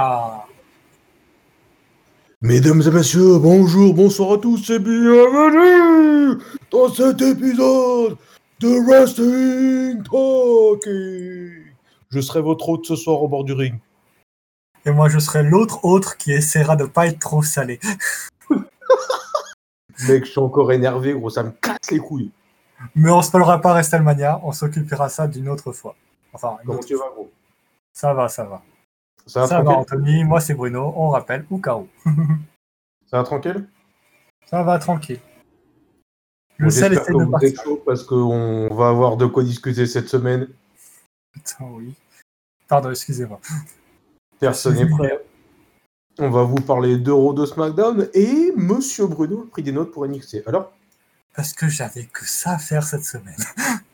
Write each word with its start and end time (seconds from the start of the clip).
Ah. 0.00 0.44
Mesdames 2.40 2.82
et 2.86 2.90
messieurs, 2.92 3.38
bonjour, 3.40 3.94
bonsoir 3.94 4.34
à 4.34 4.38
tous 4.38 4.70
et 4.70 4.78
bienvenue 4.78 6.38
dans 6.70 6.88
cet 6.88 7.20
épisode 7.20 8.16
de 8.60 8.68
Wrestling 8.86 10.00
Talking. 10.04 11.72
Je 12.10 12.20
serai 12.20 12.40
votre 12.42 12.68
hôte 12.68 12.86
ce 12.86 12.94
soir 12.94 13.20
au 13.24 13.26
bord 13.26 13.42
du 13.42 13.54
ring. 13.54 13.74
Et 14.86 14.92
moi, 14.92 15.08
je 15.08 15.18
serai 15.18 15.42
l'autre 15.42 15.84
autre 15.84 16.16
qui 16.16 16.30
essaiera 16.30 16.76
de 16.76 16.84
pas 16.84 17.08
être 17.08 17.18
trop 17.18 17.42
salé. 17.42 17.80
Mec, 20.08 20.24
je 20.26 20.30
suis 20.30 20.38
encore 20.40 20.70
énervé, 20.70 21.12
gros, 21.12 21.28
ça 21.30 21.42
me 21.42 21.50
casse 21.50 21.90
les 21.90 21.98
couilles. 21.98 22.30
Mais 22.94 23.10
on 23.10 23.20
se 23.20 23.32
parlera 23.32 23.60
pas 23.60 23.72
WrestleMania, 23.72 24.40
on 24.44 24.52
s'occupera 24.52 25.08
ça 25.08 25.26
d'une 25.26 25.48
autre 25.48 25.72
fois. 25.72 25.96
Enfin, 26.32 26.56
une 26.60 26.66
Comment 26.66 26.78
autre- 26.78 26.86
tu 26.86 26.94
vas, 26.94 27.10
gros? 27.12 27.28
Ça 27.92 28.14
va, 28.14 28.28
ça 28.28 28.44
va. 28.44 28.62
Ça 29.28 29.42
va 29.42 29.46
Ça 29.46 29.58
va, 29.58 29.64
tranquille 29.64 29.80
Anthony. 29.98 30.24
Moi, 30.24 30.40
c'est 30.40 30.54
Bruno. 30.54 30.92
On 30.96 31.10
rappelle, 31.10 31.44
ou 31.50 31.58
KO. 31.58 31.88
Ça 33.06 33.18
va 33.18 33.24
tranquille 33.24 33.68
Ça 34.46 34.62
va, 34.62 34.78
tranquille. 34.78 35.20
Le 36.56 36.64
Bon, 36.66 36.70
sel 36.70 36.92
J'espère 36.92 37.14
essaie 37.14 37.24
de 37.24 37.30
partir. 37.30 37.62
chaud 37.62 37.82
parce 37.86 38.02
qu'on 38.02 38.68
va 38.74 38.88
avoir 38.88 39.16
de 39.16 39.26
quoi 39.26 39.44
discuter 39.44 39.86
cette 39.86 40.08
semaine. 40.08 40.48
Putain, 41.32 41.64
oui. 41.70 41.94
Pardon, 42.66 42.90
excusez-moi. 42.90 43.40
Personne 44.40 44.74
n'est 44.74 44.88
prêt. 44.88 45.24
On 46.18 46.30
va 46.30 46.42
vous 46.42 46.56
parler 46.60 46.98
d'Euro 46.98 47.32
de 47.32 47.46
SmackDown 47.46 48.08
et 48.12 48.52
Monsieur 48.56 49.06
Bruno 49.06 49.44
a 49.46 49.50
pris 49.50 49.62
des 49.62 49.70
notes 49.72 49.92
pour 49.92 50.06
NXT. 50.06 50.42
Alors? 50.46 50.72
Parce 51.34 51.52
que 51.52 51.68
j'avais 51.68 52.06
que 52.06 52.26
ça 52.26 52.52
à 52.54 52.58
faire 52.58 52.82
cette 52.82 53.04
semaine. 53.04 53.36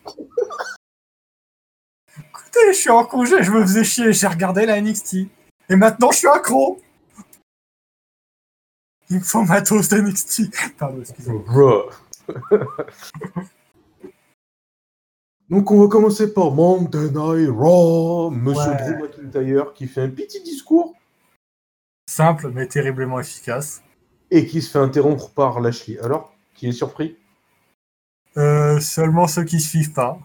Je 2.69 2.73
suis 2.73 2.91
en 2.91 3.05
congé, 3.05 3.43
je 3.43 3.51
me 3.51 3.61
faisais 3.63 3.85
chier, 3.85 4.13
j'ai 4.13 4.27
regardé 4.27 4.67
la 4.67 4.81
NXT. 4.81 5.17
Et 5.69 5.77
maintenant, 5.77 6.11
je 6.13 6.19
suis 6.19 6.29
accro. 6.29 6.81
Il 9.11 9.19
me 9.19 9.23
faut 9.25 9.43
ma 9.43 9.61
toast 9.63 9.93
NXT. 9.93 10.77
Pardon, 10.79 11.01
excusez-moi. 11.01 11.91
Donc 15.51 15.71
on 15.71 15.83
va 15.83 15.89
commencer 15.89 16.33
par 16.33 16.51
Monday 16.53 17.11
Night 17.11 17.51
Raw, 17.51 18.31
Monsieur 18.31 18.71
Ouais. 18.73 18.77
Drew 18.97 19.03
McIntyre 19.03 19.73
qui 19.75 19.87
fait 19.87 20.01
un 20.03 20.09
petit 20.11 20.43
discours 20.43 20.95
Simple, 22.09 22.51
mais 22.53 22.67
terriblement 22.67 23.21
efficace. 23.21 23.83
et 24.31 24.47
qui 24.47 24.63
se 24.63 24.71
fait 24.71 24.79
interrompre 24.79 25.31
par 25.31 25.61
Lashley. 25.61 25.99
Alors, 26.01 26.35
qui 26.55 26.67
est 26.69 26.73
surpris? 26.73 27.17
Euh, 28.37 28.81
seulement 28.81 29.27
ceux 29.29 29.45
qui 29.45 29.61
suivent 29.61 29.93
pas. 29.93 30.19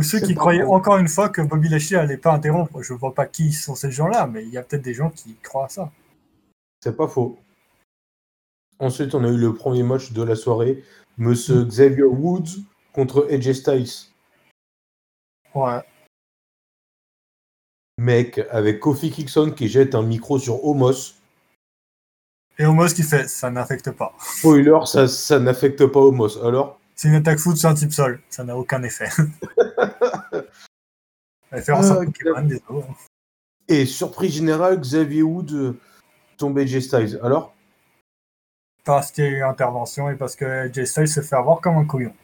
Ou 0.00 0.02
ceux 0.02 0.20
qui 0.20 0.34
croyaient 0.34 0.62
encore 0.62 0.96
une 0.96 1.08
fois 1.08 1.28
que 1.28 1.42
Bobby 1.42 1.68
Lashley 1.68 1.98
allait 1.98 2.16
pas 2.16 2.32
interrompre. 2.32 2.82
Je 2.82 2.94
vois 2.94 3.12
pas 3.14 3.26
qui 3.26 3.52
sont 3.52 3.74
ces 3.74 3.90
gens-là, 3.90 4.26
mais 4.26 4.44
il 4.44 4.48
y 4.48 4.56
a 4.56 4.62
peut-être 4.62 4.80
des 4.80 4.94
gens 4.94 5.10
qui 5.10 5.36
croient 5.42 5.66
à 5.66 5.68
ça. 5.68 5.92
C'est 6.82 6.96
pas 6.96 7.06
faux. 7.06 7.38
Ensuite, 8.78 9.14
on 9.14 9.22
a 9.24 9.28
eu 9.28 9.36
le 9.36 9.52
premier 9.52 9.82
match 9.82 10.12
de 10.12 10.22
la 10.22 10.36
soirée, 10.36 10.82
Monsieur 11.18 11.64
Xavier 11.64 12.04
Woods 12.04 12.62
contre 12.94 13.28
AJ 13.30 13.52
Styles. 13.52 14.08
Ouais. 15.54 15.82
Mec, 17.98 18.40
avec 18.50 18.80
Kofi 18.80 19.10
Kingston 19.10 19.50
qui 19.50 19.68
jette 19.68 19.94
un 19.94 20.02
micro 20.02 20.38
sur 20.38 20.64
Homos. 20.64 21.12
Et 22.58 22.64
Homos 22.64 22.88
qui 22.88 23.02
fait, 23.02 23.28
ça 23.28 23.50
n'affecte 23.50 23.90
pas. 23.90 24.14
Spoiler, 24.18 24.78
ça, 24.86 25.06
ça 25.06 25.38
n'affecte 25.38 25.84
pas 25.84 26.00
Homos. 26.00 26.42
Alors? 26.42 26.80
C'est 26.96 27.08
une 27.08 27.16
attaque 27.16 27.38
foot 27.38 27.58
sur 27.58 27.68
un 27.68 27.74
type 27.74 27.92
sol. 27.92 28.20
Ça 28.30 28.44
n'a 28.44 28.56
aucun 28.56 28.82
effet. 28.82 29.08
Référence 31.50 31.90
à 31.90 32.04
Pokémon, 32.04 32.42
désolé. 32.42 32.84
Et 33.68 33.86
surprise 33.86 34.32
générale, 34.34 34.80
Xavier 34.80 35.22
Woods 35.22 35.52
euh, 35.52 35.78
tombe 36.36 36.58
AJ 36.58 36.80
Styles. 36.80 37.20
Alors 37.22 37.54
Parce 38.84 39.10
qu'il 39.12 39.24
y 39.24 39.26
a 39.28 39.30
eu 39.30 39.42
intervention 39.42 40.10
et 40.10 40.16
parce 40.16 40.36
que 40.36 40.70
Jay 40.72 40.86
Styles 40.86 41.08
se 41.08 41.20
fait 41.20 41.36
avoir 41.36 41.60
comme 41.60 41.76
un 41.76 41.84
couillon. 41.84 42.14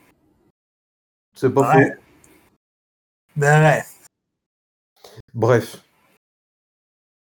C'est 1.37 1.50
pas 1.53 1.75
Ouais. 1.76 1.91
faux. 1.91 2.03
Bref. 3.37 3.94
Bref. 5.34 5.82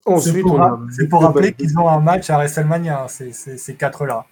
C'est 0.07 0.11
Ensuite, 0.13 0.43
pour, 0.43 0.55
on 0.55 0.57
ra- 0.59 0.73
a 0.73 0.93
c'est 0.93 1.09
pour 1.09 1.23
rappeler 1.23 1.53
qu'ils 1.53 1.79
ont 1.79 1.89
un 1.89 2.01
match 2.01 2.31
à 2.31 2.37
WrestleMania, 2.39 3.05
hein, 3.05 3.09
ces, 3.09 3.33
ces, 3.33 3.59
ces 3.59 3.75
quatre-là. 3.77 4.27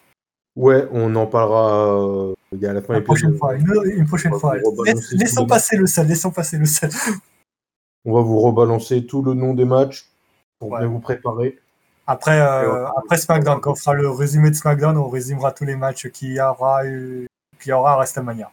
Ouais, 0.56 0.88
on 0.90 1.14
en 1.14 1.26
parlera 1.26 1.94
euh, 1.94 2.34
il 2.52 2.58
y 2.60 2.66
a 2.66 2.72
la 2.72 2.82
fin 2.82 2.96
Une 2.96 3.04
prochaine 3.04 3.36
fois. 3.36 3.54
Une, 3.54 3.70
une 3.84 4.06
prochaine 4.06 4.32
fois. 4.38 4.56
laissons 5.12 5.46
passer 5.46 5.76
le 5.76 5.86
sel, 5.86 6.08
laissons 6.08 6.30
passer 6.32 6.56
le 6.58 6.64
sel. 6.64 6.90
On 8.04 8.14
va 8.14 8.20
vous 8.20 8.41
rebalancer 8.41 9.06
tout 9.06 9.22
le 9.22 9.34
nom 9.34 9.54
des 9.54 9.64
matchs 9.64 10.06
pour 10.59 10.70
Ouais. 10.72 10.78
bien 10.81 10.88
vous 10.88 11.00
préparer. 11.00 11.59
Après, 12.06 12.41
euh, 12.41 12.86
après 12.97 13.19
SmackDown, 13.19 13.60
quand 13.60 13.72
on 13.72 13.75
fera 13.75 13.92
le 13.94 14.09
résumé 14.10 14.48
de 14.50 14.54
SmackDown, 14.54 14.97
on 14.97 15.09
résumera 15.09 15.53
tous 15.53 15.64
les 15.66 15.76
matchs 15.76 16.08
qu'il 16.08 16.32
y 16.32 16.41
aura, 16.41 16.87
eu, 16.87 17.26
qu'il 17.60 17.70
y 17.70 17.72
aura 17.72 17.92
à 17.92 17.97
WrestleMania. 17.97 18.50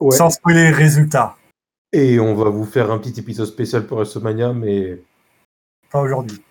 Ouais. 0.00 0.16
Sans 0.16 0.30
spoiler 0.30 0.64
les 0.64 0.70
résultats. 0.70 1.36
Et 1.92 2.20
on 2.20 2.34
va 2.34 2.50
vous 2.50 2.64
faire 2.64 2.90
un 2.92 2.98
petit 2.98 3.18
épisode 3.18 3.46
spécial 3.46 3.86
pour 3.86 3.96
WrestleMania, 3.98 4.52
mais 4.52 5.00
Pas 5.90 6.00
aujourd'hui. 6.00 6.42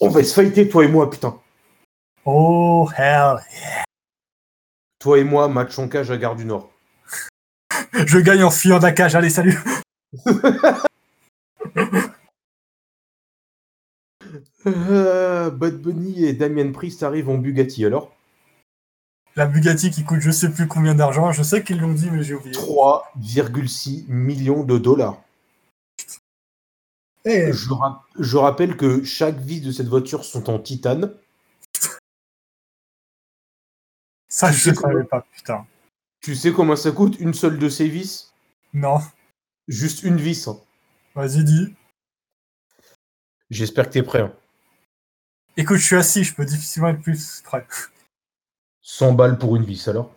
on 0.00 0.08
va 0.08 0.22
se 0.24 0.32
fighter, 0.32 0.68
toi 0.68 0.84
et 0.84 0.88
moi, 0.88 1.10
putain. 1.10 1.38
Oh, 2.24 2.88
hell. 2.96 3.36
Toi 4.98 5.18
et 5.18 5.24
moi, 5.24 5.46
match 5.48 5.78
en 5.78 5.88
cage 5.88 6.10
à 6.10 6.16
Gare 6.16 6.36
du 6.36 6.44
Nord. 6.46 6.70
Je 8.06 8.18
gagne 8.18 8.44
en 8.44 8.50
fuyant 8.50 8.78
de 8.78 8.82
la 8.84 8.92
cage. 8.92 9.14
Allez, 9.14 9.30
salut. 9.30 9.58
Euh, 14.66 15.50
Bad 15.50 15.80
Bunny 15.80 16.24
et 16.24 16.32
Damien 16.32 16.72
Priest 16.72 17.02
arrivent 17.02 17.28
en 17.28 17.38
Bugatti, 17.38 17.84
alors 17.84 18.12
La 19.36 19.46
Bugatti 19.46 19.90
qui 19.90 20.04
coûte 20.04 20.20
je 20.20 20.30
sais 20.30 20.50
plus 20.50 20.66
combien 20.66 20.94
d'argent. 20.94 21.30
Je 21.32 21.42
sais 21.42 21.62
qu'ils 21.62 21.80
l'ont 21.80 21.92
dit, 21.92 22.10
mais 22.10 22.22
j'ai 22.22 22.34
oublié. 22.34 22.52
3,6 22.54 24.04
millions 24.08 24.64
de 24.64 24.78
dollars. 24.78 25.22
Eh, 27.24 27.52
Je, 27.52 27.72
ra- 27.72 28.04
je 28.18 28.36
rappelle 28.36 28.76
que 28.76 29.02
chaque 29.04 29.36
vis 29.38 29.60
de 29.60 29.72
cette 29.72 29.88
voiture 29.88 30.24
sont 30.24 30.48
en 30.50 30.58
titane. 30.58 31.12
ça, 34.28 34.48
tu 34.50 34.56
je 34.56 34.70
sais 34.70 34.74
savais 34.74 35.04
pas, 35.04 35.24
putain. 35.32 35.66
Tu 36.20 36.34
sais 36.34 36.52
combien 36.52 36.76
ça 36.76 36.90
coûte 36.92 37.18
une 37.20 37.34
seule 37.34 37.58
de 37.58 37.68
ces 37.68 37.88
vis? 37.88 38.32
Non. 38.74 38.98
Juste 39.68 40.02
une 40.02 40.16
vis. 40.16 40.46
hein. 40.48 40.58
Vas-y, 41.14 41.44
dis. 41.44 41.74
J'espère 43.50 43.86
que 43.86 43.92
t'es 43.94 44.02
prêt. 44.02 44.20
hein. 44.22 44.32
Écoute, 45.56 45.78
je 45.78 45.84
suis 45.86 45.96
assis, 45.96 46.24
je 46.24 46.34
peux 46.34 46.44
difficilement 46.44 46.88
être 46.88 47.00
plus 47.00 47.40
prêt. 47.42 47.66
100 48.82 49.12
balles 49.14 49.38
pour 49.38 49.56
une 49.56 49.64
vis, 49.64 49.88
alors 49.88 50.12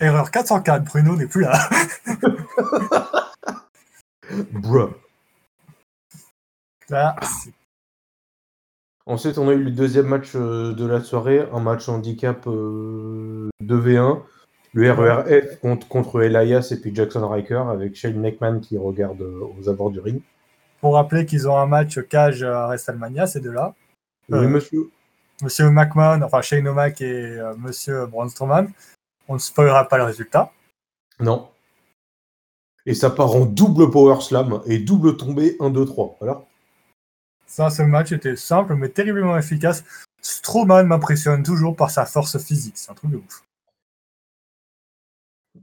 Erreur 0.00 0.30
404, 0.30 0.84
Bruno 0.84 1.16
n'est 1.16 1.26
plus 1.26 1.42
là. 1.42 1.68
Bruh. 4.52 4.90
Là, 6.88 7.16
Ensuite, 9.06 9.38
on 9.38 9.48
a 9.48 9.52
eu 9.52 9.62
le 9.64 9.70
deuxième 9.72 10.06
match 10.06 10.32
euh, 10.36 10.72
de 10.74 10.86
la 10.86 11.02
soirée, 11.02 11.40
un 11.52 11.60
match 11.60 11.88
handicap 11.88 12.46
euh, 12.46 13.48
2v1. 13.60 14.22
Le 14.74 14.90
RERF 14.90 15.60
contre, 15.60 15.86
contre 15.88 16.22
Elias 16.22 16.68
et 16.70 16.80
puis 16.80 16.94
Jackson 16.94 17.26
Riker 17.28 17.64
avec 17.70 17.94
Shane 17.94 18.18
McMahon 18.18 18.60
qui 18.60 18.78
regarde 18.78 19.20
euh, 19.20 19.44
aux 19.58 19.68
abords 19.68 19.90
du 19.90 20.00
ring. 20.00 20.22
pour 20.80 20.94
rappeler 20.94 21.26
qu'ils 21.26 21.46
ont 21.48 21.56
un 21.58 21.66
match 21.66 22.00
cage 22.08 22.42
à 22.42 22.66
WrestleMania, 22.66 23.26
ces 23.26 23.40
deux-là. 23.40 23.74
Oui, 24.30 24.38
Euh. 24.38 24.48
monsieur. 24.48 24.90
Monsieur 25.42 25.70
McMahon, 25.70 26.22
enfin 26.22 26.40
Shane 26.40 26.66
O'Mac 26.68 27.00
et 27.00 27.38
euh, 27.38 27.54
Monsieur 27.56 28.06
Braun 28.06 28.28
Strowman. 28.28 28.68
On 29.28 29.34
ne 29.34 29.38
spoilera 29.38 29.88
pas 29.88 29.98
le 29.98 30.04
résultat. 30.04 30.52
Non. 31.20 31.48
Et 32.86 32.94
ça 32.94 33.10
part 33.10 33.32
en 33.34 33.44
double 33.44 33.90
power 33.90 34.20
slam 34.20 34.60
et 34.66 34.78
double 34.78 35.16
tombée 35.16 35.56
1, 35.60 35.70
2, 35.70 35.84
3. 35.84 36.18
Alors 36.22 36.46
Ça, 37.46 37.70
ce 37.70 37.82
match 37.82 38.12
était 38.12 38.36
simple 38.36 38.74
mais 38.74 38.88
terriblement 38.88 39.36
efficace. 39.36 39.84
Strowman 40.20 40.84
m'impressionne 40.86 41.42
toujours 41.42 41.76
par 41.76 41.90
sa 41.90 42.06
force 42.06 42.38
physique. 42.38 42.74
C'est 42.76 42.90
un 42.90 42.94
truc 42.94 43.10
de 43.10 43.16
ouf. 43.18 43.44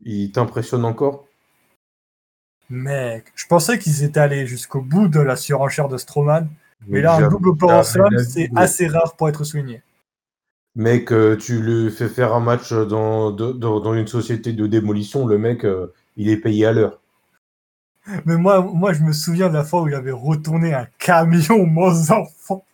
Il 0.04 0.32
t'impressionne 0.32 0.86
encore? 0.86 1.26
Mec, 2.70 3.32
je 3.36 3.48
pensais 3.48 3.80
qu'ils 3.80 4.04
étaient 4.04 4.20
allés 4.20 4.46
jusqu'au 4.46 4.82
bout 4.82 5.08
de 5.08 5.20
la 5.20 5.36
surenchère 5.36 5.88
de 5.88 5.98
Strowman. 5.98 6.48
Mais 6.88 7.02
là, 7.02 7.16
un 7.16 7.28
double 7.30 7.58
power 7.58 7.82
c'est 7.84 8.50
assez 8.56 8.88
rare 8.88 9.16
pour 9.16 9.28
être 9.28 9.44
souligné. 9.44 9.82
Mec, 10.76 11.12
euh, 11.12 11.36
tu 11.36 11.62
lui 11.62 11.92
fais 11.92 12.08
faire 12.08 12.34
un 12.34 12.40
match 12.40 12.72
dans, 12.72 13.32
de- 13.32 13.52
dans, 13.52 13.80
dans 13.80 13.94
une 13.96 14.08
société 14.08 14.54
de 14.54 14.68
démolition, 14.68 15.26
le 15.26 15.38
mec, 15.38 15.66
euh, 15.66 15.94
il 16.16 16.30
est 16.30 16.38
payé 16.38 16.68
à 16.68 16.72
l'heure. 16.72 17.02
Mais 18.26 18.38
moi, 18.38 18.62
moi, 18.62 18.94
je 18.94 19.04
me 19.04 19.12
souviens 19.12 19.50
de 19.50 19.56
la 19.56 19.64
fois 19.64 19.82
où 19.82 19.88
il 19.88 19.94
avait 19.96 20.12
retourné 20.12 20.74
un 20.74 20.88
camion 21.00 21.66
enfants. 21.78 22.66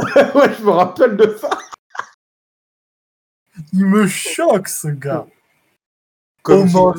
ouais, 0.00 0.54
je 0.58 0.64
me 0.64 0.70
rappelle 0.70 1.16
de 1.16 1.36
ça. 1.40 1.50
Il 3.72 3.86
me 3.86 4.06
choque, 4.06 4.68
ce 4.68 4.88
gars. 4.88 5.26
Si- 6.46 6.52
Homos. 6.52 6.94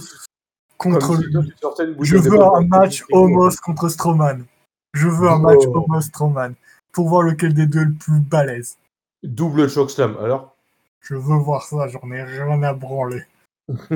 contre 0.77 1.17
si 1.17 1.23
Je 2.01 2.17
veux 2.17 2.41
un 2.41 2.61
match. 2.67 3.03
Homos 3.11 3.51
contre 3.63 3.89
Strowman. 3.89 4.43
Je 4.93 5.07
veux 5.07 5.29
un 5.29 5.39
match 5.39 5.63
Oh. 5.67 5.77
Homos 5.87 6.01
Strowman 6.01 6.53
pour 6.91 7.09
voir 7.09 7.21
lequel 7.23 7.53
des 7.53 7.65
deux 7.65 7.81
est 7.81 7.85
le 7.85 7.93
plus 7.93 8.19
balèze. 8.19 8.77
Double 9.23 9.69
choc 9.69 9.91
slam, 9.91 10.17
alors? 10.21 10.55
Je 11.01 11.15
veux 11.15 11.37
voir 11.37 11.63
ça, 11.63 11.87
j'en 11.87 12.09
ai 12.11 12.23
rien 12.23 12.63
à 12.63 12.73
branler. 12.73 13.23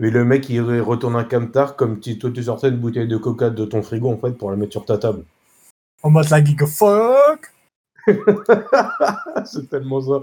Mais 0.00 0.10
le 0.10 0.24
mec, 0.24 0.48
il 0.48 0.60
retourne 0.80 1.16
un 1.16 1.24
camtar 1.24 1.74
comme 1.76 2.02
si 2.02 2.18
toi, 2.18 2.30
tu 2.30 2.42
sortais 2.42 2.68
une 2.68 2.78
bouteille 2.78 3.08
de 3.08 3.16
coca 3.16 3.50
de 3.50 3.64
ton 3.64 3.82
frigo, 3.82 4.10
en 4.12 4.18
fait, 4.18 4.32
pour 4.32 4.50
la 4.50 4.56
mettre 4.56 4.72
sur 4.72 4.84
ta 4.84 4.96
table. 4.98 5.24
En 6.02 6.10
mode 6.10 6.28
la 6.30 6.44
giga 6.44 6.66
fuck. 6.66 7.52
C'est 9.44 9.68
tellement 9.68 10.00
ça. 10.00 10.22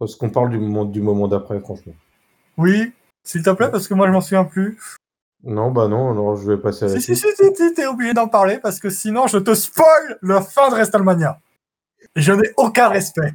Parce 0.00 0.16
qu'on 0.16 0.30
parle 0.30 0.50
du 0.50 0.58
moment, 0.58 0.86
du 0.86 1.02
moment 1.02 1.28
d'après, 1.28 1.60
franchement. 1.60 1.92
Oui, 2.56 2.92
s'il 3.22 3.42
te 3.42 3.50
plaît, 3.50 3.70
parce 3.70 3.86
que 3.86 3.92
moi 3.92 4.06
je 4.06 4.12
m'en 4.12 4.22
souviens 4.22 4.44
plus. 4.44 4.78
Non, 5.44 5.70
bah 5.70 5.88
non, 5.88 6.10
alors 6.10 6.36
je 6.36 6.50
vais 6.50 6.56
passer 6.56 6.86
à 6.86 6.88
la 6.88 6.94
Si, 6.94 7.02
si, 7.02 7.16
si, 7.16 7.26
si, 7.36 7.54
si, 7.54 7.74
t'es 7.74 7.86
obligé 7.86 8.14
d'en 8.14 8.26
parler 8.26 8.58
parce 8.58 8.80
que 8.80 8.88
sinon 8.88 9.26
je 9.26 9.36
te 9.36 9.54
spoil 9.54 10.18
la 10.22 10.40
fin 10.40 10.70
de 10.70 10.74
WrestleMania. 10.74 11.38
Je 12.16 12.32
n'ai 12.32 12.50
aucun 12.56 12.88
respect. 12.88 13.34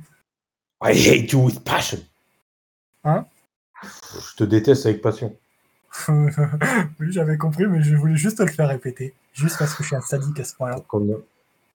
I 0.84 0.92
hate 0.92 1.32
you 1.32 1.46
with 1.46 1.64
passion. 1.64 2.00
Hein? 3.04 3.26
Je 3.84 4.36
te 4.36 4.44
déteste 4.44 4.88
avec 4.88 5.02
passion. 5.04 5.36
oui, 6.10 7.08
j'avais 7.12 7.38
compris, 7.38 7.68
mais 7.68 7.84
je 7.84 7.96
voulais 7.96 8.18
juste 8.18 8.40
te 8.40 8.44
le 8.44 8.52
faire 8.52 8.70
répéter. 8.70 9.14
Juste 9.34 9.60
parce 9.60 9.76
que 9.76 9.84
je 9.84 9.88
suis 9.90 9.96
un 9.96 10.02
sadique 10.02 10.40
à 10.40 10.44
ce 10.44 10.56
point-là. 10.56 10.78
Donc, 10.78 10.94
on, 10.94 11.14
a, 11.14 11.18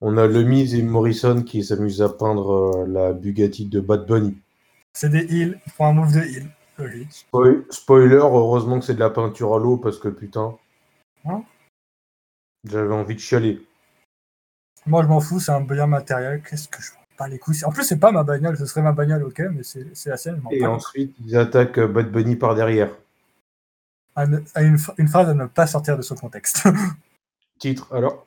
on 0.01 0.17
a 0.19 0.27
le 0.27 0.43
Miz 0.43 0.75
et 0.75 0.83
Morrison 0.83 1.43
qui 1.43 1.63
s'amusent 1.63 2.03
à 2.03 2.09
peindre 2.09 2.51
euh, 2.53 2.87
la 2.89 3.13
Bugatti 3.13 3.67
de 3.67 3.81
Bad 3.81 4.07
Bunny. 4.07 4.37
C'est 4.93 5.09
des 5.11 5.25
heals, 5.33 5.61
ils 5.67 5.73
font 5.73 5.87
un 5.87 5.93
move 5.93 6.13
de 6.13 6.21
heal. 6.21 6.47
Logique. 6.79 7.13
Spoil- 7.13 7.65
spoiler, 7.71 8.17
heureusement 8.17 8.79
que 8.79 8.87
c'est 8.87 8.95
de 8.95 9.01
la 9.01 9.11
peinture 9.11 9.55
à 9.55 9.59
l'eau 9.59 9.77
parce 9.77 9.99
que 9.99 10.09
putain. 10.09 10.57
Hein? 11.27 11.43
J'avais 12.65 12.95
envie 12.95 13.15
de 13.15 13.21
chialer. 13.21 13.67
Moi 14.87 15.03
je 15.03 15.09
m'en 15.09 15.21
fous, 15.21 15.41
c'est 15.41 15.53
un 15.53 15.61
bien 15.61 15.87
matériel. 15.87 16.43
Qu'est-ce 16.43 16.69
que 16.69 16.81
je 16.83 16.93
m'en 16.95 17.01
bats 17.19 17.29
les 17.29 17.39
couilles 17.39 17.65
En 17.67 17.71
plus, 17.71 17.85
c'est 17.85 17.99
pas 17.99 18.13
ma 18.13 18.23
bagnole, 18.23 18.57
ce 18.57 18.65
serait 18.65 18.81
ma 18.83 18.93
bagnole, 18.93 19.25
ok, 19.25 19.41
mais 19.53 19.63
c'est 19.63 20.07
la 20.07 20.37
m'en 20.37 20.51
Et 20.51 20.65
ensuite, 20.67 21.15
ils 21.25 21.37
attaquent 21.37 21.81
Bad 21.81 22.11
Bunny 22.11 22.37
par 22.37 22.55
derrière. 22.55 22.91
À 24.17 24.27
ne- 24.27 24.41
à 24.55 24.63
une, 24.63 24.79
une 24.99 25.09
phrase 25.09 25.29
à 25.29 25.35
ne 25.35 25.47
pas 25.47 25.67
sortir 25.67 25.97
de 25.99 26.03
son 26.03 26.15
contexte. 26.17 26.65
Titre, 27.59 27.95
alors 27.95 28.27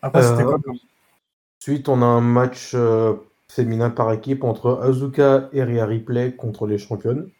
Après, 0.00 0.22
c'était 0.22 0.42
Euh, 0.44 0.56
quoi 0.56 0.60
Ensuite, 1.60 1.88
on 1.88 2.02
a 2.02 2.06
un 2.06 2.20
match 2.20 2.72
euh, 2.74 3.14
féminin 3.50 3.90
par 3.90 4.12
équipe 4.12 4.44
entre 4.44 4.80
Azuka 4.82 5.48
et 5.52 5.62
Rhea 5.62 5.84
Ripley 5.86 6.34
contre 6.34 6.66
les 6.66 6.78
championnes, 6.78 7.30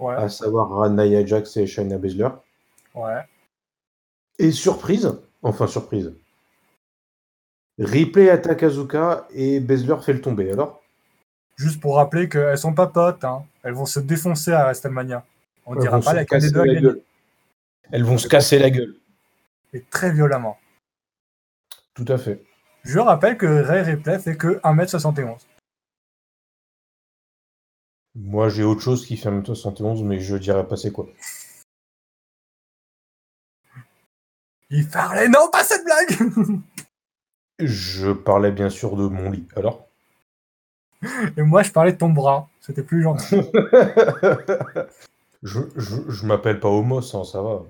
Ouais, 0.00 0.14
à 0.16 0.28
savoir 0.28 0.90
Nia 0.90 1.24
Jax 1.24 1.56
et 1.56 1.66
Shayna 1.66 1.98
Baszler. 1.98 2.28
ouais. 2.94 3.22
Et 4.40 4.50
surprise, 4.50 5.16
enfin 5.42 5.68
surprise, 5.68 6.12
Ripley 7.78 8.28
attaque 8.28 8.64
Azuka 8.64 9.26
et 9.30 9.60
Baszler 9.60 9.96
fait 10.02 10.12
le 10.12 10.20
tomber. 10.20 10.50
Alors? 10.50 10.82
Juste 11.56 11.80
pour 11.80 11.96
rappeler 11.96 12.28
qu'elles 12.28 12.58
sont 12.58 12.74
pas 12.74 12.88
potes, 12.88 13.22
hein. 13.24 13.44
elles 13.62 13.74
vont 13.74 13.86
se 13.86 14.00
défoncer 14.00 14.52
à 14.52 14.64
WrestleMania. 14.64 15.24
On 15.66 15.74
Elles 15.76 15.82
dira 15.82 16.00
pas 16.00 16.12
laquelle 16.12 16.40
des 16.40 16.50
deux 16.50 16.64
la 16.64 16.80
gueule. 16.80 17.00
Elles 17.92 18.02
vont 18.02 18.18
se 18.18 18.26
casser 18.26 18.58
la 18.58 18.70
gueule. 18.70 18.96
Et 19.72 19.80
très 19.82 20.12
violemment. 20.12 20.58
Tout 21.94 22.04
à 22.08 22.18
fait. 22.18 22.42
Je 22.84 22.98
rappelle 22.98 23.38
que 23.38 23.46
Ray 23.46 23.82
Ripley 23.82 24.18
fait 24.18 24.36
que 24.36 24.60
1m71. 24.60 25.38
Moi, 28.14 28.48
j'ai 28.48 28.62
autre 28.62 28.82
chose 28.82 29.06
qui 29.06 29.16
fait 29.16 29.30
1m71, 29.30 30.04
mais 30.04 30.20
je 30.20 30.36
dirais 30.36 30.66
pas 30.66 30.76
c'est 30.76 30.92
quoi. 30.92 31.06
Il 34.70 34.88
parlait, 34.88 35.28
non, 35.28 35.48
pas 35.50 35.64
cette 35.64 35.84
blague 35.84 36.60
Je 37.58 38.12
parlais 38.12 38.52
bien 38.52 38.70
sûr 38.70 38.96
de 38.96 39.06
mon 39.06 39.30
lit. 39.30 39.46
Alors? 39.56 39.86
Et 41.36 41.42
moi, 41.42 41.62
je 41.62 41.70
parlais 41.70 41.92
de 41.92 41.98
ton 41.98 42.10
bras. 42.10 42.48
C'était 42.60 42.82
plus 42.82 43.02
gentil. 43.02 43.36
Je, 45.44 45.60
je, 45.76 45.96
je 46.08 46.24
m'appelle 46.24 46.58
pas 46.58 46.70
Homos, 46.70 47.14
hein, 47.14 47.22
ça 47.22 47.42
va. 47.42 47.64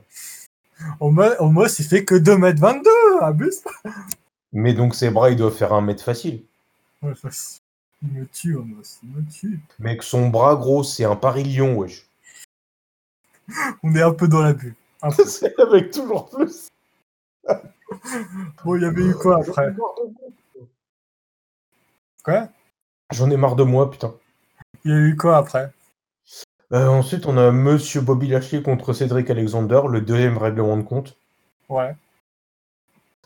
Homos, 1.00 1.32
Homos, 1.40 1.66
il 1.80 1.84
fait 1.84 2.04
que 2.04 2.14
2m22, 2.14 2.86
abuse. 3.20 3.64
Mais 4.54 4.72
donc 4.72 4.94
ses 4.94 5.10
bras, 5.10 5.30
ils 5.30 5.36
doivent 5.36 5.54
faire 5.54 5.72
un 5.74 5.82
mètre 5.82 6.02
facile. 6.02 6.42
Ouais, 7.02 7.12
ça- 7.14 7.28
Il 8.02 8.08
me 8.12 8.26
tue, 8.26 8.54
Homos, 8.56 9.00
il 9.02 9.10
me 9.10 9.22
tue. 9.30 9.60
Mec, 9.78 10.02
son 10.02 10.28
bras 10.28 10.56
gros, 10.56 10.82
c'est 10.84 11.04
un 11.04 11.16
parilion, 11.16 11.74
wesh. 11.76 12.06
On 13.82 13.94
est 13.94 14.02
un 14.02 14.12
peu 14.12 14.28
dans 14.28 14.42
l'abus. 14.42 14.74
Un 15.02 15.10
peu. 15.10 15.24
c'est 15.26 15.58
avec 15.58 15.90
toujours 15.90 16.30
plus. 16.30 16.68
Bon, 18.64 18.76
il 18.76 18.82
y 18.82 18.86
avait 18.86 19.04
eu 19.04 19.14
quoi 19.14 19.40
après? 19.40 19.74
Quoi? 22.24 22.48
J'en 23.12 23.30
ai 23.30 23.36
marre 23.36 23.56
de 23.56 23.64
moi, 23.64 23.90
putain. 23.90 24.14
Il 24.84 24.90
y 24.90 24.94
a 24.94 24.98
eu 24.98 25.16
quoi 25.16 25.36
après? 25.38 25.72
Euh, 26.72 26.88
ensuite, 26.88 27.26
on 27.26 27.36
a 27.36 27.50
Monsieur 27.52 28.00
Bobby 28.00 28.28
Lashley 28.28 28.62
contre 28.62 28.92
Cédric 28.92 29.28
Alexander, 29.30 29.82
le 29.88 30.00
deuxième 30.00 30.38
règlement 30.38 30.76
de 30.76 30.82
compte. 30.82 31.16
Ouais. 31.68 31.94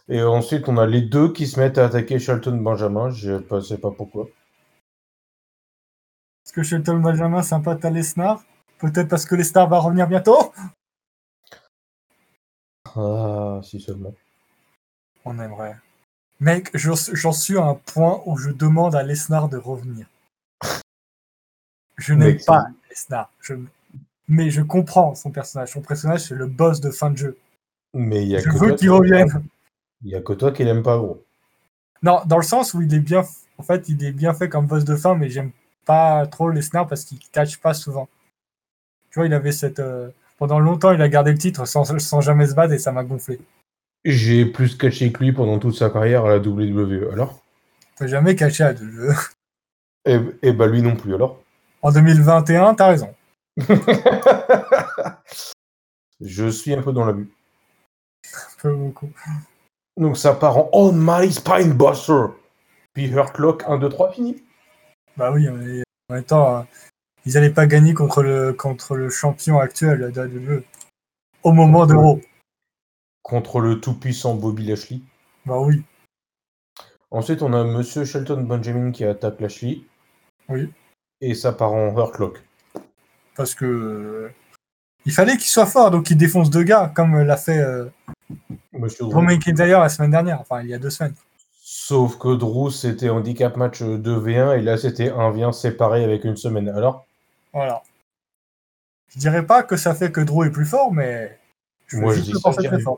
Et 0.08 0.22
ensuite, 0.22 0.68
on 0.68 0.78
a 0.78 0.86
les 0.86 1.02
deux 1.02 1.32
qui 1.32 1.46
se 1.46 1.60
mettent 1.60 1.76
à 1.78 1.84
attaquer 1.86 2.18
Shelton 2.18 2.56
Benjamin. 2.56 3.10
Je 3.10 3.32
ne 3.32 3.60
sais 3.60 3.78
pas 3.78 3.90
pourquoi. 3.90 4.24
Est-ce 6.44 6.52
que 6.52 6.62
Shelton 6.62 6.98
Benjamin, 7.00 7.42
c'est 7.42 7.54
un 7.54 7.60
pote 7.60 7.84
à 7.84 7.90
Lesnar 7.90 8.42
Peut-être 8.78 9.08
parce 9.08 9.26
que 9.26 9.34
Lesnar 9.34 9.68
va 9.68 9.78
revenir 9.80 10.06
bientôt 10.06 10.52
Ah, 12.94 13.60
si 13.62 13.80
seulement. 13.80 14.14
On 15.24 15.38
aimerait. 15.38 15.76
Mec, 16.40 16.70
j'en 16.74 17.32
suis 17.32 17.58
à 17.58 17.64
un 17.64 17.74
point 17.74 18.22
où 18.24 18.36
je 18.38 18.50
demande 18.50 18.94
à 18.94 19.02
Lesnar 19.02 19.48
de 19.48 19.56
revenir. 19.58 20.06
Je 21.96 22.14
n'aime 22.14 22.38
pas 22.46 22.64
Lesnar. 22.88 23.30
Je... 23.40 23.54
Mais 24.28 24.50
je 24.50 24.62
comprends 24.62 25.14
son 25.14 25.30
personnage. 25.30 25.72
Son 25.72 25.80
personnage, 25.82 26.20
c'est 26.20 26.34
le 26.34 26.46
boss 26.46 26.80
de 26.80 26.90
fin 26.90 27.10
de 27.10 27.16
jeu. 27.16 27.38
Mais 27.94 28.22
il 28.22 28.28
y 28.28 28.36
a 28.36 28.40
Je 28.40 28.50
veux 28.50 28.68
qu'il 28.70 28.76
qui- 28.78 28.88
revienne. 28.88 29.44
Il 30.04 30.10
y 30.10 30.14
a 30.14 30.20
que 30.20 30.32
toi 30.32 30.52
qui 30.52 30.64
l'aime 30.64 30.82
pas, 30.82 30.96
gros. 30.96 31.24
Non, 32.02 32.20
dans 32.26 32.36
le 32.36 32.42
sens 32.44 32.74
où 32.74 32.82
il 32.82 32.92
est 32.94 33.00
bien, 33.00 33.24
en 33.58 33.62
fait, 33.62 33.88
il 33.88 34.02
est 34.04 34.12
bien 34.12 34.32
fait 34.34 34.48
comme 34.48 34.66
boss 34.66 34.84
de 34.84 34.94
fin, 34.96 35.14
mais 35.16 35.28
j'aime 35.30 35.50
pas 35.84 36.26
trop 36.26 36.50
Lesnar 36.50 36.86
parce 36.86 37.04
qu'il 37.04 37.18
catch 37.32 37.58
pas 37.58 37.74
souvent. 37.74 38.08
Tu 39.10 39.18
vois, 39.18 39.26
il 39.26 39.34
avait 39.34 39.52
cette. 39.52 39.80
euh, 39.80 40.10
Pendant 40.38 40.60
longtemps, 40.60 40.92
il 40.92 41.02
a 41.02 41.08
gardé 41.08 41.32
le 41.32 41.38
titre 41.38 41.64
sans, 41.66 41.84
sans 41.98 42.20
jamais 42.20 42.46
se 42.46 42.54
battre 42.54 42.72
et 42.74 42.78
ça 42.78 42.92
m'a 42.92 43.02
gonflé. 43.02 43.40
J'ai 44.04 44.46
plus 44.46 44.76
catché 44.78 45.10
que 45.10 45.24
lui 45.24 45.32
pendant 45.32 45.58
toute 45.58 45.74
sa 45.74 45.90
carrière 45.90 46.24
à 46.26 46.28
la 46.28 46.38
WWE. 46.38 47.10
Alors? 47.12 47.42
T'as 47.96 48.06
jamais 48.06 48.36
catché 48.36 48.62
à 48.62 48.72
deux 48.72 48.88
jeux. 48.90 49.12
et, 50.06 50.20
et 50.42 50.52
bah 50.52 50.68
lui 50.68 50.80
non 50.82 50.94
plus, 50.94 51.14
alors 51.16 51.42
En 51.82 51.90
2021, 51.90 52.74
t'as 52.74 52.86
raison. 52.86 53.12
Je 56.20 56.48
suis 56.48 56.72
un 56.74 56.82
peu 56.82 56.92
dans 56.92 57.04
l'abus. 57.04 57.28
Un 58.32 58.60
peu 58.62 58.74
beaucoup. 58.74 59.10
Donc 59.98 60.16
ça 60.16 60.32
part 60.32 60.56
en 60.56 60.70
On 60.72 60.92
My 60.92 61.30
Spine 61.30 61.72
Buster. 61.72 62.26
Puis 62.94 63.08
Hurtlock 63.08 63.64
1, 63.66 63.78
2, 63.78 63.88
3, 63.88 64.12
fini. 64.12 64.42
Bah 65.16 65.32
oui, 65.32 65.48
mais 65.48 65.82
en 66.08 66.14
même 66.14 66.24
temps, 66.24 66.58
euh, 66.58 66.62
ils 67.26 67.36
allaient 67.36 67.50
pas 67.50 67.66
gagner 67.66 67.94
contre 67.94 68.22
le, 68.22 68.52
contre 68.52 68.94
le 68.94 69.10
champion 69.10 69.58
actuel 69.58 70.12
de 70.12 70.26
AEW. 70.26 70.62
Au 71.42 71.52
moment 71.52 71.84
d'Euro. 71.84 72.20
Contre 73.22 73.60
le 73.60 73.80
tout-puissant 73.80 74.36
Bobby 74.36 74.66
Lashley. 74.66 75.00
Bah 75.44 75.58
oui. 75.58 75.82
Ensuite, 77.10 77.42
on 77.42 77.52
a 77.52 77.64
Monsieur 77.64 78.04
Shelton 78.04 78.42
Benjamin 78.42 78.92
qui 78.92 79.04
attaque 79.04 79.40
Lashley. 79.40 79.82
Oui. 80.48 80.72
Et 81.20 81.34
ça 81.34 81.52
part 81.52 81.72
en 81.72 81.92
Hurtlock. 81.98 82.40
Parce 83.34 83.54
que. 83.54 83.64
euh, 83.64 84.30
il 85.04 85.12
fallait 85.12 85.36
qu'il 85.36 85.48
soit 85.48 85.66
fort, 85.66 85.90
donc 85.90 86.10
il 86.10 86.16
défonce 86.16 86.50
deux 86.50 86.62
gars, 86.62 86.92
comme 86.94 87.20
l'a 87.20 87.36
fait 87.36 87.58
euh, 87.58 87.86
Monsieur 88.72 89.06
Drew. 89.06 89.22
McIntyre 89.22 89.80
la 89.80 89.88
semaine 89.88 90.10
dernière. 90.10 90.40
Enfin, 90.40 90.62
il 90.62 90.68
y 90.68 90.74
a 90.74 90.78
deux 90.78 90.90
semaines. 90.90 91.14
Sauf 91.60 92.18
que 92.18 92.34
Drew, 92.34 92.70
c'était 92.70 93.10
handicap 93.10 93.56
match 93.56 93.82
2v1 93.82 94.58
et 94.58 94.62
là, 94.62 94.76
c'était 94.76 95.10
1v1 95.10 95.52
séparé 95.52 96.04
avec 96.04 96.24
une 96.24 96.36
semaine. 96.36 96.68
Alors? 96.68 97.06
Voilà. 97.52 97.82
Je 99.08 99.18
dirais 99.18 99.44
pas 99.44 99.62
que 99.62 99.76
ça 99.76 99.94
fait 99.94 100.12
que 100.12 100.20
Drew 100.20 100.44
est 100.44 100.50
plus 100.50 100.66
fort, 100.66 100.92
mais. 100.92 101.38
Je 101.86 101.96
Moi, 101.98 102.14
je 102.14 102.20
dis 102.20 102.32
ça, 102.32 102.52
je 102.52 102.60
dis 102.60 102.68
rien. 102.68 102.96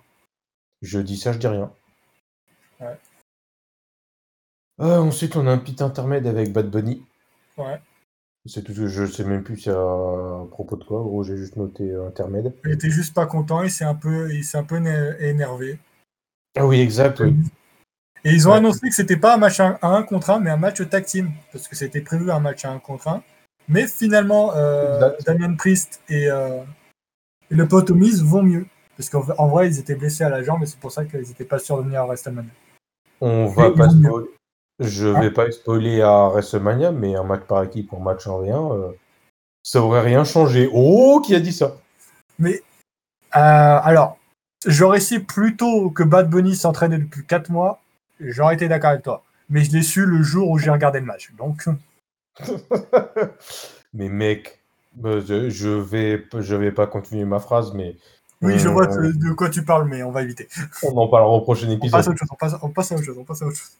Je 0.82 0.98
dis 0.98 1.16
ça, 1.16 1.32
je 1.32 1.38
dis 1.38 1.46
rien. 1.46 1.70
Ouais. 2.80 2.98
Euh, 4.80 4.98
ensuite, 4.98 5.36
on 5.36 5.46
a 5.46 5.52
un 5.52 5.58
petit 5.58 5.82
intermède 5.82 6.26
avec 6.26 6.52
Bad 6.52 6.70
Bunny. 6.70 7.04
Ouais. 7.56 7.80
C'est 8.46 8.62
tout 8.64 8.72
ce 8.72 8.80
que 8.80 8.86
je 8.88 9.04
sais 9.04 9.24
même 9.24 9.42
plus 9.42 9.58
c'est 9.58 9.70
à 9.70 10.44
propos 10.50 10.76
de 10.76 10.84
quoi. 10.84 11.00
Gros, 11.02 11.22
j'ai 11.22 11.36
juste 11.36 11.56
noté 11.56 11.90
euh, 11.90 12.08
intermède. 12.08 12.54
Il 12.64 12.72
était 12.72 12.88
juste 12.90 13.14
pas 13.14 13.26
content, 13.26 13.62
il 13.62 13.70
s'est 13.70 13.84
un 13.84 13.94
peu, 13.94 14.32
il 14.32 14.44
s'est 14.44 14.56
un 14.58 14.64
peu 14.64 14.76
énervé. 15.20 15.78
Ah 16.56 16.66
oui, 16.66 16.80
exact. 16.80 17.20
Oui. 17.20 17.36
Et 18.24 18.32
ils 18.32 18.48
ont 18.48 18.52
Ouais. 18.52 18.58
annoncé 18.58 18.88
que 18.88 18.94
c'était 18.94 19.16
pas 19.16 19.34
un 19.34 19.38
match 19.38 19.60
à 19.60 19.78
1 19.82 20.02
contre 20.04 20.30
1, 20.30 20.40
mais 20.40 20.50
un 20.50 20.56
match 20.56 20.86
tag 20.88 21.04
team. 21.04 21.30
Parce 21.52 21.68
que 21.68 21.76
c'était 21.76 22.00
prévu 22.00 22.30
un 22.30 22.40
match 22.40 22.64
à 22.64 22.70
1 22.70 22.78
contre 22.78 23.08
1. 23.08 23.22
Mais 23.68 23.86
finalement, 23.86 24.52
euh. 24.56 25.10
Damien 25.26 25.54
Priest 25.54 26.02
et, 26.08 26.30
euh, 26.30 26.62
et 27.50 27.54
le 27.54 27.68
pote 27.68 27.90
Miz 27.90 28.22
vont 28.24 28.42
mieux. 28.42 28.66
Parce 28.96 29.08
qu'en 29.10 29.24
en 29.38 29.48
vrai, 29.48 29.68
ils 29.68 29.78
étaient 29.78 29.94
blessés 29.94 30.24
à 30.24 30.28
la 30.28 30.42
jambe 30.42 30.62
et 30.62 30.66
c'est 30.66 30.78
pour 30.80 30.92
ça 30.92 31.04
qu'ils 31.04 31.20
n'étaient 31.20 31.44
pas 31.44 31.58
sûrs 31.58 31.78
de 31.78 31.82
venir 31.84 32.00
à 32.02 32.06
WrestleMania. 32.06 32.50
On 33.20 33.46
va 33.46 33.70
pas 33.70 33.88
spoiler. 33.90 34.28
Je 34.80 35.08
Hein 35.08 35.20
vais 35.20 35.30
pas 35.30 35.50
spoiler 35.50 36.00
à 36.00 36.28
WrestleMania, 36.28 36.90
mais 36.90 37.14
un 37.14 37.22
match 37.22 37.42
par 37.42 37.62
équipe 37.62 37.92
en 37.92 38.00
match 38.00 38.26
en 38.26 38.42
V1, 38.42 38.72
euh, 38.72 38.92
ça 39.62 39.82
aurait 39.82 40.00
rien 40.00 40.24
changé. 40.24 40.68
Oh, 40.72 41.20
qui 41.24 41.34
a 41.34 41.40
dit 41.40 41.52
ça? 41.52 41.76
Mais 42.38 42.62
euh, 43.36 43.78
alors, 43.82 44.18
j'aurais 44.66 45.00
su 45.00 45.22
plutôt 45.22 45.90
que 45.90 46.02
Bad 46.02 46.30
Bunny 46.30 46.56
s'entraînait 46.56 46.98
depuis 46.98 47.26
4 47.26 47.50
mois, 47.50 47.80
j'aurais 48.20 48.54
été 48.54 48.68
d'accord 48.68 48.90
avec 48.90 49.02
toi. 49.02 49.22
Mais 49.50 49.64
je 49.64 49.72
l'ai 49.72 49.82
su 49.82 50.06
le 50.06 50.22
jour 50.22 50.48
où 50.48 50.58
j'ai 50.58 50.70
regardé 50.70 51.00
le 51.00 51.06
match. 51.06 51.32
Donc, 51.36 51.64
Mais 53.92 54.08
mec, 54.08 54.60
euh, 55.04 55.50
je, 55.50 55.68
vais, 55.68 56.24
je 56.38 56.54
vais 56.56 56.72
pas 56.72 56.86
continuer 56.86 57.24
ma 57.24 57.40
phrase, 57.40 57.74
mais 57.74 57.96
oui, 58.42 58.58
je 58.58 58.68
vois 58.68 58.86
de, 58.86 59.32
quoi 59.34 59.50
tu 59.50 59.62
parles, 59.64 59.86
mais 59.86 60.02
on 60.02 60.10
va 60.10 60.22
éviter. 60.22 60.48
on 60.82 60.96
en 60.96 61.08
parlera 61.08 61.30
au 61.30 61.42
prochain 61.42 61.66
On 61.68 61.72
épisode. 61.72 61.92
passe 61.92 62.08
à 62.08 62.10
autre 62.10 62.18
chose, 62.18 62.28
on 62.32 62.36
passe, 62.36 62.54
on 62.62 62.68
passe 62.70 62.92
à 62.92 62.94
autre 62.94 63.04
chose, 63.04 63.18
on 63.18 63.24
passe 63.24 63.42
à 63.42 63.46
autre 63.46 63.56
chose. 63.56 63.76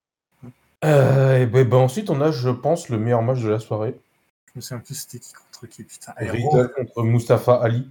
Euh, 0.85 1.39
et 1.39 1.47
ben, 1.47 1.69
ben 1.69 1.77
ensuite, 1.79 2.11
on 2.11 2.21
a, 2.21 2.31
je 2.31 2.49
pense, 2.49 2.89
le 2.89 2.99
meilleur 2.99 3.23
match 3.23 3.41
de 3.41 3.49
la 3.49 3.59
soirée. 3.59 3.99
Je 4.47 4.53
me 4.57 4.61
souviens 4.61 4.81
plus 4.81 4.95
c'était 4.95 5.19
qui 5.19 5.33
contre 5.33 5.67
qui, 5.67 5.85
putain. 5.85 6.13
Riddle 6.17 6.73
contre 6.75 7.03
Mustafa 7.03 7.55
Ali, 7.63 7.89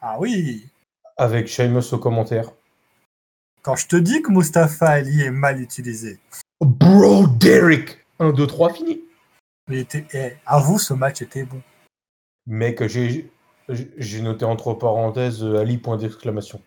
Ah 0.00 0.16
oui 0.18 0.68
avec 1.16 1.46
Sheamus 1.46 1.92
au 1.92 1.98
commentaire. 1.98 2.50
Quand 3.62 3.76
je 3.76 3.86
te 3.86 3.96
dis 3.96 4.22
que 4.22 4.32
Mustafa 4.32 4.88
Ali 4.88 5.22
est 5.22 5.30
mal 5.30 5.60
utilisé, 5.60 6.18
Bro, 6.60 7.28
Derek 7.28 8.04
1, 8.18 8.32
2, 8.32 8.46
3, 8.46 8.74
fini. 8.74 9.00
il 9.68 9.78
était, 9.78 10.04
eh, 10.14 10.32
avoue, 10.46 10.78
ce 10.78 10.94
match 10.94 11.22
était 11.22 11.44
bon. 11.44 11.60
Mec, 12.46 12.86
j'ai 12.88 13.30
j'ai 13.68 14.20
noté 14.22 14.44
entre 14.44 14.74
parenthèses 14.74 15.44
euh, 15.44 15.60
Ali, 15.60 15.78
point 15.78 15.96
d'exclamation. 15.96 16.60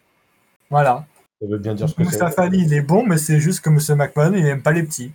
Voilà. 0.70 1.06
Ça 1.42 1.48
veut 1.48 1.58
bien 1.58 1.76
dire 1.76 1.90
ce 1.90 1.96
que 1.96 2.04
c'est. 2.04 2.12
Mustafa 2.12 2.44
Ali, 2.44 2.64
il 2.64 2.74
est 2.74 2.82
bon, 2.82 3.06
mais 3.06 3.18
c'est 3.18 3.42
juste 3.42 3.60
que 3.62 3.70
M. 3.70 3.98
McMahon, 3.98 4.34
il 4.34 4.46
aime 4.46 4.62
pas 4.62 4.72
les 4.72 4.84
petits. 4.84 5.12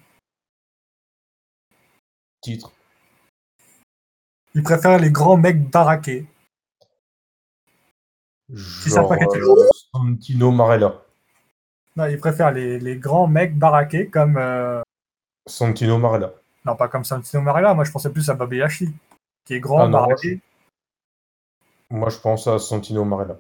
Titre. 2.41 2.73
Il 4.55 4.63
préfère 4.63 4.99
les 4.99 5.11
grands 5.11 5.37
mecs 5.37 5.71
baraqués. 5.71 6.27
Genre 8.53 9.13
euh, 9.13 9.69
Santino 9.93 10.51
Marella. 10.51 11.03
Non, 11.97 12.07
il 12.07 12.19
préfère 12.19 12.51
les, 12.51 12.79
les 12.81 12.97
grands 12.97 13.27
mecs 13.29 13.57
baraqués 13.57 14.09
comme. 14.09 14.37
euh, 14.37 14.83
Santino 15.47 15.99
Marella. 15.99 16.33
Non, 16.65 16.77
pas 16.77 16.89
comme 16.89 17.05
Santino 17.05 17.43
Marella. 17.43 17.75
Moi, 17.75 17.85
je 17.85 17.93
pensais 17.93 18.11
plus 18.11 18.29
à 18.29 18.35
Bobby 18.35 18.61
qui 19.45 19.55
est 19.55 19.61
grand, 19.61 19.81
Ah 19.81 19.85
non, 19.85 19.91
moi, 19.91 20.01
baraqué. 20.09 20.41
Moi, 21.91 22.09
je 22.09 22.19
pense 22.19 22.47
à 22.47 22.59
Santino 22.59 23.05
Marella. 23.05 23.39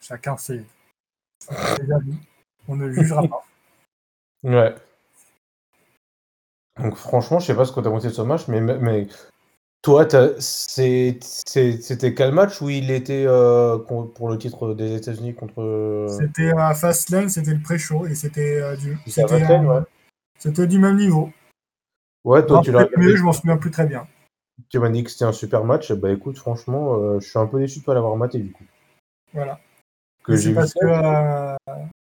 Chacun 0.00 0.36
ses, 0.36 0.64
ses 1.38 1.92
avis. 1.92 2.14
On 2.68 2.76
ne 2.76 2.90
jugera 2.92 3.22
pas. 3.26 3.44
Ouais. 4.44 4.74
Donc 6.80 6.96
franchement, 6.96 7.38
je 7.38 7.46
sais 7.46 7.54
pas 7.54 7.64
ce 7.64 7.72
que 7.72 7.80
t'as 7.80 7.90
pensé 7.90 8.08
de 8.08 8.12
ce 8.12 8.22
match, 8.22 8.48
mais, 8.48 8.60
mais 8.60 9.06
toi, 9.82 10.06
c'était 10.38 11.18
quel 12.14 12.32
match 12.32 12.62
où 12.62 12.70
il 12.70 12.90
était 12.90 13.24
euh, 13.26 13.78
pour 13.78 14.28
le 14.28 14.38
titre 14.38 14.74
des 14.74 14.94
États-Unis 14.94 15.34
contre. 15.34 16.06
C'était 16.08 16.52
à 16.56 16.74
Fastlane, 16.74 17.28
c'était 17.28 17.54
le 17.54 17.60
pré-show 17.60 18.06
et 18.06 18.14
c'était 18.14 18.60
euh, 18.62 18.76
du. 18.76 18.96
C'était 19.06 19.42
euh, 19.42 19.58
ouais. 19.58 19.82
c'était 20.38 20.66
du 20.66 20.78
même 20.78 20.96
niveau. 20.96 21.30
Ouais, 22.24 22.46
toi, 22.46 22.58
Non, 22.58 22.62
tu 22.62 22.70
l'as 22.70 22.88
mieux, 22.96 23.16
je 23.16 23.22
m'en 23.24 23.32
souviens 23.32 23.56
plus 23.56 23.72
très 23.72 23.86
bien. 23.86 24.06
Tu 24.68 24.78
m'as 24.78 24.90
dit 24.90 25.02
que 25.02 25.10
c'était 25.10 25.24
un 25.24 25.32
super 25.32 25.64
match. 25.64 25.92
Bah 25.92 26.12
écoute, 26.12 26.38
franchement, 26.38 26.94
euh, 26.94 27.18
je 27.20 27.28
suis 27.28 27.38
un 27.38 27.46
peu 27.46 27.58
déçu 27.58 27.80
de 27.80 27.84
pas 27.84 27.94
l'avoir 27.94 28.16
maté 28.16 28.38
du 28.38 28.52
coup. 28.52 28.64
Voilà. 29.34 29.58
Que 30.24 30.36
j'ai 30.36 30.54
parce 30.54 30.72
que 30.74 30.86
euh, 30.86 31.56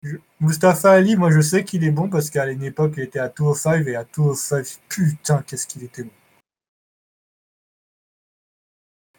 je- 0.05 0.17
Mustafa 0.39 0.91
Ali, 0.91 1.15
moi 1.15 1.31
je 1.31 1.41
sais 1.41 1.63
qu'il 1.63 1.83
est 1.83 1.91
bon 1.91 2.09
parce 2.09 2.29
qu'à 2.29 2.49
une 2.49 2.63
époque 2.63 2.93
il 2.97 3.03
était 3.03 3.19
à 3.19 3.29
205 3.29 3.85
et 3.87 3.95
à 3.95 4.03
205, 4.05 4.79
putain, 4.87 5.41
qu'est-ce 5.43 5.67
qu'il 5.67 5.83
était 5.83 6.03
bon. 6.03 6.11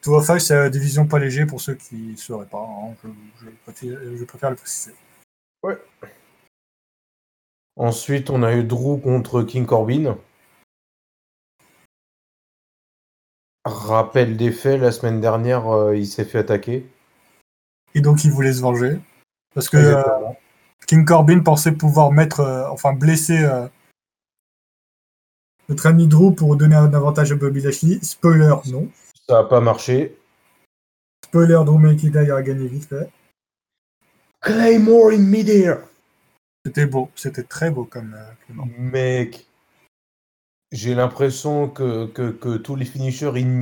205, 0.05 0.39
c'est 0.39 0.55
la 0.55 0.71
division 0.71 1.07
pas 1.07 1.19
léger 1.19 1.47
pour 1.47 1.61
ceux 1.61 1.75
qui 1.75 1.97
ne 1.97 2.17
sauraient 2.17 2.47
pas. 2.47 2.63
hein, 2.63 2.95
je, 3.03 3.09
je 3.45 3.51
préfère, 3.65 4.17
je 4.17 4.25
préfère 4.25 4.51
le 4.51 4.57
préciser. 4.57 4.95
Ensuite, 7.79 8.31
on 8.31 8.43
a 8.43 8.55
eu 8.55 8.63
Drew 8.65 8.99
contre 9.01 9.43
King 9.43 9.67
Corbin. 9.67 10.17
Rappel 13.65 14.37
des 14.37 14.53
faits, 14.53 14.81
la 14.81 14.93
semaine 14.93 15.21
dernière, 15.21 15.67
euh, 15.69 15.97
il 15.97 16.07
s'est 16.07 16.25
fait 16.25 16.39
attaquer. 16.39 16.89
Et 17.95 18.01
donc 18.01 18.25
il 18.25 18.31
voulait 18.31 18.53
se 18.53 18.61
venger. 18.61 19.01
Parce 19.55 19.69
que 19.69 19.77
euh. 19.77 20.03
King 20.87 21.05
Corbin 21.05 21.41
pensait 21.41 21.73
pouvoir 21.73 22.13
mettre, 22.13 22.41
euh, 22.41 22.69
enfin 22.71 22.93
blesser 22.93 23.43
euh, 23.43 23.69
notre 25.69 25.87
ami 25.87 26.07
Drew 26.07 26.33
pour 26.33 26.57
donner 26.57 26.77
un 26.77 26.93
avantage 26.95 27.33
à 27.33 27.35
Bobby 27.35 27.61
Lashley. 27.61 27.99
Spoiler, 28.03 28.55
non. 28.67 28.89
Ça 29.29 29.43
n'a 29.43 29.45
pas 29.45 29.61
marché. 29.61 30.17
Spoiler, 31.25 31.61
Drew 31.65 31.79
McIntyre 31.79 32.37
a 32.37 32.43
gagné 32.43 32.69
vite 32.69 32.89
fait. 32.89 33.11
Claymore 34.41 35.11
in 35.11 35.19
midair. 35.19 35.83
C'était 36.65 36.87
beau, 36.87 37.11
c'était 37.17 37.43
très 37.43 37.71
beau 37.71 37.85
comme. 37.85 38.15
euh, 38.15 38.65
Mec, 38.79 39.47
j'ai 40.71 40.95
l'impression 40.95 41.69
que, 41.69 42.07
que, 42.07 42.31
que 42.31 42.57
tous 42.57 42.77
les 42.77 42.85
finishers 42.85 43.33
in, 43.35 43.61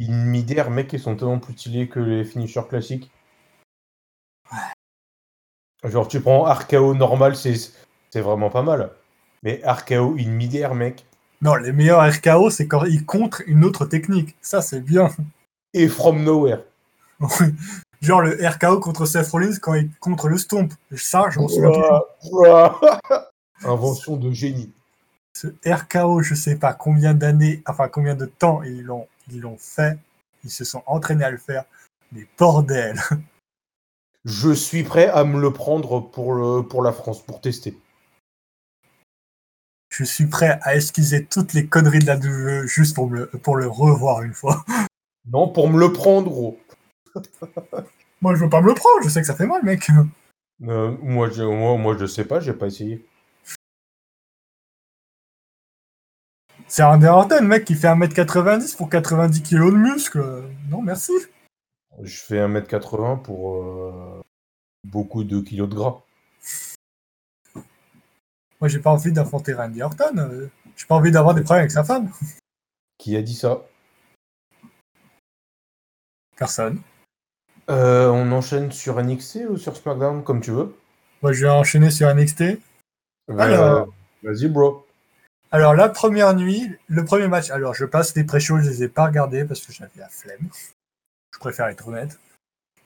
in 0.00 0.24
midair, 0.24 0.70
mec, 0.70 0.92
ils 0.92 1.00
sont 1.00 1.14
tellement 1.14 1.38
plus 1.38 1.54
stylés 1.54 1.88
que 1.88 2.00
les 2.00 2.24
finishers 2.24 2.66
classiques. 2.68 3.10
Genre, 5.84 6.08
tu 6.08 6.20
prends 6.20 6.42
RKO 6.42 6.94
normal, 6.94 7.36
c'est 7.36 8.20
vraiment 8.20 8.50
pas 8.50 8.62
mal. 8.62 8.90
Mais 9.42 9.62
RKO 9.64 10.16
in 10.18 10.30
midair, 10.30 10.74
mec. 10.74 11.06
Non, 11.40 11.54
les 11.54 11.72
meilleurs 11.72 12.02
RKO, 12.02 12.50
c'est 12.50 12.66
quand 12.66 12.84
ils 12.84 13.06
contre 13.06 13.42
une 13.46 13.64
autre 13.64 13.86
technique. 13.86 14.36
Ça, 14.40 14.60
c'est 14.60 14.80
bien. 14.80 15.10
Et 15.72 15.88
from 15.88 16.24
nowhere. 16.24 16.64
Genre 18.00 18.22
le 18.22 18.38
RKO 18.46 18.78
contre 18.78 19.06
Seth 19.06 19.28
Rollins 19.28 19.56
quand 19.60 19.74
il 19.74 19.90
contre 20.00 20.28
le 20.28 20.38
Stomp. 20.38 20.72
Ça, 20.96 21.28
je 21.30 21.40
m'en 21.40 21.48
souviens. 21.48 21.72
Invention 23.64 24.16
de 24.16 24.30
génie. 24.32 24.72
Ce 25.34 25.48
RKO, 25.66 26.22
je 26.22 26.34
sais 26.34 26.56
pas 26.56 26.74
combien 26.74 27.14
d'années, 27.14 27.62
enfin 27.66 27.88
combien 27.88 28.14
de 28.14 28.26
temps 28.26 28.62
ils 28.62 28.82
l'ont 28.82 29.08
ils 29.30 29.40
l'ont 29.40 29.56
fait. 29.58 29.98
Ils 30.44 30.50
se 30.50 30.64
sont 30.64 30.82
entraînés 30.86 31.24
à 31.24 31.30
le 31.30 31.38
faire. 31.38 31.64
Mais 32.12 32.26
bordel 32.38 33.00
Je 34.28 34.52
suis 34.52 34.82
prêt 34.82 35.08
à 35.08 35.24
me 35.24 35.40
le 35.40 35.54
prendre 35.54 36.00
pour, 36.00 36.34
le, 36.34 36.62
pour 36.62 36.82
la 36.82 36.92
France, 36.92 37.24
pour 37.24 37.40
tester. 37.40 37.74
Je 39.88 40.04
suis 40.04 40.26
prêt 40.26 40.58
à 40.62 40.76
esquiser 40.76 41.24
toutes 41.24 41.54
les 41.54 41.66
conneries 41.66 42.00
de 42.00 42.06
la 42.06 42.16
WWE 42.16 42.66
juste 42.66 42.94
pour, 42.94 43.08
me, 43.08 43.26
pour 43.26 43.56
le 43.56 43.66
revoir 43.66 44.22
une 44.22 44.34
fois. 44.34 44.64
Non, 45.30 45.46
pour 45.46 45.68
me 45.68 45.78
le 45.78 45.92
prendre, 45.92 46.30
gros. 46.30 46.58
Moi, 48.22 48.34
je 48.34 48.44
veux 48.44 48.48
pas 48.48 48.62
me 48.62 48.68
le 48.68 48.74
prendre, 48.74 49.02
je 49.02 49.10
sais 49.10 49.20
que 49.20 49.26
ça 49.26 49.34
fait 49.34 49.46
mal, 49.46 49.62
mec. 49.62 49.88
Euh, 50.66 50.96
moi, 51.02 51.30
je, 51.30 51.44
moi, 51.44 51.76
moi, 51.76 51.96
je 51.96 52.06
sais 52.06 52.24
pas, 52.24 52.40
j'ai 52.40 52.52
pas 52.52 52.66
essayé. 52.66 53.06
C'est 56.66 56.82
un 56.82 57.00
Orton, 57.04 57.44
mec, 57.44 57.64
qui 57.64 57.76
fait 57.76 57.86
1m90 57.86 58.76
pour 58.76 58.90
90 58.90 59.42
kg 59.42 59.70
de 59.70 59.76
muscle. 59.76 60.48
Non, 60.68 60.82
merci. 60.82 61.12
Je 62.02 62.16
fais 62.20 62.36
1m80 62.38 63.22
pour 63.22 63.62
euh, 63.62 64.20
beaucoup 64.84 65.24
de 65.24 65.40
kilos 65.40 65.68
de 65.68 65.74
gras. 65.74 66.02
Moi, 68.60 68.68
j'ai 68.68 68.78
pas 68.80 68.90
envie 68.90 69.12
d'affronter 69.12 69.54
Randy 69.54 69.82
Orton. 69.82 70.16
euh, 70.18 70.48
J'ai 70.76 70.86
pas 70.86 70.94
envie 70.96 71.10
d'avoir 71.10 71.34
des 71.34 71.42
problèmes 71.42 71.62
avec 71.62 71.70
sa 71.72 71.84
femme. 71.84 72.10
Qui 72.98 73.16
a 73.16 73.22
dit 73.22 73.34
ça? 73.34 73.62
Personne. 76.36 76.80
Euh, 77.70 78.08
On 78.08 78.30
enchaîne 78.32 78.72
sur 78.72 79.00
NXT 79.02 79.40
ou 79.50 79.56
sur 79.56 79.76
SmackDown, 79.76 80.22
comme 80.24 80.40
tu 80.40 80.50
veux. 80.50 80.74
Moi, 81.22 81.32
je 81.32 81.46
vais 81.46 81.50
enchaîner 81.50 81.90
sur 81.90 82.12
NXT. 82.12 82.42
Euh, 82.42 82.58
Alors. 83.38 83.88
Vas-y, 84.22 84.48
bro. 84.48 84.84
Alors, 85.50 85.74
la 85.74 85.88
première 85.88 86.34
nuit, 86.34 86.68
le 86.88 87.04
premier 87.04 87.28
match. 87.28 87.50
Alors, 87.50 87.74
je 87.74 87.84
passe 87.84 88.14
les 88.16 88.24
pré-shows, 88.24 88.58
je 88.60 88.68
les 88.68 88.82
ai 88.84 88.88
pas 88.88 89.06
regardés 89.06 89.44
parce 89.44 89.60
que 89.64 89.72
j'avais 89.72 89.90
la 89.96 90.08
flemme. 90.08 90.48
Je 91.34 91.38
préfère 91.38 91.66
être 91.66 91.88
honnête. 91.88 92.18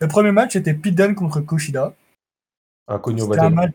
Le 0.01 0.09
premier 0.09 0.33
match 0.33 0.57
était 0.57 0.75
Pete 0.75 0.95
Dunne 0.95 1.15
contre 1.15 1.41
Kushida. 1.41 1.95
Inconnu 2.89 3.23
au 3.23 3.27
C'était 3.27 3.41
un 3.41 3.51
match. 3.51 3.73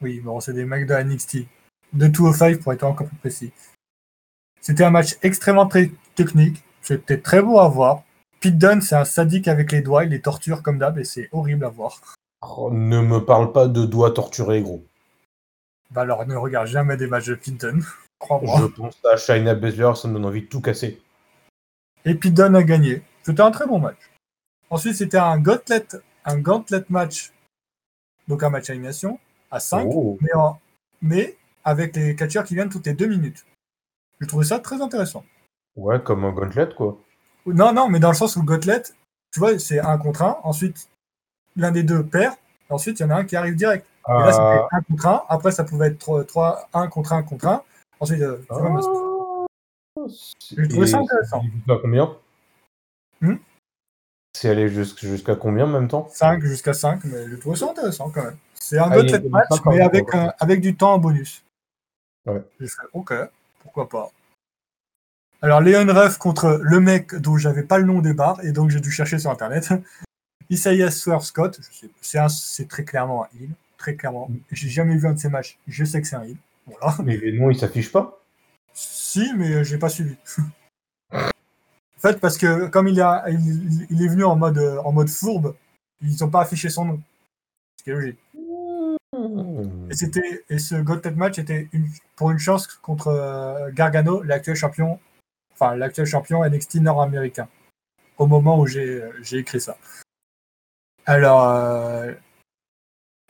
Oui, 0.00 0.20
bon, 0.20 0.40
c'est 0.40 0.52
des 0.52 0.64
mecs 0.64 0.86
de 0.86 0.94
NXT. 0.94 1.46
De 1.92 2.08
205 2.08 2.60
pour 2.60 2.72
être 2.72 2.82
encore 2.82 3.06
plus 3.06 3.16
précis. 3.16 3.52
C'était 4.60 4.84
un 4.84 4.90
match 4.90 5.16
extrêmement 5.22 5.66
très 5.66 5.90
technique. 6.14 6.62
C'était 6.82 7.18
très 7.20 7.40
beau 7.40 7.58
à 7.58 7.68
voir. 7.68 8.02
Pete 8.40 8.58
Dunne, 8.58 8.80
c'est 8.80 8.96
un 8.96 9.04
sadique 9.04 9.48
avec 9.48 9.72
les 9.72 9.80
doigts, 9.80 10.04
il 10.04 10.10
les 10.10 10.20
torture 10.20 10.62
comme 10.62 10.78
d'hab 10.78 10.98
et 10.98 11.04
c'est 11.04 11.28
horrible 11.32 11.64
à 11.64 11.68
voir. 11.68 12.00
Oh, 12.42 12.70
ne 12.70 13.00
me 13.00 13.24
parle 13.24 13.52
pas 13.52 13.66
de 13.66 13.84
doigts 13.84 14.10
torturés, 14.10 14.62
gros. 14.62 14.84
Bah 15.90 16.02
alors, 16.02 16.26
ne 16.26 16.34
regarde 16.34 16.66
jamais 16.66 16.96
des 16.96 17.06
matchs 17.06 17.26
de 17.26 17.34
Pidon. 17.34 17.80
Crois-moi. 18.18 18.60
Je 18.60 18.66
pense 18.66 18.98
à 19.04 19.16
Shayna 19.16 19.54
Baszler, 19.54 19.92
ça 19.94 20.08
me 20.08 20.14
donne 20.14 20.26
envie 20.26 20.42
de 20.42 20.46
tout 20.46 20.60
casser. 20.60 21.00
Et 22.04 22.14
Pidon 22.14 22.54
a 22.54 22.62
gagné. 22.62 23.02
C'était 23.26 23.42
un 23.42 23.50
très 23.50 23.66
bon 23.66 23.80
match. 23.80 23.98
Ensuite, 24.70 24.94
c'était 24.94 25.18
un 25.18 25.36
gauntlet, 25.40 25.84
un 26.24 26.38
gauntlet 26.38 26.84
match. 26.88 27.32
Donc 28.28 28.44
un 28.44 28.50
match 28.50 28.70
à 28.70 28.72
élimination 28.72 29.18
à 29.50 29.58
5, 29.58 29.88
Oh. 29.92 30.16
mais, 30.20 30.32
en- 30.34 30.60
mais 31.02 31.36
avec 31.64 31.96
les 31.96 32.14
catcheurs 32.14 32.44
qui 32.44 32.54
viennent 32.54 32.68
toutes 32.68 32.86
les 32.86 32.94
deux 32.94 33.06
minutes. 33.08 33.44
Je 34.20 34.26
trouvais 34.26 34.44
ça 34.44 34.60
très 34.60 34.80
intéressant. 34.80 35.24
Ouais, 35.74 36.00
comme 36.00 36.24
un 36.24 36.30
gauntlet, 36.30 36.68
quoi. 36.76 36.96
Non, 37.46 37.72
non, 37.72 37.88
mais 37.88 37.98
dans 37.98 38.10
le 38.10 38.14
sens 38.16 38.36
où 38.36 38.40
le 38.40 38.46
gauntlet, 38.46 38.82
tu 39.32 39.40
vois, 39.40 39.58
c'est 39.58 39.80
un 39.80 39.98
contre 39.98 40.22
un. 40.22 40.38
Ensuite, 40.44 40.88
l'un 41.56 41.72
des 41.72 41.82
deux 41.82 42.04
perd. 42.06 42.34
Et 42.70 42.72
ensuite, 42.72 43.00
il 43.00 43.02
y 43.02 43.06
en 43.06 43.10
a 43.10 43.16
un 43.16 43.24
qui 43.24 43.34
arrive 43.36 43.56
direct. 43.56 43.86
Et 44.08 44.12
là, 44.12 44.32
c'était 44.32 44.76
un 44.76 44.82
contre 44.82 45.06
un. 45.08 45.22
Après, 45.28 45.50
ça 45.50 45.64
pouvait 45.64 45.88
être 45.88 45.98
3, 45.98 46.24
3 46.24 46.68
1 46.72 46.86
contre 46.86 47.12
1 47.12 47.22
contre 47.24 47.46
1. 47.48 47.62
Ensuite, 47.98 48.22
euh, 48.22 48.38
Ah. 48.50 49.46
J'ai 50.56 50.68
trouvé 50.68 50.86
ça 50.86 50.98
intéressant. 50.98 51.42
combien? 51.82 52.16
Hmm 53.20 53.36
C'est 54.36 54.50
allé 54.50 54.68
jusqu'- 54.68 55.06
jusqu'à 55.06 55.34
combien 55.36 55.64
en 55.64 55.68
même 55.68 55.88
temps? 55.88 56.08
5 56.12 56.42
jusqu'à 56.44 56.74
5, 56.74 57.04
mais 57.04 57.28
je 57.28 57.36
trouvais 57.36 57.56
ça 57.56 57.70
intéressant 57.70 58.10
quand 58.10 58.24
même. 58.24 58.36
C'est 58.54 58.78
un 58.78 58.82
Ah, 58.82 58.86
il 58.88 58.90
y 58.90 58.92
a 58.92 59.02
gauntlet 59.02 59.18
des 59.20 59.28
match, 59.28 59.48
mais 59.66 59.80
avec, 59.80 60.14
un- 60.14 60.32
avec 60.38 60.60
du 60.60 60.76
temps 60.76 60.94
en 60.94 60.98
bonus. 60.98 61.44
Ouais. 62.26 62.42
Fait, 62.58 62.66
ok, 62.92 63.14
pourquoi 63.62 63.88
pas. 63.88 64.10
Alors, 65.42 65.60
Léon 65.60 65.86
Ruff 65.88 66.18
contre 66.18 66.60
le 66.62 66.80
mec 66.80 67.14
dont 67.14 67.36
j'avais 67.38 67.62
pas 67.62 67.78
le 67.78 67.84
nom 67.84 68.00
des 68.00 68.14
barres, 68.14 68.44
et 68.44 68.52
donc 68.52 68.70
j'ai 68.70 68.80
dû 68.80 68.90
chercher 68.90 69.18
sur 69.18 69.30
internet. 69.30 69.68
Isaiah 70.50 70.90
Swerve 70.90 71.24
Scott, 71.24 71.60
je 71.60 72.28
c'est 72.28 72.68
très 72.68 72.84
clairement 72.84 73.24
un 73.24 73.28
heal, 73.38 73.50
très 73.78 73.96
clairement. 73.96 74.30
J'ai 74.50 74.68
jamais 74.68 74.96
vu 74.96 75.06
un 75.06 75.12
de 75.12 75.18
ces 75.18 75.28
matchs, 75.28 75.58
je 75.68 75.84
sais 75.84 76.00
que 76.00 76.06
c'est 76.06 76.16
un 76.16 76.24
heal. 76.24 76.36
Voilà. 76.66 76.96
Mais 77.04 77.16
les 77.16 77.32
noms, 77.38 77.50
ils 77.50 77.58
s'affichent 77.58 77.92
pas? 77.92 78.20
Si, 78.74 79.32
mais 79.36 79.64
j'ai 79.64 79.78
pas 79.78 79.88
suivi. 79.88 80.16
en 81.96 82.00
fait, 82.00 82.20
parce 82.20 82.36
que 82.38 82.66
comme 82.68 82.88
il, 82.88 83.00
a, 83.00 83.24
il, 83.30 83.86
il 83.90 84.02
est 84.04 84.08
venu 84.08 84.24
en 84.24 84.36
mode, 84.36 84.58
en 84.84 84.92
mode 84.92 85.08
fourbe, 85.08 85.54
ils 86.00 86.16
n'ont 86.20 86.30
pas 86.30 86.42
affiché 86.42 86.68
son 86.68 86.84
nom. 86.84 87.00
Ce 87.78 87.84
qui 87.84 87.90
est 87.90 87.94
logique. 87.94 88.18
Hmm. 89.16 89.90
Et, 89.90 89.94
c'était, 89.94 90.44
et 90.50 90.58
ce 90.58 90.74
Gauntlet 90.74 91.12
match 91.12 91.38
était 91.38 91.68
une- 91.72 91.88
pour 92.16 92.30
une 92.30 92.38
chance 92.38 92.66
contre 92.66 93.08
euh, 93.08 93.70
Gargano, 93.72 94.22
l'actuel 94.22 94.56
champion, 94.56 94.98
enfin 95.54 95.74
l'actuel 95.76 96.06
champion 96.06 96.44
NXT 96.44 96.76
nord-américain, 96.76 97.48
au 98.18 98.26
moment 98.26 98.58
où 98.58 98.66
j'ai, 98.66 99.02
j'ai 99.22 99.38
écrit 99.38 99.60
ça. 99.60 99.78
Alors, 101.06 101.44
euh, 101.48 102.12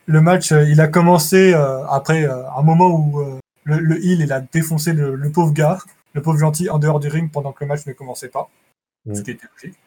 le 0.06 0.20
match, 0.20 0.50
euh, 0.50 0.64
il 0.64 0.80
a 0.80 0.88
commencé 0.88 1.52
euh, 1.54 1.87
après 1.88 2.25
un 2.25 2.62
moment 2.62 2.88
où 2.88 3.38
le, 3.64 3.78
le 3.78 3.96
heel, 4.04 4.20
il 4.23 4.32
a 4.32 4.40
défoncé 4.40 4.92
le, 4.92 5.14
le 5.14 5.30
pauvre 5.30 5.52
gars, 5.52 5.78
le 6.16 6.23
pauvre 6.23 6.38
gentil, 6.38 6.68
en 6.70 6.78
dehors 6.78 6.99
du 6.99 7.08
ring 7.08 7.30
pendant 7.30 7.52
que 7.52 7.62
le 7.62 7.68
match 7.68 7.87
ne 7.87 7.92
commençait 7.92 8.30
pas, 8.30 8.50
ce 9.06 9.20
Mm. 9.20 9.23
qui 9.23 9.30
était 9.30 9.46
logique. 9.52 9.78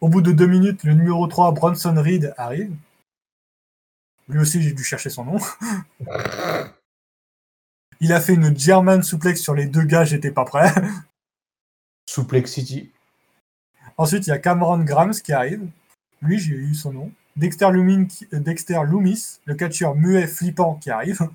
Au 0.00 0.08
bout 0.08 0.22
de 0.22 0.32
deux 0.32 0.46
minutes, 0.46 0.84
le 0.84 0.94
numéro 0.94 1.26
3, 1.26 1.52
Bronson 1.52 1.94
Reed, 1.96 2.32
arrive. 2.36 2.74
Lui 4.28 4.38
aussi, 4.38 4.62
j'ai 4.62 4.72
dû 4.72 4.84
chercher 4.84 5.10
son 5.10 5.24
nom. 5.24 5.38
Il 8.00 8.12
a 8.12 8.20
fait 8.20 8.34
une 8.34 8.56
German 8.56 9.02
suplex 9.02 9.40
sur 9.40 9.54
les 9.54 9.66
deux 9.66 9.82
gars, 9.84 10.04
j'étais 10.04 10.30
pas 10.30 10.44
prêt. 10.44 10.72
Suplexity. 12.08 12.92
Ensuite, 13.96 14.26
il 14.26 14.30
y 14.30 14.32
a 14.32 14.38
Cameron 14.38 14.78
Grams 14.84 15.14
qui 15.14 15.32
arrive. 15.32 15.66
Lui, 16.20 16.38
j'ai 16.38 16.54
eu 16.54 16.74
son 16.74 16.92
nom. 16.92 17.12
Dexter, 17.36 17.70
Lumin, 17.72 18.06
euh, 18.32 18.40
Dexter 18.40 18.80
Loomis, 18.84 19.40
le 19.46 19.54
catcheur 19.54 19.94
muet 19.94 20.26
flippant 20.26 20.74
qui 20.76 20.90
arrive. 20.90 21.28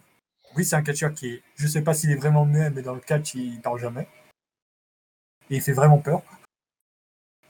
Oui, 0.60 0.66
c'est 0.66 0.76
un 0.76 0.82
catcheur 0.82 1.14
qui 1.14 1.28
est. 1.28 1.44
Je 1.56 1.68
sais 1.68 1.82
pas 1.82 1.94
s'il 1.94 2.12
est 2.12 2.18
vraiment 2.18 2.46
muet, 2.46 2.70
mais 2.70 2.82
dans 2.82 2.94
le 2.94 3.00
catch, 3.00 3.34
il 3.34 3.62
parle 3.62 3.80
jamais. 3.80 4.10
Et 5.50 5.56
il 5.56 5.62
fait 5.62 5.72
vraiment 5.72 6.00
peur. 6.00 6.22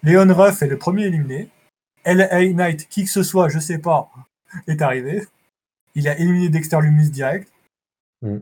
Léon 0.03 0.31
Ruff 0.31 0.61
est 0.61 0.67
le 0.67 0.77
premier 0.77 1.05
éliminé. 1.05 1.49
LA 2.05 2.53
Knight, 2.53 2.87
qui 2.87 3.05
que 3.05 3.09
ce 3.09 3.23
soit, 3.23 3.49
je 3.49 3.57
sais 3.57 3.79
pas, 3.79 4.11
est 4.67 4.79
arrivé. 4.83 5.25
Il 5.95 6.07
a 6.07 6.19
éliminé 6.19 6.49
Dexter 6.49 6.81
Loomis 6.81 7.09
direct. 7.09 7.51
Mm. 8.21 8.37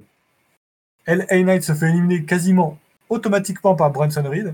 LA 1.06 1.44
Knight 1.44 1.64
se 1.64 1.74
fait 1.74 1.88
éliminer 1.88 2.26
quasiment 2.26 2.78
automatiquement 3.08 3.74
par 3.74 3.90
Brunson 3.92 4.28
Reed. 4.30 4.54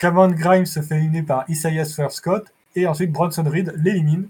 Cameron 0.00 0.32
Grimes 0.32 0.66
se 0.66 0.82
fait 0.82 0.96
éliminer 0.96 1.22
par 1.22 1.48
Isaiah 1.48 1.84
Swerve 1.84 2.10
Scott. 2.10 2.52
Et 2.74 2.88
ensuite, 2.88 3.12
Bronson 3.12 3.44
Reed 3.44 3.72
l'élimine 3.76 4.28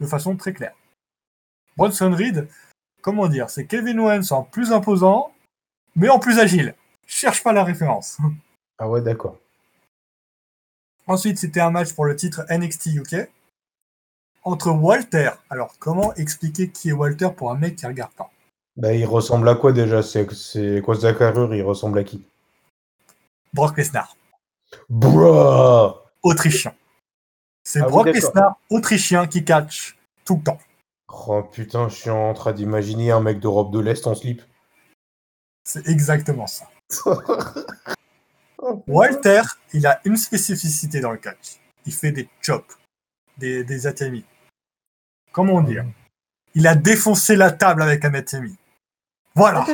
de 0.00 0.06
façon 0.06 0.34
très 0.34 0.54
claire. 0.54 0.74
Bronson 1.76 2.10
Reed, 2.10 2.48
comment 3.04 3.28
dire, 3.28 3.50
c'est 3.50 3.66
Kevin 3.66 4.00
Owens 4.00 4.32
en 4.32 4.42
plus 4.42 4.72
imposant, 4.72 5.30
mais 5.94 6.08
en 6.08 6.18
plus 6.18 6.38
agile. 6.38 6.74
Cherche 7.06 7.42
pas 7.44 7.52
la 7.52 7.62
référence. 7.62 8.18
Ah 8.76 8.88
ouais, 8.88 9.00
d'accord. 9.00 9.38
Ensuite, 11.06 11.38
c'était 11.38 11.60
un 11.60 11.70
match 11.70 11.92
pour 11.92 12.06
le 12.06 12.16
titre 12.16 12.44
NXT 12.50 12.86
UK 12.86 13.30
entre 14.42 14.70
Walter. 14.70 15.30
Alors, 15.48 15.76
comment 15.78 16.12
expliquer 16.14 16.70
qui 16.70 16.88
est 16.88 16.92
Walter 16.92 17.28
pour 17.36 17.52
un 17.52 17.54
mec 17.54 17.76
qui 17.76 17.86
regarde 17.86 18.10
pas? 18.14 18.32
Bah, 18.76 18.92
il 18.92 19.06
ressemble 19.06 19.48
à 19.48 19.54
quoi 19.54 19.72
déjà? 19.72 20.02
C'est 20.02 20.26
quoi 20.82 20.96
sa 20.96 21.14
carrure? 21.14 21.54
Il 21.54 21.62
ressemble 21.62 22.00
à 22.00 22.02
qui? 22.02 22.26
Brock 23.52 23.76
Lesnar, 23.76 24.16
Bruh 24.88 25.94
autrichien. 26.24 26.74
C'est 27.62 27.80
Ah 27.80 27.86
Brock. 27.86 28.06
Lesnar, 28.06 28.58
autrichien, 28.70 29.28
qui 29.28 29.44
catch 29.44 29.96
tout 30.24 30.38
le 30.38 30.42
temps. 30.42 30.58
Oh 31.26 31.42
putain, 31.42 31.88
je 31.88 31.94
suis 31.94 32.10
en 32.10 32.34
train 32.34 32.52
d'imaginer 32.52 33.10
un 33.10 33.20
mec 33.20 33.40
d'Europe 33.40 33.72
de 33.72 33.78
l'Est 33.80 34.06
en 34.06 34.14
slip. 34.14 34.42
C'est 35.64 35.88
exactement 35.88 36.46
ça. 36.46 36.68
Walter, 38.86 39.42
il 39.72 39.86
a 39.86 40.00
une 40.04 40.16
spécificité 40.16 41.00
dans 41.00 41.12
le 41.12 41.18
catch. 41.18 41.58
Il 41.86 41.92
fait 41.92 42.12
des 42.12 42.28
chops, 42.40 42.78
des, 43.38 43.64
des 43.64 43.86
atemi. 43.86 44.24
Comment 45.32 45.60
dire 45.62 45.84
Il 46.54 46.66
a 46.66 46.74
défoncé 46.74 47.36
la 47.36 47.50
table 47.50 47.82
avec 47.82 48.04
un 48.04 48.14
atemi. 48.14 48.56
Voilà. 49.34 49.66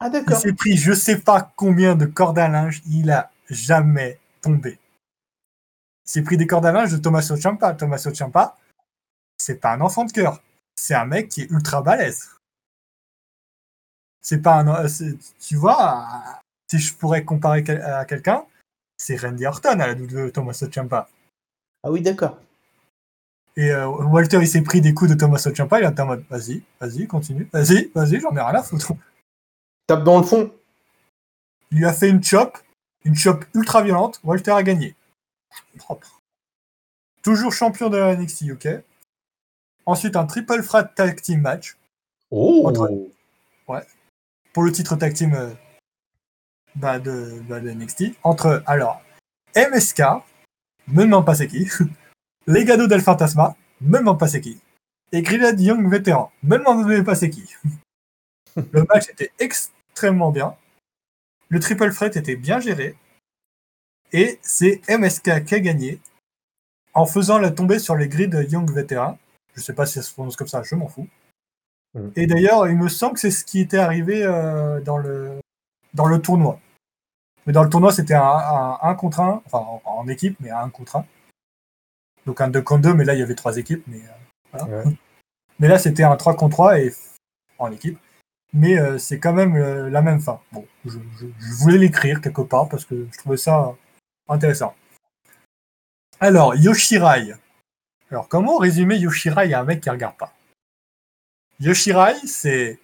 Ah 0.00 0.10
Il 0.12 0.36
s'est 0.36 0.52
pris 0.52 0.76
je 0.76 0.92
sais 0.92 1.18
pas 1.18 1.52
combien 1.56 1.94
de 1.94 2.06
cordes 2.06 2.38
à 2.38 2.48
linge, 2.48 2.82
il 2.86 3.10
a 3.10 3.30
jamais 3.48 4.18
tombé. 4.40 4.78
Il 6.06 6.10
s'est 6.10 6.22
pris 6.22 6.36
des 6.36 6.46
cordes 6.46 6.66
à 6.66 6.72
linge 6.72 6.92
de 6.92 6.98
Tommaso 6.98 7.36
Ciampa. 7.36 7.74
Tommaso 7.74 8.12
Ciampa, 8.12 8.56
c'est 9.44 9.56
pas 9.56 9.74
un 9.74 9.80
enfant 9.82 10.04
de 10.04 10.12
cœur. 10.12 10.42
C'est 10.74 10.94
un 10.94 11.04
mec 11.04 11.28
qui 11.28 11.42
est 11.42 11.50
ultra 11.50 11.82
balèze. 11.82 12.30
C'est 14.22 14.40
pas 14.40 14.60
un. 14.60 14.84
euh, 14.86 14.88
Tu 15.38 15.56
vois, 15.56 16.08
euh, 16.08 16.40
si 16.70 16.78
je 16.78 16.94
pourrais 16.94 17.24
comparer 17.24 17.62
à 17.68 18.06
quelqu'un, 18.06 18.46
c'est 18.96 19.16
Randy 19.16 19.44
Orton 19.44 19.78
à 19.80 19.86
la 19.86 19.94
double 19.94 20.12
de 20.12 20.30
Tommaso 20.30 20.66
Ciampa. 20.70 21.08
Ah 21.82 21.90
oui, 21.90 22.00
d'accord. 22.00 22.38
Et 23.56 23.70
euh, 23.70 23.86
Walter, 23.86 24.38
il 24.40 24.48
s'est 24.48 24.62
pris 24.62 24.80
des 24.80 24.94
coups 24.94 25.10
de 25.10 25.14
Tommaso 25.14 25.54
Ciampa, 25.54 25.78
il 25.80 25.86
était 25.86 26.00
en 26.00 26.06
mode 26.06 26.24
vas-y, 26.30 26.62
vas-y, 26.80 27.06
continue, 27.06 27.48
vas-y, 27.52 27.90
vas-y, 27.94 28.20
j'en 28.20 28.34
ai 28.34 28.40
rien 28.40 28.54
à 28.54 28.62
foutre. 28.62 28.92
Tape 29.86 30.04
dans 30.04 30.18
le 30.18 30.24
fond. 30.26 30.52
Il 31.70 31.78
lui 31.78 31.86
a 31.86 31.92
fait 31.92 32.08
une 32.08 32.22
chop, 32.24 32.56
une 33.04 33.14
chop 33.14 33.44
ultra 33.52 33.82
violente. 33.82 34.20
Walter 34.24 34.52
a 34.52 34.62
gagné. 34.62 34.96
Propre. 35.76 36.22
Toujours 37.22 37.52
champion 37.52 37.90
de 37.90 37.98
la 37.98 38.16
NXT 38.16 38.42
UK. 38.42 38.68
Ensuite, 39.86 40.16
un 40.16 40.26
triple 40.26 40.62
threat 40.62 40.94
tag 40.94 41.20
team 41.20 41.40
match 41.40 41.76
Oh 42.30 42.66
Entre- 42.66 42.90
pour 44.52 44.62
le 44.62 44.72
titre 44.72 44.96
tag 44.96 45.12
team 45.14 45.34
euh, 45.34 45.50
bah, 46.76 46.98
de, 46.98 47.40
bah, 47.48 47.60
de 47.60 47.70
NXT. 47.70 48.14
Entre, 48.22 48.62
alors, 48.66 49.02
MSK, 49.56 50.02
me 50.88 51.02
demande 51.02 51.26
pas 51.26 51.34
c'est 51.34 51.48
qui. 51.48 51.68
Legado 52.46 52.86
del 52.86 53.00
Fantasma, 53.00 53.56
me 53.80 53.98
demande 53.98 54.18
pas 54.18 54.28
c'est 54.28 54.40
qui. 54.40 54.60
Et 55.12 55.22
Grilad 55.22 55.60
Young 55.60 55.88
Vétéran, 55.90 56.32
me 56.42 56.58
demande 56.58 57.04
pas 57.04 57.14
c'est 57.14 57.30
qui. 57.30 57.54
Le 58.72 58.84
match 58.84 59.08
était 59.08 59.32
extrêmement 59.38 60.30
bien. 60.30 60.56
Le 61.48 61.60
triple 61.60 61.92
threat 61.92 62.16
était 62.16 62.36
bien 62.36 62.60
géré. 62.60 62.96
Et 64.12 64.38
c'est 64.42 64.80
MSK 64.88 65.44
qui 65.44 65.54
a 65.54 65.60
gagné 65.60 66.00
en 66.94 67.06
faisant 67.06 67.38
la 67.38 67.50
tombée 67.50 67.80
sur 67.80 67.96
les 67.96 68.08
grilles 68.08 68.28
de 68.28 68.42
Young 68.42 68.70
Veteran. 68.72 69.18
Je 69.54 69.60
sais 69.62 69.74
pas 69.74 69.86
si 69.86 69.94
ça 69.94 70.02
se 70.02 70.12
prononce 70.12 70.36
comme 70.36 70.48
ça, 70.48 70.62
je 70.62 70.74
m'en 70.74 70.88
fous. 70.88 71.08
Mm. 71.94 72.08
Et 72.16 72.26
d'ailleurs, 72.26 72.66
il 72.68 72.76
me 72.76 72.88
semble 72.88 73.14
que 73.14 73.20
c'est 73.20 73.30
ce 73.30 73.44
qui 73.44 73.60
était 73.60 73.78
arrivé 73.78 74.22
euh, 74.24 74.80
dans, 74.80 74.98
le, 74.98 75.40
dans 75.94 76.06
le 76.06 76.20
tournoi. 76.20 76.60
Mais 77.46 77.52
dans 77.52 77.62
le 77.62 77.70
tournoi, 77.70 77.92
c'était 77.92 78.14
un, 78.14 78.22
un, 78.22 78.78
un 78.82 78.94
contre 78.94 79.20
un, 79.20 79.42
enfin 79.46 79.58
en, 79.58 79.82
en 79.84 80.08
équipe, 80.08 80.36
mais 80.40 80.50
un 80.50 80.70
contre 80.70 80.96
un. 80.96 81.06
Donc 82.26 82.40
un 82.40 82.48
2 82.48 82.62
contre 82.62 82.82
2, 82.82 82.94
mais 82.94 83.04
là 83.04 83.14
il 83.14 83.20
y 83.20 83.22
avait 83.22 83.34
trois 83.34 83.56
équipes. 83.58 83.84
Mais, 83.86 83.98
euh, 84.00 84.58
voilà. 84.64 84.84
Ouais. 84.86 84.96
mais 85.58 85.68
là 85.68 85.78
c'était 85.78 86.04
un 86.04 86.16
3 86.16 86.36
contre 86.36 86.52
3 86.56 86.80
et 86.80 86.92
en 87.58 87.70
équipe. 87.70 87.98
Mais 88.54 88.78
euh, 88.78 88.98
c'est 88.98 89.18
quand 89.18 89.32
même 89.32 89.56
la 89.88 90.00
même 90.00 90.20
fin. 90.20 90.40
Bon, 90.52 90.64
je, 90.84 90.98
je- 91.18 91.26
je 91.38 91.52
voulais 91.58 91.76
l'écrire 91.78 92.20
quelque 92.20 92.40
part 92.42 92.68
parce 92.68 92.84
que 92.84 93.06
je 93.12 93.18
trouvais 93.18 93.36
ça 93.36 93.74
intéressant. 94.28 94.74
Alors, 96.20 96.54
Yoshirai. 96.54 97.34
Alors, 98.10 98.28
comment 98.28 98.58
résumer 98.58 98.96
Yoshirai 98.96 99.52
à 99.52 99.60
un 99.60 99.64
mec 99.64 99.80
qui 99.82 99.90
regarde 99.90 100.16
pas? 100.16 100.32
Yoshirai, 101.60 102.14
c'est 102.26 102.78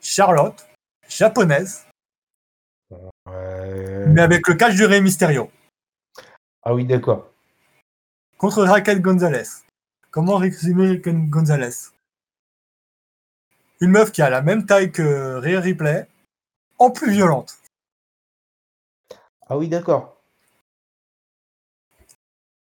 Charlotte, 0.00 0.66
japonaise, 1.08 1.86
Ouais. 2.90 4.06
mais 4.08 4.20
avec 4.20 4.46
le 4.48 4.54
catch 4.54 4.74
du 4.74 4.84
Rey 4.84 5.00
Mysterio. 5.00 5.50
Ah 6.62 6.74
oui, 6.74 6.84
d'accord. 6.84 7.30
Contre 8.36 8.64
Raquel 8.64 9.00
Gonzalez. 9.00 9.48
Comment 10.10 10.36
résumer 10.36 10.90
Raquel 10.90 11.28
Gonzalez? 11.30 11.90
Une 13.80 13.90
meuf 13.90 14.12
qui 14.12 14.22
a 14.22 14.30
la 14.30 14.42
même 14.42 14.66
taille 14.66 14.92
que 14.92 15.36
Rhea 15.36 15.60
Ripley, 15.60 16.06
en 16.78 16.90
plus 16.90 17.10
violente. 17.10 17.58
Ah 19.48 19.56
oui, 19.56 19.68
d'accord. 19.68 20.21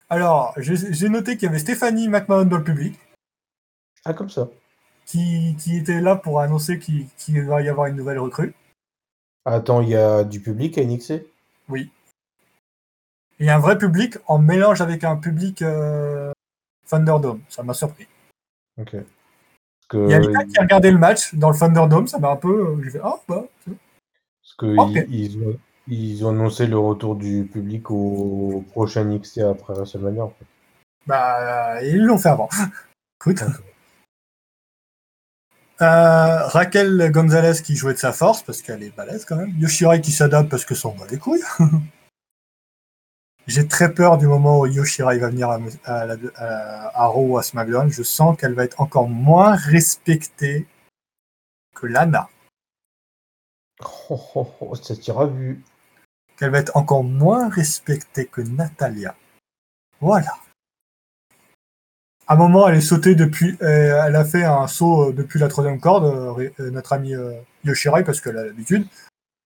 Alors, 0.08 0.54
j'ai 0.56 1.08
noté 1.08 1.36
qu'il 1.36 1.46
y 1.46 1.48
avait 1.48 1.58
Stéphanie 1.58 2.08
McMahon 2.08 2.44
dans 2.44 2.58
le 2.58 2.64
public, 2.64 2.98
Ah, 4.04 4.14
comme 4.14 4.30
ça. 4.30 4.48
qui, 5.04 5.56
qui 5.58 5.76
était 5.76 6.00
là 6.00 6.16
pour 6.16 6.40
annoncer 6.40 6.78
qu'il 6.78 7.42
va 7.44 7.62
y 7.62 7.68
avoir 7.68 7.86
une 7.86 7.96
nouvelle 7.96 8.18
recrue. 8.20 8.54
Attends, 9.44 9.80
il 9.80 9.88
y 9.90 9.96
a 9.96 10.24
du 10.24 10.40
public 10.40 10.78
à 10.78 10.84
NXT 10.84 11.24
Oui. 11.68 11.90
Et 13.38 13.50
un 13.50 13.58
vrai 13.58 13.76
public 13.78 14.16
en 14.26 14.38
mélange 14.38 14.80
avec 14.80 15.04
un 15.04 15.16
public 15.16 15.60
euh, 15.62 16.32
Thunderdome. 16.88 17.40
Ça 17.48 17.62
m'a 17.62 17.74
surpris. 17.74 18.06
Ok. 18.78 18.94
Il 19.92 20.10
y 20.10 20.14
a 20.14 20.20
quelqu'un 20.20 20.46
qui 20.46 20.58
a 20.58 20.62
regardé 20.62 20.90
le 20.90 20.98
match 20.98 21.34
dans 21.34 21.50
le 21.50 21.56
Thunderdome, 21.58 22.06
ça 22.08 22.18
m'a 22.18 22.30
un 22.30 22.36
peu. 22.36 22.76
euh, 22.76 23.00
Ah, 23.04 23.20
bah. 23.28 23.44
parce 23.64 24.54
que 24.58 24.76
Ok. 24.76 25.06
ils, 25.10 25.58
ils 25.88 26.24
ont, 26.24 26.30
annoncé 26.30 26.66
le 26.66 26.78
retour 26.78 27.16
du 27.16 27.44
public 27.44 27.90
au 27.90 28.64
prochain 28.72 29.04
NXT 29.04 29.38
après 29.38 29.74
WrestleMania. 29.74 30.24
En 30.24 30.30
fait. 30.30 30.46
Bah, 31.06 31.82
ils 31.82 32.04
l'ont 32.04 32.18
fait 32.18 32.28
avant. 32.30 32.48
Écoute. 33.20 33.42
Euh, 35.82 36.46
Raquel 36.46 37.10
Gonzalez 37.12 37.62
qui 37.62 37.76
jouait 37.76 37.92
de 37.92 37.98
sa 37.98 38.12
force 38.12 38.42
parce 38.42 38.62
qu'elle 38.62 38.82
est 38.82 38.96
balèze 38.96 39.24
quand 39.24 39.36
même. 39.36 39.54
Yoshirai 39.58 40.00
qui 40.00 40.10
s'adapte 40.10 40.48
parce 40.50 40.64
que 40.64 40.74
son 40.74 40.94
bat 40.94 41.06
les 41.10 41.18
couilles. 41.18 41.44
J'ai 43.46 43.68
très 43.68 43.94
peur 43.94 44.18
du 44.18 44.26
moment 44.26 44.60
où 44.60 44.66
Yoshirai 44.66 45.18
va 45.18 45.28
venir 45.28 45.50
à, 45.50 45.58
à, 45.84 46.06
la- 46.06 46.16
à, 46.34 47.02
à 47.02 47.06
Raw 47.06 47.34
ou 47.34 47.38
à 47.38 47.42
SmackDown. 47.42 47.90
Je 47.90 48.02
sens 48.02 48.36
qu'elle 48.36 48.54
va 48.54 48.64
être 48.64 48.80
encore 48.80 49.08
moins 49.08 49.54
respectée 49.54 50.66
que 51.74 51.86
Lana. 51.86 52.28
Oh, 54.08 54.18
oh, 54.36 54.48
oh, 54.60 54.74
ça 54.74 54.96
t'ira 54.96 55.26
vu. 55.26 55.62
Qu'elle 56.36 56.50
va 56.50 56.58
être 56.58 56.76
encore 56.76 57.02
moins 57.04 57.48
respectée 57.48 58.26
que 58.26 58.42
Natalia. 58.42 59.14
Voilà. 60.00 60.32
À 62.28 62.34
un 62.34 62.36
moment, 62.36 62.68
elle 62.68 62.76
est 62.76 62.80
sautée 62.80 63.14
depuis. 63.14 63.56
euh, 63.62 64.02
elle 64.06 64.16
a 64.16 64.24
fait 64.24 64.44
un 64.44 64.66
saut 64.66 65.08
euh, 65.08 65.12
depuis 65.12 65.38
la 65.38 65.48
troisième 65.48 65.80
corde, 65.80 66.04
euh, 66.04 66.70
notre 66.70 66.92
ami 66.92 67.14
euh, 67.14 67.32
Yoshirai, 67.64 68.04
parce 68.04 68.20
qu'elle 68.20 68.36
a 68.36 68.44
l'habitude. 68.44 68.86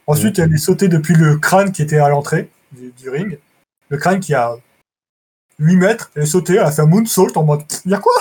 Ensuite, 0.08 0.38
elle 0.39 0.54
est 0.54 0.58
sautée 0.58 0.88
depuis 0.88 1.15
le 1.15 1.38
crâne 1.38 1.71
qui 1.71 1.82
était 1.82 1.98
à 1.98 2.10
l'entrée 2.10 2.52
du, 2.74 3.10
ring. 3.10 3.39
Le 3.89 3.98
crâne 3.98 4.19
qui 4.19 4.34
a 4.36 4.56
8 5.58 5.78
mètres. 5.78 6.12
Elle 6.15 6.24
est 6.24 6.28
sautée, 6.28 6.54
elle 6.54 6.60
a 6.65 6.71
fait 6.71 6.82
un 6.84 6.86
moonsault 6.88 7.36
en 7.38 7.43
mode 7.43 7.63
Y'a 7.86 7.98
quoi? 7.98 8.13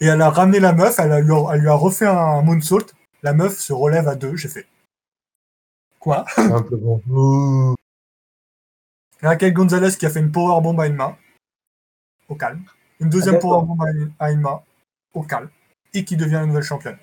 Et 0.00 0.06
elle 0.06 0.20
a 0.22 0.30
ramené 0.30 0.60
la 0.60 0.72
meuf, 0.72 0.98
elle, 0.98 1.12
a- 1.12 1.16
a- 1.16 1.54
elle 1.54 1.60
lui 1.60 1.68
a 1.68 1.74
refait 1.74 2.06
un 2.06 2.42
moonsault. 2.42 2.86
La 3.22 3.32
meuf 3.32 3.58
se 3.58 3.72
relève 3.72 4.06
à 4.08 4.14
deux. 4.14 4.36
J'ai 4.36 4.48
fait 4.48 4.66
Quoi. 6.04 6.26
Raquel 9.22 9.54
Gonzalez 9.54 9.96
qui 9.96 10.04
a 10.04 10.10
fait 10.10 10.20
une 10.20 10.30
powerbomb 10.30 10.78
à 10.78 10.86
une 10.86 10.96
main, 10.96 11.16
au 12.28 12.34
calme. 12.34 12.62
Une 13.00 13.08
deuxième 13.08 13.36
Ah, 13.36 13.38
d'accord. 13.38 13.64
powerbomb 13.64 14.12
à 14.18 14.30
une, 14.30 14.40
main, 14.42 14.62
au 15.14 15.22
calme. 15.22 15.48
Et 15.94 16.04
qui 16.04 16.18
devient 16.18 16.36
une 16.42 16.48
nouvelle 16.48 16.62
championne. 16.62 16.98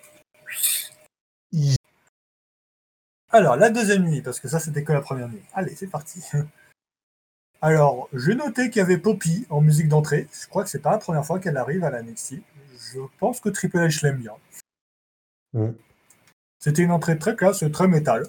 Alors, 3.32 3.56
la 3.56 3.72
deuxième 3.72 4.04
nuit, 4.04 4.22
parce 4.22 4.40
que 4.40 4.48
ça 4.48 4.60
c'était 4.60 4.84
que 4.84 4.94
la 4.94 5.02
première 5.02 5.30
nuit. 5.30 5.42
Allez, 5.56 5.74
c'est 5.76 5.88
parti. 5.88 6.22
Alors, 7.62 8.08
j'ai 8.14 8.36
noté 8.36 8.70
qu'il 8.70 8.82
y 8.82 8.84
avait 8.84 9.00
Poppy 9.00 9.48
en 9.50 9.62
musique 9.62 9.88
d'entrée. 9.88 10.28
Je 10.32 10.48
crois 10.48 10.64
que 10.64 10.70
c'est 10.70 10.78
pas 10.78 10.92
la 10.92 11.00
première 11.00 11.26
fois 11.26 11.40
qu'elle 11.40 11.58
arrive 11.58 11.84
à 11.84 11.90
la 11.90 12.04
NXT. 12.04 12.36
Je 12.94 13.00
pense 13.18 13.40
que 13.40 13.50
Triple 13.50 13.80
H 13.80 14.04
l'aime 14.04 14.18
bien. 14.18 14.36
Mm. 15.54 15.72
C'était 16.60 16.84
une 16.84 16.92
entrée 16.92 17.18
très 17.18 17.36
classe, 17.36 17.64
très 17.74 17.88
métal. 17.88 18.28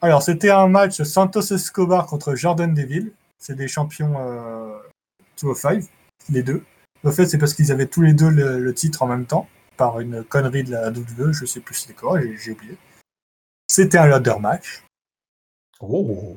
Alors, 0.00 0.22
c'était 0.22 0.50
un 0.50 0.68
match 0.68 1.02
Santos 1.02 1.52
Escobar 1.52 2.06
contre 2.06 2.34
Jordan 2.34 2.74
Deville. 2.74 3.12
C'est 3.38 3.54
des 3.54 3.68
champions 3.68 4.14
euh, 4.18 4.78
205, 5.40 5.84
les 6.28 6.42
deux. 6.42 6.64
Le 7.04 7.10
fait, 7.10 7.26
c'est 7.26 7.38
parce 7.38 7.54
qu'ils 7.54 7.72
avaient 7.72 7.86
tous 7.86 8.02
les 8.02 8.12
deux 8.12 8.30
le, 8.30 8.60
le 8.60 8.74
titre 8.74 9.02
en 9.02 9.06
même 9.06 9.26
temps, 9.26 9.48
par 9.76 10.00
une 10.00 10.22
connerie 10.24 10.64
de 10.64 10.70
la 10.70 10.90
WWE, 10.90 11.32
je 11.32 11.44
sais 11.44 11.60
plus 11.60 11.74
c'était 11.74 11.94
quoi, 11.94 12.20
j'ai 12.20 12.36
j'ai 12.36 12.52
oublié. 12.52 12.76
C'était 13.68 13.98
un 13.98 14.06
ladder 14.06 14.36
match. 14.38 14.84
Oh. 15.80 16.36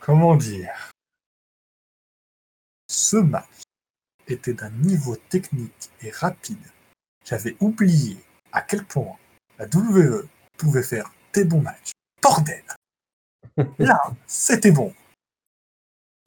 Comment 0.00 0.36
dire? 0.36 0.92
Ce 2.88 3.16
match 3.16 3.62
était 4.28 4.54
d'un 4.54 4.70
niveau 4.70 5.16
technique 5.16 5.90
et 6.02 6.10
rapide. 6.10 6.70
J'avais 7.24 7.56
oublié 7.60 8.18
à 8.52 8.62
quel 8.62 8.84
point 8.84 9.16
la 9.58 9.66
WWE 9.66 10.28
pouvait 10.58 10.82
faire 10.82 11.12
des 11.32 11.44
bons 11.44 11.60
matchs. 11.60 11.92
Bordel 12.22 12.62
Là, 13.78 14.00
c'était 14.26 14.70
bon. 14.70 14.94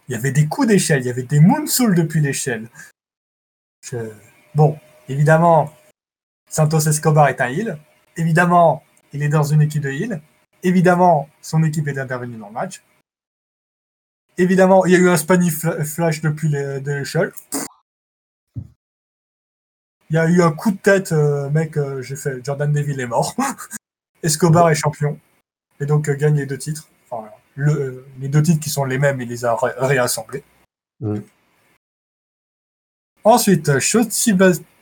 Il 0.07 0.13
y 0.13 0.15
avait 0.15 0.31
des 0.31 0.47
coups 0.47 0.67
d'échelle, 0.67 1.01
il 1.01 1.05
y 1.07 1.11
avait 1.11 1.23
des 1.23 1.39
moonsaults 1.39 1.93
depuis 1.95 2.21
l'échelle. 2.21 2.67
Je- 3.85 4.11
Bon, 4.55 4.79
évidemment, 5.07 5.71
Santos 6.49 6.79
Escobar 6.87 7.27
est 7.27 7.39
un 7.39 7.49
heal. 7.49 7.77
Évidemment, 8.17 8.83
il 9.13 9.21
est 9.21 9.29
dans 9.29 9.43
une 9.43 9.61
équipe 9.61 9.83
de 9.83 9.91
heal. 9.91 10.21
Évidemment, 10.63 11.29
son 11.41 11.61
équipe 11.63 11.87
est 11.87 11.99
intervenue 11.99 12.37
dans 12.37 12.47
le 12.47 12.53
match. 12.53 12.81
Évidemment, 14.37 14.85
il 14.85 14.93
y 14.93 14.95
a 14.95 14.99
eu 14.99 15.09
un 15.09 15.17
Spanish 15.17 15.53
fla- 15.53 15.83
flash 15.85 16.21
depuis 16.21 16.49
l'échelle. 16.49 17.31
Il 20.09 20.15
y 20.15 20.17
a 20.19 20.27
eu 20.27 20.41
un 20.41 20.51
coup 20.51 20.71
de 20.71 20.77
tête, 20.77 21.11
euh, 21.11 21.49
mec, 21.51 21.77
euh, 21.77 22.01
j'ai 22.01 22.15
fait 22.15 22.43
Jordan 22.43 22.71
Deville 22.71 22.99
est 22.99 23.05
mort. 23.07 23.35
Escobar 24.23 24.69
est 24.69 24.75
champion. 24.75 25.19
Et 25.79 25.85
donc 25.85 26.09
euh, 26.09 26.15
gagne 26.15 26.35
les 26.37 26.45
deux 26.45 26.57
titres. 26.57 26.89
Enfin, 27.09 27.29
le- 27.55 27.71
euh, 27.79 28.05
les 28.19 28.27
deux 28.27 28.41
titres 28.41 28.59
qui 28.59 28.69
sont 28.69 28.85
les 28.85 28.97
mêmes, 28.97 29.21
il 29.21 29.29
les 29.29 29.45
a 29.45 29.55
ré- 29.55 29.73
réassemblés. 29.77 30.43
Mm. 30.99 31.19
Ensuite, 33.23 33.79
Shotzi 33.79 34.33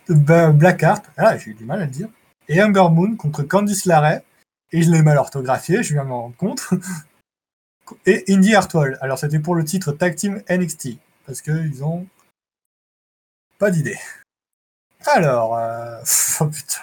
Blackheart, 0.09 1.03
ah, 1.17 1.37
j'ai 1.37 1.51
eu 1.51 1.53
du 1.55 1.65
mal 1.65 1.81
à 1.81 1.85
le 1.85 1.91
dire, 1.91 2.07
et 2.47 2.61
Amber 2.63 2.87
Moon 2.91 3.15
contre 3.15 3.43
Candice 3.43 3.85
LeRae, 3.85 4.21
et 4.71 4.81
je 4.83 4.91
l'ai 4.91 5.01
mal 5.01 5.17
orthographié, 5.17 5.83
je 5.83 5.93
viens 5.93 6.03
de 6.03 6.09
m'en 6.09 6.21
rendre 6.23 6.35
compte, 6.37 6.69
et 8.05 8.23
Indy 8.29 8.55
Hartwell. 8.55 8.97
Alors 9.01 9.17
c'était 9.19 9.39
pour 9.39 9.55
le 9.55 9.65
titre 9.65 9.91
Tag 9.91 10.15
Team 10.15 10.41
NXT, 10.49 10.97
parce 11.25 11.41
qu'ils 11.41 11.83
ont 11.83 12.07
pas 13.57 13.71
d'idée. 13.71 13.97
Alors, 15.13 15.57
euh, 15.57 15.97
oh 16.41 16.45
putain. 16.45 16.81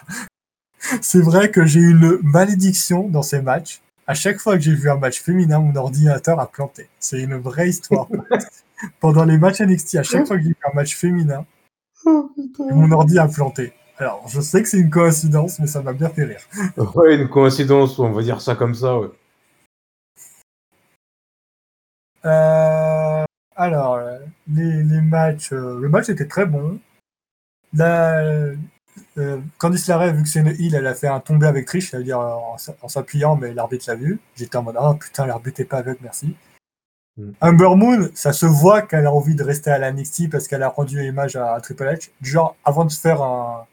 C'est 1.01 1.23
vrai 1.23 1.51
que 1.51 1.65
j'ai 1.65 1.81
eu 1.81 1.91
une 1.91 2.19
malédiction 2.23 3.09
dans 3.09 3.23
ces 3.23 3.41
matchs. 3.41 3.81
À 4.07 4.15
chaque 4.15 4.39
fois 4.39 4.57
que 4.57 4.61
j'ai 4.61 4.75
vu 4.75 4.91
un 4.91 4.97
match 4.97 5.23
féminin, 5.23 5.59
mon 5.59 5.75
ordinateur 5.77 6.39
a 6.39 6.47
planté. 6.47 6.89
C'est 7.01 7.21
une 7.21 7.37
vraie 7.37 7.71
histoire. 7.71 8.09
Pendant 9.01 9.25
les 9.25 9.39
matchs 9.39 9.61
NXT, 9.61 9.97
à 9.97 10.03
chaque 10.03 10.27
fois 10.27 10.37
que 10.37 10.43
j'ai 10.43 10.51
vu 10.51 10.57
un 10.71 10.75
match 10.75 10.95
féminin, 10.95 11.47
Oh, 12.07 12.31
mon 12.59 12.91
ordi 12.93 13.19
a 13.19 13.29
planté. 13.29 13.73
Alors, 13.99 14.27
je 14.29 14.41
sais 14.41 14.63
que 14.63 14.69
c'est 14.69 14.79
une 14.79 14.91
coïncidence, 14.91 15.59
mais 15.59 15.67
ça 15.67 15.83
m'a 15.83 15.93
bien 15.93 16.09
fait 16.09 16.25
rire. 16.25 16.41
Ouais, 16.95 17.17
une 17.17 17.29
coïncidence, 17.29 17.99
on 17.99 18.13
va 18.13 18.23
dire 18.23 18.41
ça 18.41 18.55
comme 18.55 18.75
ça, 18.75 18.99
ouais. 18.99 19.09
Euh, 22.25 23.25
alors, 23.57 23.99
les, 24.49 24.83
les 24.83 25.01
matchs, 25.01 25.53
euh, 25.53 25.79
le 25.79 25.89
match 25.89 26.09
était 26.09 26.27
très 26.27 26.47
bon. 26.47 26.79
La, 27.75 28.19
euh, 29.19 29.41
Candice 29.59 29.87
LeRae, 29.89 30.13
vu 30.13 30.23
que 30.23 30.29
c'est 30.29 30.41
une 30.41 30.49
heal, 30.49 30.75
elle 30.75 30.87
a 30.87 30.95
fait 30.95 31.09
un 31.09 31.21
tombé 31.21 31.47
avec 31.47 31.67
triche, 31.67 31.91
c'est-à-dire 31.91 32.21
euh, 32.21 32.33
en, 32.33 32.57
s- 32.57 32.71
en 32.83 32.89
s'appuyant, 32.89 33.37
mais 33.37 33.53
l'arbitre 33.55 33.85
l'a 33.89 33.95
vu. 33.97 34.21
J'étais 34.37 34.57
en 34.57 34.63
mode, 34.63 34.77
ah 34.79 34.95
putain, 34.99 35.27
l'arbitre 35.27 35.61
est 35.61 35.65
pas 35.65 35.79
aveugle, 35.79 35.99
merci. 36.03 36.37
Mm. 37.17 37.31
Amber 37.41 37.77
Moon, 37.77 38.09
ça 38.15 38.33
se 38.33 38.47
voit 38.47 38.83
qu'elle 38.83 39.07
a 39.07 39.13
envie 39.13 39.35
de 39.35 39.43
rester 39.45 39.71
à 39.71 39.79
la 39.79 39.93
NXT 39.93 40.31
parce 40.31 40.47
qu'elle 40.49 40.63
a 40.63 40.69
rendu 40.69 41.03
image 41.05 41.37
à, 41.37 41.61
Triple 41.61 41.85
H. 41.85 42.11
Genre, 42.23 42.57
avant 42.65 42.85
de 42.85 42.93
faire 42.93 43.23
un, 43.23 43.67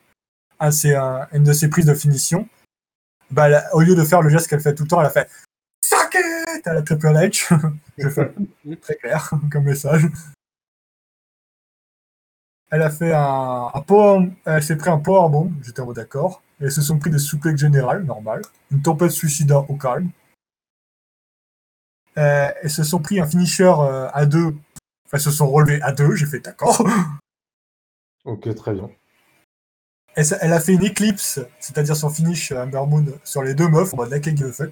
un, 0.59 0.71
c'est 0.71 0.95
un- 0.95 1.27
une 1.33 1.43
de 1.43 1.53
ses 1.53 1.69
prises 1.69 1.85
de 1.85 1.93
finition, 1.95 2.47
bah, 3.31 3.47
elle 3.49 3.63
au 3.73 3.81
lieu 3.81 3.95
de 3.95 4.03
faire 4.03 4.21
le 4.21 4.29
geste 4.29 4.47
qu'elle 4.47 4.59
fait 4.61 4.75
tout 4.75 4.83
le 4.83 4.89
temps, 4.89 4.99
elle 5.01 5.07
a 5.07 5.11
fait 5.11 5.29
Suck 5.83 6.15
it 6.55 6.67
à 6.67 6.73
la 6.73 6.81
Triple 6.83 7.07
H. 7.07 7.47
Je 7.97 8.09
fais 8.09 8.31
très 8.81 8.95
clair 8.95 9.31
comme 9.51 9.63
message. 9.63 10.03
Elle 12.71 12.81
a 12.81 12.89
fait 12.89 13.13
un, 13.13 13.69
un 13.73 13.81
power, 13.81 14.29
elle 14.45 14.63
s'est 14.63 14.77
pris 14.77 14.89
un 14.89 14.97
powerbomb, 14.97 15.51
j'étais 15.61 15.81
en 15.81 15.85
mode 15.85 15.97
d'accord. 15.97 16.41
Elles 16.61 16.71
se 16.71 16.81
sont 16.81 16.99
pris 16.99 17.09
des 17.09 17.19
souplex 17.19 17.59
générales, 17.59 18.03
normal. 18.03 18.41
Une 18.71 18.81
tempête 18.81 19.11
suicida 19.11 19.59
au 19.59 19.75
calme. 19.75 20.09
Euh, 22.17 22.49
elles 22.61 22.69
se 22.69 22.83
sont 22.83 22.99
pris 22.99 23.19
un 23.19 23.25
finisher 23.25 23.73
euh, 23.79 24.09
à 24.13 24.25
deux, 24.25 24.55
Elles 25.11 25.19
se 25.19 25.31
sont 25.31 25.49
relevées 25.49 25.81
à 25.81 25.91
deux, 25.91 26.15
j'ai 26.15 26.25
fait 26.25 26.39
d'accord. 26.39 26.85
Ok, 28.23 28.53
très 28.53 28.73
bien. 28.73 28.87
Elle, 30.13 30.53
a 30.53 30.59
fait 30.59 30.73
une 30.73 30.83
éclipse, 30.83 31.39
c'est-à-dire 31.59 31.95
son 31.95 32.11
finish 32.11 32.51
euh, 32.51 32.63
Amber 32.63 32.83
Moon 32.87 33.05
sur 33.23 33.41
les 33.41 33.55
deux 33.55 33.67
meufs, 33.67 33.95
en 33.95 33.97
mode 33.97 34.11
like 34.11 34.25
give 34.25 34.45
a 34.45 34.51
fuck. 34.51 34.71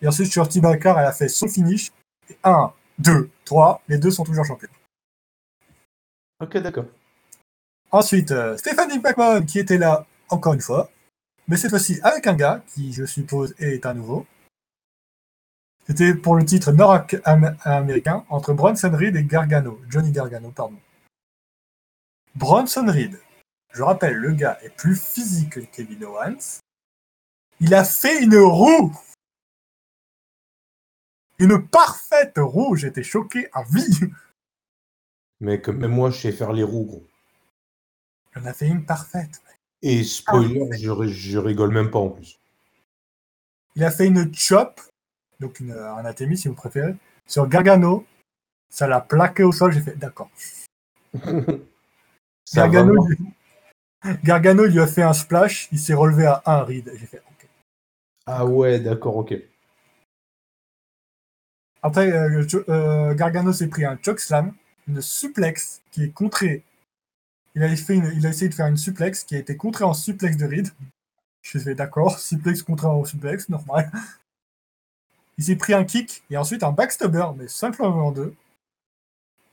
Et 0.00 0.06
ensuite 0.06 0.30
sur 0.30 0.48
Tibacar, 0.48 0.96
elle 1.00 1.06
a 1.06 1.12
fait 1.12 1.26
son 1.28 1.48
finish. 1.48 1.90
Et 2.30 2.36
1, 2.44 2.72
2, 3.00 3.30
3, 3.44 3.82
les 3.88 3.98
deux 3.98 4.12
sont 4.12 4.22
toujours 4.22 4.44
champions. 4.44 4.68
Ok, 6.40 6.58
d'accord. 6.58 6.86
Ensuite, 7.90 8.32
euh, 8.32 8.56
Stephanie 8.56 8.98
McMahon 8.98 9.44
qui 9.44 9.58
était 9.58 9.78
là 9.78 10.06
encore 10.28 10.54
une 10.54 10.60
fois, 10.60 10.90
mais 11.46 11.56
cette 11.56 11.70
fois-ci 11.70 12.00
avec 12.02 12.26
un 12.26 12.34
gars 12.34 12.62
qui, 12.74 12.92
je 12.92 13.04
suppose, 13.04 13.54
est 13.58 13.86
un 13.86 13.94
nouveau. 13.94 14.26
C'était 15.86 16.14
pour 16.14 16.36
le 16.36 16.44
titre 16.44 16.72
nord-américain 16.72 18.24
entre 18.30 18.54
Bronson 18.54 18.90
Reed 18.92 19.16
et 19.16 19.24
Gargano, 19.24 19.80
Johnny 19.88 20.10
Gargano, 20.10 20.50
pardon. 20.50 20.78
Bronson 22.34 22.86
Reed, 22.86 23.20
je 23.72 23.82
rappelle, 23.82 24.16
le 24.16 24.32
gars 24.32 24.58
est 24.62 24.70
plus 24.70 24.96
physique 24.96 25.50
que 25.50 25.60
Kevin 25.60 26.04
Owens. 26.04 26.60
Il 27.60 27.74
a 27.74 27.84
fait 27.84 28.22
une 28.22 28.36
roue 28.36 28.92
Une 31.38 31.64
parfaite 31.68 32.38
roue 32.38 32.74
J'étais 32.74 33.04
choqué 33.04 33.48
à 33.52 33.62
vie 33.62 34.00
Mec, 35.44 35.68
même 35.68 35.90
moi, 35.90 36.10
je 36.10 36.18
sais 36.18 36.32
faire 36.32 36.54
les 36.54 36.62
roues, 36.62 36.86
gros. 36.86 37.06
Il 38.34 38.42
en 38.42 38.46
a 38.46 38.54
fait 38.54 38.66
une 38.66 38.84
parfaite. 38.86 39.42
Et 39.82 40.02
spoiler, 40.02 40.70
je, 40.78 40.90
ri- 40.90 41.12
je 41.12 41.38
rigole 41.38 41.70
même 41.70 41.90
pas 41.90 41.98
en 41.98 42.08
plus. 42.08 42.40
Il 43.76 43.84
a 43.84 43.90
fait 43.90 44.06
une 44.06 44.34
chop, 44.34 44.80
donc 45.40 45.60
une, 45.60 45.72
un 45.72 45.96
anatémie 45.98 46.38
si 46.38 46.48
vous 46.48 46.54
préférez, 46.54 46.96
sur 47.26 47.46
Gargano. 47.46 48.06
Ça 48.70 48.86
l'a 48.88 49.02
plaqué 49.02 49.42
au 49.42 49.52
sol, 49.52 49.72
j'ai 49.72 49.82
fait 49.82 49.96
d'accord. 49.96 50.30
Gargano, 52.54 53.06
lui- 53.06 53.18
Gargano 54.24 54.64
lui 54.64 54.80
a 54.80 54.86
fait 54.86 55.02
un 55.02 55.12
splash, 55.12 55.68
il 55.72 55.78
s'est 55.78 55.94
relevé 55.94 56.24
à 56.24 56.42
un 56.46 56.64
ride. 56.64 56.90
J'ai 56.96 57.06
fait 57.06 57.18
ok. 57.30 57.48
Ah 58.26 58.46
ouais, 58.46 58.80
d'accord, 58.80 59.16
ok. 59.16 59.34
Après, 61.82 62.10
euh, 62.10 62.46
euh, 62.70 63.14
Gargano 63.14 63.52
s'est 63.52 63.68
pris 63.68 63.84
un 63.84 63.98
chokeslam, 64.02 64.54
une 64.88 65.00
suplex 65.00 65.82
qui 65.90 66.04
est 66.04 66.10
contrée. 66.10 66.62
Il 67.54 67.62
a, 67.62 67.74
fait 67.76 67.94
une- 67.94 68.12
il 68.16 68.26
a 68.26 68.30
essayé 68.30 68.48
de 68.48 68.54
faire 68.54 68.66
une 68.66 68.76
suplex 68.76 69.24
qui 69.24 69.36
a 69.36 69.38
été 69.38 69.56
contrée 69.56 69.84
en 69.84 69.94
suplex 69.94 70.36
de 70.36 70.46
Reed. 70.46 70.68
Je 71.42 71.58
fait 71.58 71.74
d'accord, 71.74 72.18
suplex 72.18 72.62
contrée 72.62 72.86
en 72.86 73.04
suplex, 73.04 73.48
normal. 73.48 73.90
Il 75.38 75.44
s'est 75.44 75.56
pris 75.56 75.74
un 75.74 75.84
kick 75.84 76.22
et 76.30 76.36
ensuite 76.36 76.62
un 76.62 76.72
backstabber, 76.72 77.26
mais 77.36 77.48
simplement 77.48 78.06
en 78.06 78.12
deux. 78.12 78.34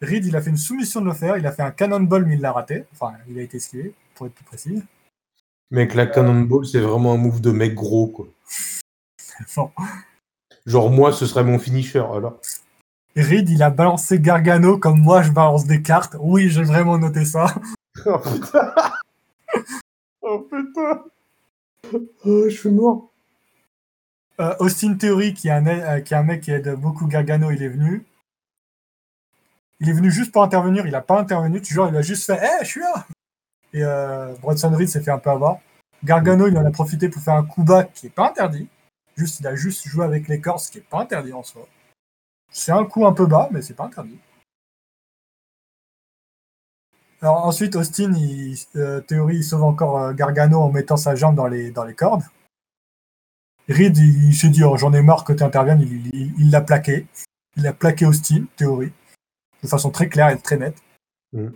Reed, 0.02 0.26
il 0.26 0.36
a 0.36 0.41
fait 0.41 0.50
une 0.50 0.58
soumission 0.58 1.02
de 1.02 1.06
le 1.06 1.13
faire, 1.13 1.38
il 1.38 1.46
a 1.46 1.52
fait 1.52 1.62
un 1.62 1.72
cannonball, 1.72 2.26
mais 2.26 2.36
il 2.36 2.41
l'a 2.41 2.52
raté. 2.52 2.86
Enfin, 2.91 3.13
il 3.28 3.38
a 3.38 3.44
été 3.44 3.58
esquivé, 3.58 3.94
pour 4.15 4.26
être 4.28 4.34
plus 4.34 4.46
précis. 4.46 4.84
Mec, 5.70 5.94
la 5.94 6.06
Cannonball, 6.06 6.65
c'est 6.65 6.82
vraiment 6.82 7.13
un 7.13 7.17
move 7.17 7.39
de 7.39 7.52
mec 7.52 7.74
gros, 7.76 8.08
quoi. 8.08 8.28
Bon. 9.56 9.72
Genre, 10.65 10.91
moi, 10.91 11.13
ce 11.13 11.26
serait 11.26 11.44
mon 11.46 11.58
finisher, 11.60 12.00
alors. 12.00 12.39
Reed, 13.15 13.50
il 13.50 13.62
a 13.62 13.69
balancé 13.69 14.19
Gargano 14.19 14.78
comme 14.78 15.00
moi 15.00 15.21
je 15.21 15.32
balance 15.32 15.65
des 15.65 15.82
cartes. 15.82 16.15
Oui, 16.19 16.50
j'ai 16.50 16.63
vraiment 16.63 16.97
noté 16.97 17.26
ça. 17.26 17.45
Oh 18.06 18.17
putain 18.17 18.74
Oh 20.21 20.39
putain 20.50 21.04
Oh, 22.24 22.45
je 22.47 22.56
suis 22.56 22.69
mort. 22.69 23.12
Euh, 24.39 24.56
Austin 24.60 24.95
Theory, 24.95 25.34
qui 25.34 25.50
est, 25.50 25.52
un, 25.52 25.67
euh, 25.67 26.00
qui 26.00 26.13
est 26.13 26.17
un 26.17 26.24
mec 26.24 26.41
qui 26.41 26.52
aide 26.52 26.74
beaucoup 26.76 27.06
Gargano, 27.06 27.52
il 27.52 27.62
est 27.62 27.67
venu. 27.67 28.06
Il 29.82 29.89
est 29.89 29.93
venu 29.93 30.10
juste 30.10 30.32
pour 30.32 30.41
intervenir, 30.41 30.88
il 30.88 30.95
a 30.95 31.02
pas 31.02 31.19
intervenu, 31.19 31.62
tu 31.62 31.74
vois, 31.74 31.89
il 31.89 31.97
a 31.97 32.02
juste 32.02 32.26
fait 32.26 32.39
Eh, 32.41 32.63
je 32.63 32.69
suis 32.69 32.80
là 32.80 33.06
Et 33.74 33.84
euh, 33.84 34.34
Bronson 34.41 34.69
Reed 34.69 34.88
s'est 34.88 35.02
fait 35.02 35.12
un 35.12 35.19
peu 35.19 35.32
avoir. 35.32 35.58
Gargano, 36.04 36.47
il 36.47 36.58
en 36.58 36.65
a 36.65 36.71
profité 36.71 37.10
pour 37.10 37.21
faire 37.21 37.36
un 37.36 37.43
coup 37.43 37.63
bas 37.63 37.84
qui 37.84 38.08
est 38.08 38.10
pas 38.10 38.30
interdit. 38.30 38.67
Juste, 39.17 39.41
il 39.41 39.47
a 39.47 39.56
juste 39.56 39.88
joué 39.88 40.06
avec 40.06 40.28
les 40.28 40.39
corps, 40.39 40.60
ce 40.60 40.71
qui 40.71 40.78
est 40.78 40.89
pas 40.89 41.02
interdit 41.02 41.34
en 41.34 41.43
soi. 41.43 41.67
C'est 42.52 42.72
un 42.72 42.86
coup 42.86 43.06
un 43.06 43.14
peu 43.14 43.26
bas, 43.26 43.50
mais 43.52 43.62
c'est 43.62 43.74
pas 43.74 43.86
interdit. 43.86 44.20
Alors 47.22 47.46
ensuite, 47.46 47.76
Austin, 47.76 48.14
il, 48.14 48.58
euh, 48.76 49.00
Theory, 49.02 49.38
il 49.38 49.44
sauve 49.44 49.64
encore 49.64 49.98
euh, 50.00 50.14
Gargano 50.14 50.60
en 50.60 50.72
mettant 50.72 50.98
sa 50.98 51.16
jambe 51.16 51.36
dans 51.36 51.48
les, 51.48 51.72
dans 51.72 51.84
les 51.84 51.94
cordes. 51.94 52.24
Reed, 53.70 53.96
il, 53.98 54.30
il 54.30 54.36
s'est 54.36 54.50
dit, 54.50 54.64
oh, 54.64 54.76
j'en 54.76 54.92
ai 54.94 55.02
marre 55.02 55.24
que 55.24 55.34
tu 55.34 55.44
interviennes, 55.44 55.82
il 55.82 56.50
l'a 56.50 56.62
plaqué. 56.62 57.06
Il 57.58 57.68
a 57.68 57.74
plaqué 57.74 58.06
Austin, 58.06 58.46
théorie, 58.56 58.92
de 59.62 59.68
façon 59.68 59.92
très 59.92 60.10
claire 60.10 60.30
et 60.30 60.40
très 60.40 60.58
nette. 60.58 60.82
Mhm. 61.34 61.54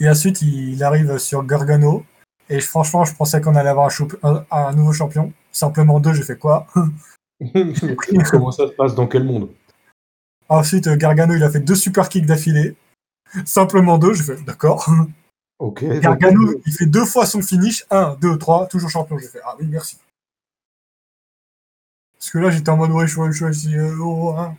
Et 0.00 0.08
ensuite, 0.08 0.42
il, 0.42 0.74
il 0.74 0.82
arrive 0.84 1.18
sur 1.18 1.44
Gargano. 1.44 2.04
Et 2.50 2.60
franchement, 2.60 3.04
je 3.04 3.14
pensais 3.14 3.40
qu'on 3.40 3.54
allait 3.54 3.68
avoir 3.68 3.86
un, 3.86 3.90
choup- 3.90 4.18
un- 4.22 4.44
un 4.50 4.72
nouveau 4.72 4.92
champion. 4.92 5.32
Simplement 5.52 6.00
deux, 6.00 6.12
j'ai 6.12 6.22
fait 6.22 6.38
quoi? 6.38 6.66
Comment 8.30 8.50
ça 8.50 8.66
se 8.66 8.72
passe 8.72 8.94
Dans 8.94 9.06
quel 9.06 9.24
monde 9.24 9.50
Ensuite, 10.48 10.86
euh, 10.86 10.96
Gargano, 10.96 11.34
il 11.34 11.42
a 11.42 11.50
fait 11.50 11.60
deux 11.60 11.74
super 11.74 12.08
kicks 12.08 12.26
d'affilée. 12.26 12.76
Simplement 13.44 13.98
deux, 13.98 14.14
j'ai 14.14 14.22
fait 14.24 14.42
d'accord. 14.44 14.88
Ok. 15.58 15.84
Gargano, 16.00 16.52
donc- 16.52 16.62
il 16.66 16.72
fait 16.72 16.86
deux 16.86 17.04
fois 17.04 17.26
son 17.26 17.42
finish. 17.42 17.84
Un, 17.90 18.14
deux, 18.16 18.38
trois, 18.38 18.66
toujours 18.66 18.90
champion. 18.90 19.18
J'ai 19.18 19.28
fait 19.28 19.40
ah 19.44 19.56
oui, 19.58 19.66
merci. 19.66 19.98
Parce 22.18 22.30
que 22.30 22.38
là, 22.38 22.50
j'étais 22.50 22.70
en 22.70 22.76
mode 22.76 22.90
ouais, 22.90 23.06
je 23.06 23.32
suis 23.32 23.50
ici. 23.50 23.76
oh, 24.00 24.34
hein. 24.36 24.56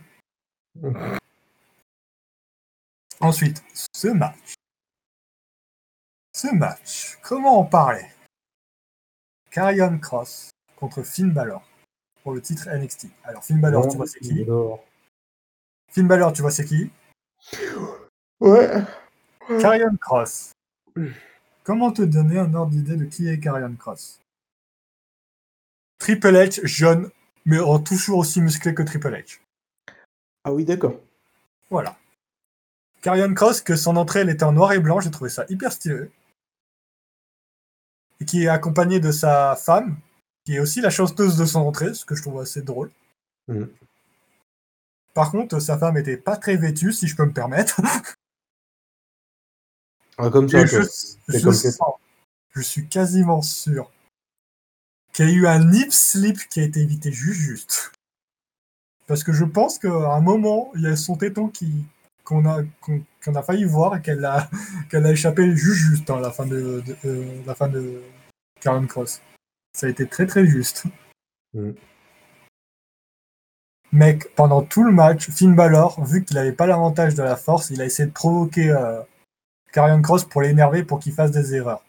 Ensuite, 3.20 3.62
ce 3.94 4.08
match. 4.08 4.54
Ce 6.32 6.54
match, 6.54 7.18
comment 7.22 7.58
en 7.58 7.64
parler? 7.64 8.06
Karrion 9.50 9.98
Cross 9.98 10.50
contre 10.76 11.02
Finn 11.02 11.32
Balor 11.32 11.62
pour 12.22 12.32
le 12.32 12.40
titre 12.40 12.68
NXT. 12.68 13.08
Alors, 13.24 13.44
Finn 13.44 13.60
Balor, 13.60 13.88
tu 13.88 13.96
vois 13.96 14.06
c'est 14.06 14.20
qui? 14.20 14.46
Finn 15.88 16.06
Balor, 16.06 16.32
tu 16.32 16.42
vois 16.42 16.50
c'est 16.50 16.64
qui? 16.64 16.90
Ouais. 18.40 18.82
Karrion 19.60 19.96
Cross. 19.96 20.52
Comment 21.64 21.92
te 21.92 22.02
donner 22.02 22.38
un 22.38 22.54
ordre 22.54 22.72
d'idée 22.72 22.96
de 22.96 23.04
qui 23.04 23.28
est 23.28 23.40
Karrion 23.40 23.74
Cross 23.76 24.20
Triple 25.98 26.34
H, 26.34 26.64
jeune, 26.64 27.10
mais 27.44 27.58
en 27.58 27.78
toujours 27.78 28.18
aussi 28.18 28.40
musclé 28.40 28.74
que 28.74 28.82
Triple 28.82 29.12
H. 29.12 29.40
Ah 30.44 30.52
oui, 30.52 30.64
d'accord. 30.64 30.98
Voilà. 31.68 31.96
Karrion 33.02 33.34
Cross, 33.34 33.60
que 33.60 33.76
son 33.76 33.96
entrée, 33.96 34.20
elle 34.20 34.30
était 34.30 34.44
en 34.44 34.52
noir 34.52 34.72
et 34.72 34.78
blanc, 34.78 35.00
j'ai 35.00 35.10
trouvé 35.10 35.30
ça 35.30 35.44
hyper 35.48 35.72
stylé. 35.72 36.10
Et 38.20 38.24
qui 38.24 38.44
est 38.44 38.48
accompagné 38.48 39.00
de 39.00 39.12
sa 39.12 39.56
femme, 39.56 39.96
qui 40.50 40.56
est 40.56 40.60
aussi 40.60 40.80
la 40.80 40.90
chanteuse 40.90 41.36
de 41.36 41.44
son 41.44 41.60
entrée, 41.60 41.94
ce 41.94 42.04
que 42.04 42.16
je 42.16 42.22
trouve 42.22 42.40
assez 42.40 42.60
drôle. 42.60 42.90
Mhm. 43.46 43.70
Par 45.14 45.30
contre, 45.30 45.60
sa 45.60 45.78
femme 45.78 45.96
était 45.96 46.16
pas 46.16 46.36
très 46.36 46.56
vêtue, 46.56 46.92
si 46.92 47.06
je 47.06 47.14
peux 47.14 47.24
me 47.24 47.32
permettre. 47.32 47.80
Ah, 50.18 50.28
comme 50.28 50.48
ça, 50.50 50.66
je, 50.66 50.82
je 51.28 51.38
comme 51.44 51.54
sens- 51.54 51.76
ça. 51.76 51.84
je 52.50 52.60
suis 52.60 52.86
quasiment 52.88 53.40
sûr 53.40 53.90
qu'il 55.14 55.24
y 55.24 55.28
a 55.28 55.32
eu 55.32 55.46
un 55.46 55.64
nip 55.64 55.90
slip 55.92 56.36
qui 56.48 56.60
a 56.60 56.64
été 56.64 56.80
évité 56.80 57.10
juste 57.10 57.40
juste. 57.40 57.92
Parce 59.06 59.24
que 59.24 59.32
je 59.32 59.44
pense 59.44 59.78
qu'à 59.78 59.88
un 60.12 60.20
moment, 60.20 60.70
il 60.74 60.82
y 60.82 60.86
a 60.88 60.96
son 60.96 61.16
téton 61.16 61.48
qui 61.48 61.86
qu'on 62.24 62.44
a 62.46 62.62
qu'on 62.82 63.34
a 63.34 63.42
failli 63.42 63.64
voir 63.64 63.96
et 63.96 64.02
qu'elle 64.02 64.24
a 64.26 64.50
qu'elle 64.90 65.06
a 65.06 65.12
échappé 65.12 65.56
juste 65.56 65.80
juste 65.80 66.10
à 66.10 66.20
la 66.20 66.30
fin 66.32 66.44
de, 66.44 66.82
de- 66.84 66.96
euh, 67.06 67.42
la 67.46 67.54
fin 67.54 67.68
de 67.68 68.02
Karen 68.60 68.86
Cross. 68.86 69.22
Ça 69.72 69.86
a 69.86 69.90
été 69.90 70.06
très 70.06 70.26
très 70.26 70.46
juste. 70.46 70.84
Mhm. 71.54 71.74
Mec, 73.92 74.32
pendant 74.36 74.62
tout 74.62 74.84
le 74.84 74.92
match, 74.92 75.30
Finn 75.30 75.54
Balor, 75.54 76.04
vu 76.04 76.24
qu'il 76.24 76.36
n'avait 76.36 76.52
pas 76.52 76.66
l'avantage 76.66 77.14
de 77.16 77.22
la 77.22 77.36
force, 77.36 77.70
il 77.70 77.80
a 77.82 77.84
essayé 77.86 78.06
de 78.08 78.12
provoquer 78.12 78.70
euh, 78.70 79.02
Karrion 79.72 80.00
Cross 80.00 80.24
pour 80.26 80.42
l'énerver 80.42 80.84
pour 80.84 81.00
qu'il 81.00 81.12
fasse 81.12 81.32
des 81.32 81.54
erreurs. 81.54 81.84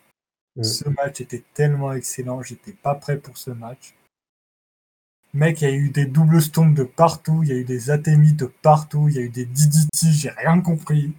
Mhm. 0.56 0.64
Ce 0.64 0.90
match 0.90 1.22
était 1.22 1.44
tellement 1.54 1.94
excellent, 1.94 2.42
j'étais 2.42 2.74
pas 2.74 2.96
prêt 2.96 3.18
pour 3.18 3.38
ce 3.38 3.52
match. 3.52 3.94
Mec, 5.34 5.62
il 5.62 5.70
y 5.70 5.72
a 5.72 5.76
eu 5.76 5.90
des 5.90 6.06
doubles 6.06 6.42
stones 6.42 6.74
de 6.74 6.84
partout, 6.84 7.42
il 7.44 7.50
y 7.50 7.52
a 7.54 7.56
eu 7.56 7.64
des 7.64 7.90
atémies 7.90 8.34
de 8.34 8.48
partout, 8.48 9.08
il 9.08 9.16
y 9.16 9.20
a 9.20 9.22
eu 9.22 9.30
des 9.30 9.46
DDT, 9.46 10.12
j'ai 10.12 10.30
rien 10.32 10.60
compris. 10.60 11.14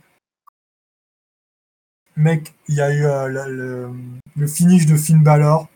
Mec, 2.17 2.53
il 2.69 2.75
y 2.75 2.81
a 2.83 2.93
eu 2.93 3.05
euh, 3.07 3.27
le, 3.29 3.55
le- 3.57 3.91
le 4.37 4.47
finish 4.47 4.85
de 4.87 4.97
Finn 4.97 5.23
Balor. 5.23 5.69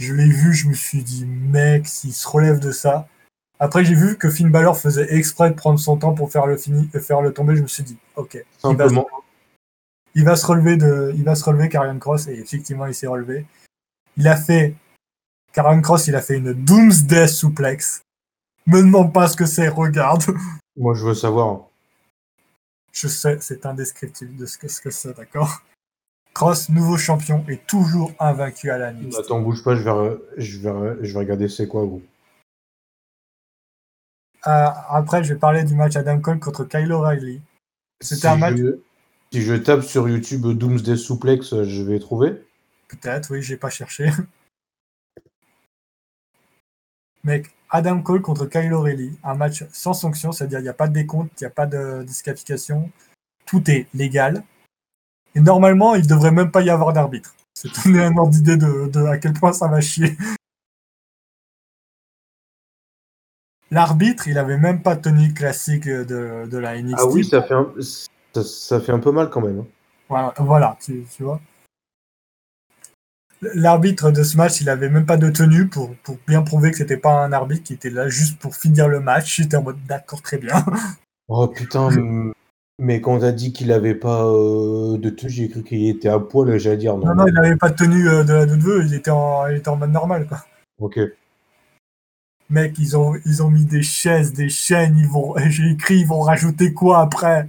Je 0.00 0.14
l'ai 0.14 0.30
vu, 0.30 0.54
je 0.54 0.66
me 0.66 0.72
suis 0.72 1.02
dit, 1.02 1.26
mec, 1.26 1.86
s'il 1.86 2.14
se 2.14 2.26
relève 2.26 2.58
de 2.58 2.72
ça. 2.72 3.06
Après, 3.58 3.84
j'ai 3.84 3.94
vu 3.94 4.16
que 4.16 4.30
Finn 4.30 4.50
Balor 4.50 4.78
faisait 4.78 5.14
exprès 5.14 5.50
de 5.50 5.54
prendre 5.54 5.78
son 5.78 5.98
temps 5.98 6.14
pour 6.14 6.32
faire 6.32 6.46
le, 6.46 6.56
fini, 6.56 6.88
euh, 6.94 7.00
faire 7.00 7.20
le 7.20 7.34
tomber. 7.34 7.54
Je 7.54 7.62
me 7.62 7.66
suis 7.66 7.82
dit, 7.82 7.98
ok, 8.16 8.32
il 8.34 8.40
va, 8.40 8.44
Simplement. 8.88 9.06
il 10.14 10.24
va 10.24 10.36
se 10.36 10.46
relever 10.46 10.78
de, 10.78 11.12
il 11.14 11.22
va 11.22 11.34
se 11.34 11.44
relever 11.44 11.68
Karrion 11.68 11.98
Cross 11.98 12.28
et 12.28 12.32
effectivement 12.32 12.86
il 12.86 12.94
s'est 12.94 13.08
relevé. 13.08 13.44
Il 14.16 14.26
a 14.26 14.36
fait 14.36 14.74
Karrion 15.52 15.82
Cross, 15.82 16.06
il 16.06 16.16
a 16.16 16.22
fait 16.22 16.38
une 16.38 16.54
Doomsday 16.54 17.28
suplex, 17.28 18.00
Me 18.66 18.80
demande 18.80 19.12
pas 19.12 19.28
ce 19.28 19.36
que 19.36 19.44
c'est, 19.44 19.68
regarde. 19.68 20.24
Moi, 20.78 20.94
je 20.94 21.04
veux 21.04 21.14
savoir. 21.14 21.66
Je 22.92 23.06
sais, 23.06 23.36
c'est 23.42 23.66
indescriptible 23.66 24.34
de 24.36 24.46
ce 24.46 24.56
que 24.56 24.68
ce 24.68 24.80
que 24.80 24.90
c'est, 24.90 25.14
d'accord 25.14 25.60
Cross, 26.34 26.68
nouveau 26.70 26.96
champion, 26.96 27.44
et 27.48 27.58
toujours 27.58 28.12
invaincu 28.20 28.70
à 28.70 28.78
la 28.78 28.92
NXT. 28.92 29.18
Attends, 29.18 29.40
bouge 29.40 29.62
pas, 29.64 29.74
je 29.74 29.82
vais, 29.82 30.16
je 30.36 30.58
vais, 30.60 30.96
je 31.04 31.12
vais 31.12 31.18
regarder 31.18 31.48
c'est 31.48 31.66
quoi, 31.68 31.84
vous. 31.84 32.02
Euh, 34.46 34.66
après, 34.88 35.22
je 35.24 35.34
vais 35.34 35.38
parler 35.40 35.64
du 35.64 35.74
match 35.74 35.96
Adam 35.96 36.20
Cole 36.20 36.38
contre 36.40 36.64
Kyle 36.64 36.90
O'Reilly. 36.92 37.42
C'était 38.00 38.20
Si 38.22 38.26
un 38.28 38.36
match. 38.36 38.56
je- 38.56 38.78
Si 39.32 39.42
je 39.42 39.54
tape 39.54 39.82
sur 39.82 40.08
YouTube 40.08 40.42
Doomsday 40.46 40.96
Suplex, 40.96 41.62
je 41.62 41.82
vais 41.82 41.98
trouver. 42.00 42.42
Peut-être, 42.88 43.30
oui, 43.32 43.42
j'ai 43.42 43.56
pas 43.56 43.70
cherché. 43.70 44.06
Mec, 47.24 47.54
Adam 47.68 48.00
Cole 48.02 48.22
contre 48.22 48.46
Kyle 48.46 48.72
O'Reilly, 48.72 49.18
un 49.22 49.34
match 49.34 49.64
sans 49.72 49.92
sanction, 49.92 50.32
c'est-à-dire 50.32 50.58
il 50.60 50.62
n'y 50.62 50.68
a 50.68 50.74
pas 50.74 50.88
de 50.88 50.94
décompte, 50.94 51.30
il 51.40 51.44
n'y 51.44 51.48
a 51.48 51.50
pas 51.50 51.66
de 51.66 52.02
disqualification, 52.02 52.90
tout 53.46 53.70
est 53.70 53.86
légal. 53.94 54.42
Et 55.34 55.40
normalement, 55.40 55.94
il 55.94 56.06
devrait 56.06 56.30
même 56.32 56.50
pas 56.50 56.62
y 56.62 56.70
avoir 56.70 56.92
d'arbitre. 56.92 57.34
C'est 57.54 57.70
tout 57.72 57.88
un 57.88 58.16
ordre 58.16 58.30
d'idée 58.32 58.56
de, 58.56 58.88
de 58.88 59.04
à 59.06 59.18
quel 59.18 59.32
point 59.32 59.52
ça 59.52 59.68
va 59.68 59.80
chier. 59.80 60.16
L'arbitre, 63.70 64.26
il 64.26 64.38
avait 64.38 64.58
même 64.58 64.82
pas 64.82 64.96
de 64.96 65.02
tenue 65.02 65.32
classique 65.32 65.86
de, 65.86 66.46
de 66.50 66.58
la 66.58 66.76
NXT. 66.76 66.98
Ah 66.98 67.06
oui, 67.06 67.24
ça 67.24 67.42
fait 67.42 67.54
un, 67.54 67.72
ça, 68.34 68.42
ça 68.42 68.80
fait 68.80 68.92
un 68.92 68.98
peu 68.98 69.12
mal 69.12 69.30
quand 69.30 69.40
même. 69.40 69.60
hein. 69.60 69.66
Voilà, 70.08 70.34
voilà, 70.38 70.76
tu, 70.82 71.04
tu 71.16 71.22
vois. 71.22 71.40
L'arbitre 73.54 74.10
de 74.10 74.22
ce 74.22 74.36
match, 74.36 74.60
il 74.60 74.68
avait 74.68 74.88
même 74.90 75.06
pas 75.06 75.16
de 75.16 75.30
tenue 75.30 75.68
pour, 75.68 75.94
pour 76.02 76.18
bien 76.26 76.42
prouver 76.42 76.72
que 76.72 76.76
c'était 76.78 76.96
pas 76.96 77.24
un 77.24 77.32
arbitre 77.32 77.62
qui 77.62 77.72
était 77.74 77.88
là 77.90 78.08
juste 78.08 78.38
pour 78.40 78.56
finir 78.56 78.88
le 78.88 79.00
match. 79.00 79.36
J'étais 79.36 79.56
en 79.56 79.62
mode 79.62 79.82
d'accord, 79.86 80.20
très 80.20 80.36
bien. 80.38 80.64
Oh 81.28 81.46
putain, 81.48 81.88
m- 81.90 82.32
mais 82.80 83.02
quand 83.02 83.20
t'as 83.20 83.32
dit 83.32 83.52
qu'il 83.52 83.72
avait 83.72 83.94
pas 83.94 84.24
euh, 84.24 84.96
de 84.96 85.10
tenue, 85.10 85.30
j'ai 85.30 85.48
cru 85.48 85.62
qu'il 85.62 85.86
était 85.88 86.08
à 86.08 86.18
poil, 86.18 86.58
j'allais 86.58 86.78
dire 86.78 86.96
non. 86.96 87.08
Non, 87.08 87.14
non, 87.14 87.26
il 87.26 87.34
n'avait 87.34 87.56
pas 87.56 87.68
de 87.68 87.76
tenue 87.76 88.08
euh, 88.08 88.24
de 88.24 88.32
la 88.32 88.44
WWE, 88.44 88.86
il 88.86 88.94
était 88.94 89.10
en, 89.10 89.46
il 89.48 89.58
était 89.58 89.68
en 89.68 89.76
mode 89.76 89.92
normal, 89.92 90.26
quoi. 90.26 90.38
Ok. 90.80 90.98
Mec, 92.48 92.78
ils 92.78 92.96
ont, 92.96 93.14
ils 93.26 93.42
ont 93.42 93.50
mis 93.50 93.66
des 93.66 93.82
chaises, 93.82 94.32
des 94.32 94.48
chaînes, 94.48 94.96
ils 94.98 95.06
vont, 95.06 95.34
j'ai 95.48 95.70
écrit, 95.70 96.00
ils 96.00 96.06
vont 96.06 96.20
rajouter 96.20 96.72
quoi 96.72 97.00
après? 97.00 97.48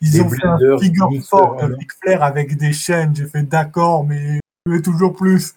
Ils 0.00 0.10
Des 0.10 0.20
ont 0.20 0.28
fait 0.28 0.44
un 0.44 0.78
figure 0.78 1.10
fort 1.24 1.54
de 1.54 1.60
voilà. 1.60 1.76
Ric 1.76 1.92
Flair 2.02 2.22
avec 2.24 2.56
des 2.56 2.72
chaînes. 2.72 3.14
J'ai 3.14 3.26
fait 3.26 3.44
d'accord, 3.44 4.04
mais 4.04 4.40
je 4.66 4.72
veux 4.72 4.82
toujours 4.82 5.14
plus. 5.14 5.54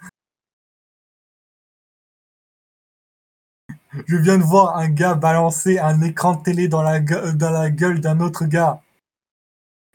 Je 4.07 4.15
viens 4.17 4.37
de 4.37 4.43
voir 4.43 4.77
un 4.77 4.89
gars 4.89 5.13
balancer 5.15 5.79
un 5.79 6.01
écran 6.01 6.35
de 6.35 6.43
télé 6.43 6.67
dans 6.67 6.81
la, 6.81 6.99
gue- 6.99 7.31
dans 7.33 7.51
la 7.51 7.69
gueule 7.69 8.01
d'un 8.01 8.19
autre 8.19 8.45
gars. 8.45 8.81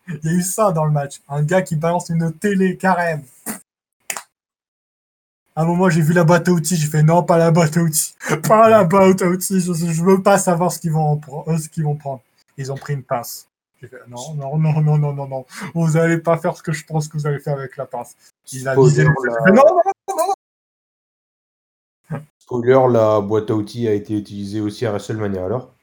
Il 0.09 0.21
y 0.25 0.29
a 0.29 0.33
eu 0.33 0.43
ça 0.43 0.73
dans 0.73 0.85
le 0.85 0.91
match. 0.91 1.21
Un 1.29 1.43
gars 1.43 1.63
qui 1.63 1.77
balance 1.77 2.09
une 2.09 2.33
télé 2.33 2.77
carrément. 2.77 3.23
À 5.57 5.63
un 5.63 5.65
moment, 5.67 5.91
j'ai 5.91 6.01
vu 6.01 6.13
la 6.13 6.25
boîte 6.25 6.49
à 6.49 6.53
outils, 6.53 6.77
j'ai 6.77 6.87
fait 6.87 7.03
non, 7.03 7.23
pas 7.23 7.37
la 7.37 7.51
boîte 7.51 7.77
à 7.77 7.81
outils. 7.83 8.15
Pas 8.49 8.69
la 8.71 8.85
boîte 8.85 9.21
à 9.23 9.27
outils, 9.27 9.61
je, 9.61 9.73
je 9.73 10.03
veux 10.03 10.23
pas 10.23 10.39
savoir 10.39 10.73
ce 10.73 10.79
qu'ils 10.79 10.93
vont, 10.93 11.05
en 11.05 11.17
pre- 11.17 11.53
euh, 11.53 11.59
ce 11.59 11.69
qu'ils 11.69 11.85
vont 11.85 11.97
prendre. 11.97 12.23
Ils 12.57 12.71
ont 12.73 12.77
pris 12.77 12.95
une 12.95 13.03
pince. 13.03 13.49
J'ai 13.83 13.89
fait 13.89 13.97
non, 14.09 14.35
non, 14.35 14.57
non, 14.59 14.81
non, 14.81 14.99
non, 14.99 15.13
non, 15.13 15.27
non. 15.27 15.47
Vous 15.75 15.97
allez 15.97 16.19
pas 16.19 16.39
faire 16.39 16.57
ce 16.57 16.63
que 16.63 16.73
je 16.73 16.85
pense 16.85 17.09
que 17.09 17.17
vous 17.19 17.27
allez 17.27 17.41
faire 17.41 17.55
avec 17.57 17.77
la 17.77 17.87
pince. 17.87 18.15
Il 18.53 18.69
a 18.69 18.75
visé. 18.77 19.05
la- 19.05 19.53
non, 19.53 19.63
non, 19.67 19.81
Spoiler, 22.41 22.81
la 22.91 23.21
boîte 23.21 23.51
à 23.51 23.55
outils 23.55 23.87
a 23.87 23.93
été 23.93 24.17
utilisée 24.19 24.61
aussi 24.61 24.85
à 24.87 24.91
WrestleMania 24.91 25.45
alors. 25.45 25.75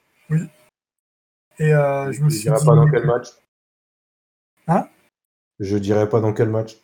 Et 1.60 1.74
euh, 1.74 2.12
je 2.12 2.22
me 2.22 2.30
Je 2.30 2.36
suis 2.36 2.44
dirais 2.44 2.60
dit, 2.60 2.66
pas 2.66 2.76
dans 2.76 2.90
quel 2.90 3.06
match. 3.06 3.28
Hein? 4.68 4.88
Je 5.60 5.78
dirais 5.78 6.10
pas 6.10 6.20
dans 6.20 6.34
quel 6.34 6.50
match. 6.50 6.78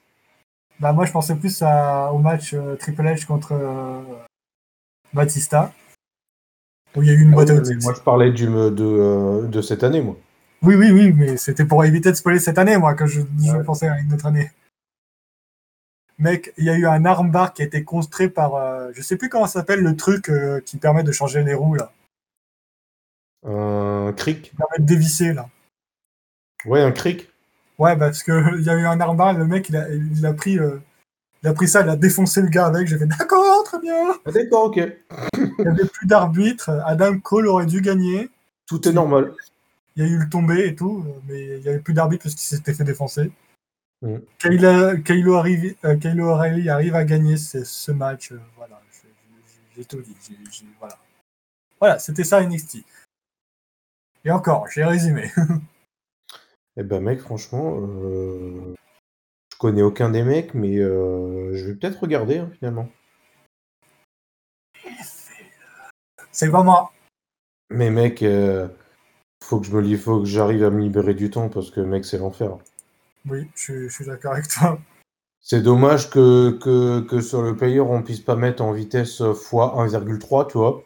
bah, 0.79 0.93
moi, 0.93 1.05
je 1.05 1.12
pensais 1.12 1.36
plus 1.36 1.62
à- 1.62 2.12
au 2.13 2.17
match 2.19 2.53
euh, 2.53 2.75
Triple 2.75 3.01
H 3.03 3.25
contre 3.25 3.51
euh, 3.53 4.01
Batista. 5.13 5.73
Où 6.95 7.01
il 7.03 7.07
y 7.07 7.12
a 7.12 7.13
eu 7.13 7.21
une 7.21 7.31
boîte 7.31 7.49
à 7.49 7.53
Ah 7.53 7.55
oui, 7.57 7.62
outils. 7.75 7.83
moi, 7.83 7.93
je 7.95 8.01
parlais 8.01 8.31
du, 8.31 8.45
de, 8.45 8.83
euh, 8.83 9.47
de 9.47 9.62
cette 9.62 9.83
année, 9.83 10.01
moi. 10.01 10.15
Oui, 10.62 10.75
oui, 10.75 10.91
oui, 10.91 11.12
mais 11.12 11.36
c'était 11.38 11.65
pour 11.65 11.83
éviter 11.83 12.09
de 12.12 12.15
spoiler 12.15 12.39
cette 12.39 12.57
année, 12.57 12.77
moi, 12.77 12.93
que 12.93 13.05
je, 13.05 13.21
je 13.21 13.51
Ouais. 13.51 13.63
pensais 13.63 13.88
à 13.88 13.99
une 13.99 14.13
autre 14.13 14.25
année. 14.27 14.51
Mec, 16.19 16.54
il 16.58 16.65
y 16.65 16.69
a 16.69 16.76
eu 16.76 16.86
un 16.86 17.06
armbar 17.06 17.54
qui 17.54 17.63
a 17.63 17.65
été 17.65 17.84
construit 17.84 18.30
par, 18.30 18.56
euh, 18.56 18.91
je 18.93 19.02
sais 19.02 19.17
plus 19.17 19.30
comment 19.30 19.47
ça 19.47 19.60
s'appelle, 19.60 19.82
le 19.82 19.95
truc 19.95 20.30
euh, 20.30 20.62
qui 20.62 20.78
permet 20.78 21.04
de 21.04 21.12
changer 21.12 21.43
les 21.43 21.54
roues, 21.54 21.76
là. 21.76 21.91
Un 23.45 24.13
cric? 24.13 24.43
Qui 24.43 24.56
permet 24.56 24.78
de 24.80 24.86
dévisser, 24.86 25.34
là. 25.34 25.49
Ouais, 26.65 26.82
un 26.82 26.91
cric. 26.91 27.30
Ouais, 27.78 27.95
bah, 27.95 28.08
parce 28.08 28.23
que 28.23 28.58
il 28.58 28.63
y 28.63 28.69
a 28.69 28.76
eu 28.76 28.86
un 28.86 28.99
armbar, 28.99 29.34
le 29.34 29.45
mec, 29.45 29.69
il 29.69 29.76
a, 29.76 29.89
il 29.89 30.26
a 30.26 30.34
pris, 30.34 30.60
euh, 30.60 30.78
il 31.41 31.49
a 31.49 31.54
pris 31.54 31.67
ça, 31.67 31.82
il 31.82 31.89
a 31.89 31.95
défoncé 31.95 32.41
le 32.41 32.47
gars 32.47 32.67
avec. 32.67 32.88
J'ai 32.88 32.97
fait 32.97 33.08
d'accord, 33.08 33.63
très 33.63 33.80
bien. 33.80 34.13
Ah, 34.26 34.32
D'accord, 34.32 34.65
ok. 34.65 34.78
Il 35.38 35.54
n'y 35.60 35.67
avait 35.67 35.86
plus 35.86 36.08
d'arbitre. 36.08 36.69
Adam 36.86 37.19
Cole 37.19 37.47
aurait 37.47 37.65
dû 37.65 37.82
gagner. 37.82 38.30
Tout 38.67 38.88
est 38.88 38.93
normal. 38.93 39.34
Il 39.95 40.04
y 40.04 40.08
a 40.08 40.10
eu 40.10 40.17
le 40.17 40.30
tombé 40.30 40.67
et 40.67 40.76
tout, 40.76 41.04
euh, 41.06 41.19
mais 41.28 41.58
il 41.58 41.62
n'y 41.62 41.67
avait 41.67 41.80
plus 41.80 41.93
d'arbitre 41.93 42.23
parce 42.23 42.36
qu'il 42.36 42.45
s'était 42.45 42.73
fait 42.73 42.84
défoncer. 42.84 43.32
Mm. 44.03 44.17
Kyle- 44.37 45.01
Kylo 45.05 45.35
arrive- 45.35 45.75
euh, 45.85 45.95
Kylo 45.97 46.27
O'Reilly 46.31 46.69
arrive 46.69 46.93
à 46.95 47.05
gagner 47.05 47.37
ce, 47.37 47.63
ce 47.63 47.91
match. 47.91 48.33
euh, 48.33 48.39
voilà, 48.57 48.81
j'ai- 49.75 49.85
tout 49.85 50.01
dit. 50.01 50.15
voilà, 50.79 50.97
voilà 51.79 51.97
c'était 51.99 52.23
ça 52.25 52.41
NXT. 52.43 52.83
Et 54.25 54.31
encore, 54.31 54.67
j'ai 54.67 54.83
résumé. 54.83 55.31
Eh 56.75 56.81
ben, 56.81 57.01
mec, 57.01 57.19
franchement, 57.19 57.77
euh, 57.81 58.73
je 59.53 59.57
connais 59.59 59.83
aucun 59.83 60.09
des 60.09 60.23
mecs, 60.23 60.55
mais 60.55 60.79
euh, 60.79 61.53
je 61.55 61.65
vais 61.67 61.75
peut-être 61.75 61.99
regarder, 62.01 62.39
hein, 62.39 62.49
finalement. 62.57 62.89
C'est 66.31 66.47
vraiment. 66.47 66.89
Mais 67.69 67.91
mec, 67.91 68.23
euh, 68.23 68.67
faut 69.43 69.59
que 69.59 69.67
je 69.67 69.71
me 69.77 69.97
faut 69.97 70.21
que 70.21 70.25
j'arrive 70.25 70.63
à 70.63 70.71
me 70.71 70.81
libérer 70.81 71.13
du 71.13 71.29
temps 71.29 71.47
parce 71.47 71.69
que 71.69 71.79
mec, 71.79 72.05
c'est 72.05 72.17
l'enfer. 72.17 72.57
Oui, 73.29 73.49
je, 73.55 73.62
suis- 73.62 73.89
je 73.89 73.93
suis 73.93 74.05
d'accord 74.05 74.33
avec 74.33 74.47
toi. 74.47 74.79
C'est 75.39 75.62
dommage 75.62 76.09
que, 76.09 76.51
que, 76.51 77.01
que 77.01 77.19
sur 77.19 77.41
le 77.41 77.55
player, 77.55 77.81
on 77.81 78.01
puisse 78.01 78.21
pas 78.21 78.38
mettre 78.38 78.63
en 78.63 78.71
vitesse 78.71 79.19
x 79.19 79.51
1,3, 79.51 80.49
tu 80.49 80.57
vois. 80.57 80.83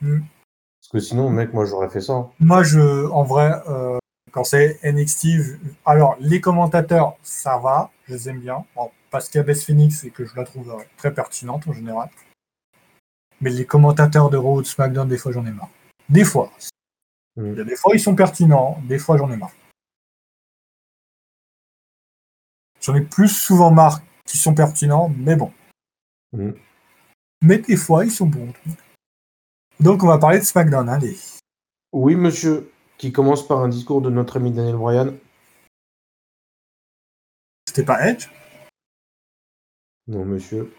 Mm. 0.00 0.20
Parce 0.80 0.88
que 0.92 0.98
sinon, 1.00 1.28
mec, 1.28 1.52
moi, 1.52 1.66
j'aurais 1.66 1.90
fait 1.90 2.00
ça. 2.00 2.28
Moi, 2.40 2.62
je, 2.62 3.06
en 3.10 3.22
vrai, 3.22 3.60
euh, 3.68 3.98
quand 4.32 4.44
c'est 4.44 4.78
NXT, 4.82 5.58
alors 5.84 6.16
les 6.20 6.40
commentateurs, 6.40 7.16
ça 7.22 7.58
va, 7.58 7.90
je 8.06 8.14
les 8.14 8.28
aime 8.30 8.40
bien. 8.40 8.64
Bon, 8.74 8.90
parce 9.10 9.28
qu'il 9.28 9.38
y 9.38 9.42
a 9.42 9.44
Beth 9.44 9.62
Phoenix 9.62 10.04
et 10.04 10.10
que 10.10 10.24
je 10.24 10.34
la 10.36 10.44
trouve 10.44 10.70
euh, 10.70 10.82
très 10.96 11.12
pertinente 11.12 11.68
en 11.68 11.74
général. 11.74 12.08
Mais 13.42 13.50
les 13.50 13.66
commentateurs 13.66 14.30
de 14.30 14.38
Raw 14.38 14.56
ou 14.58 14.62
de 14.62 14.66
SmackDown, 14.66 15.06
des 15.06 15.18
fois, 15.18 15.32
j'en 15.32 15.44
ai 15.44 15.50
marre. 15.50 15.68
Des 16.08 16.24
fois. 16.24 16.50
Mm. 17.36 17.52
Il 17.52 17.58
y 17.58 17.60
a 17.60 17.64
des 17.64 17.76
fois, 17.76 17.92
ils 17.94 18.00
sont 18.00 18.14
pertinents. 18.14 18.78
Des 18.84 18.98
fois, 18.98 19.18
j'en 19.18 19.30
ai 19.30 19.36
marre. 19.36 19.52
J'en 22.80 22.94
ai 22.94 23.00
plus 23.00 23.28
souvent 23.28 23.70
marre 23.70 24.00
qu'ils 24.24 24.40
sont 24.40 24.54
pertinents, 24.54 25.12
mais 25.16 25.36
bon. 25.36 25.52
Mm. 26.32 26.52
Mais 27.42 27.58
des 27.58 27.76
fois, 27.76 28.04
ils 28.04 28.10
sont 28.10 28.26
bons. 28.26 28.52
Donc, 29.80 30.02
on 30.02 30.08
va 30.08 30.18
parler 30.18 30.38
de 30.38 30.44
SmackDown. 30.44 30.88
Allez. 30.88 31.16
Oui, 31.92 32.16
monsieur, 32.16 32.70
qui 32.98 33.12
commence 33.12 33.46
par 33.46 33.60
un 33.60 33.68
discours 33.68 34.02
de 34.02 34.10
notre 34.10 34.36
ami 34.36 34.50
Daniel 34.50 34.76
Bryan. 34.76 35.16
C'était 37.66 37.84
pas 37.84 38.06
Edge? 38.06 38.28
Non, 40.06 40.24
monsieur. 40.24 40.72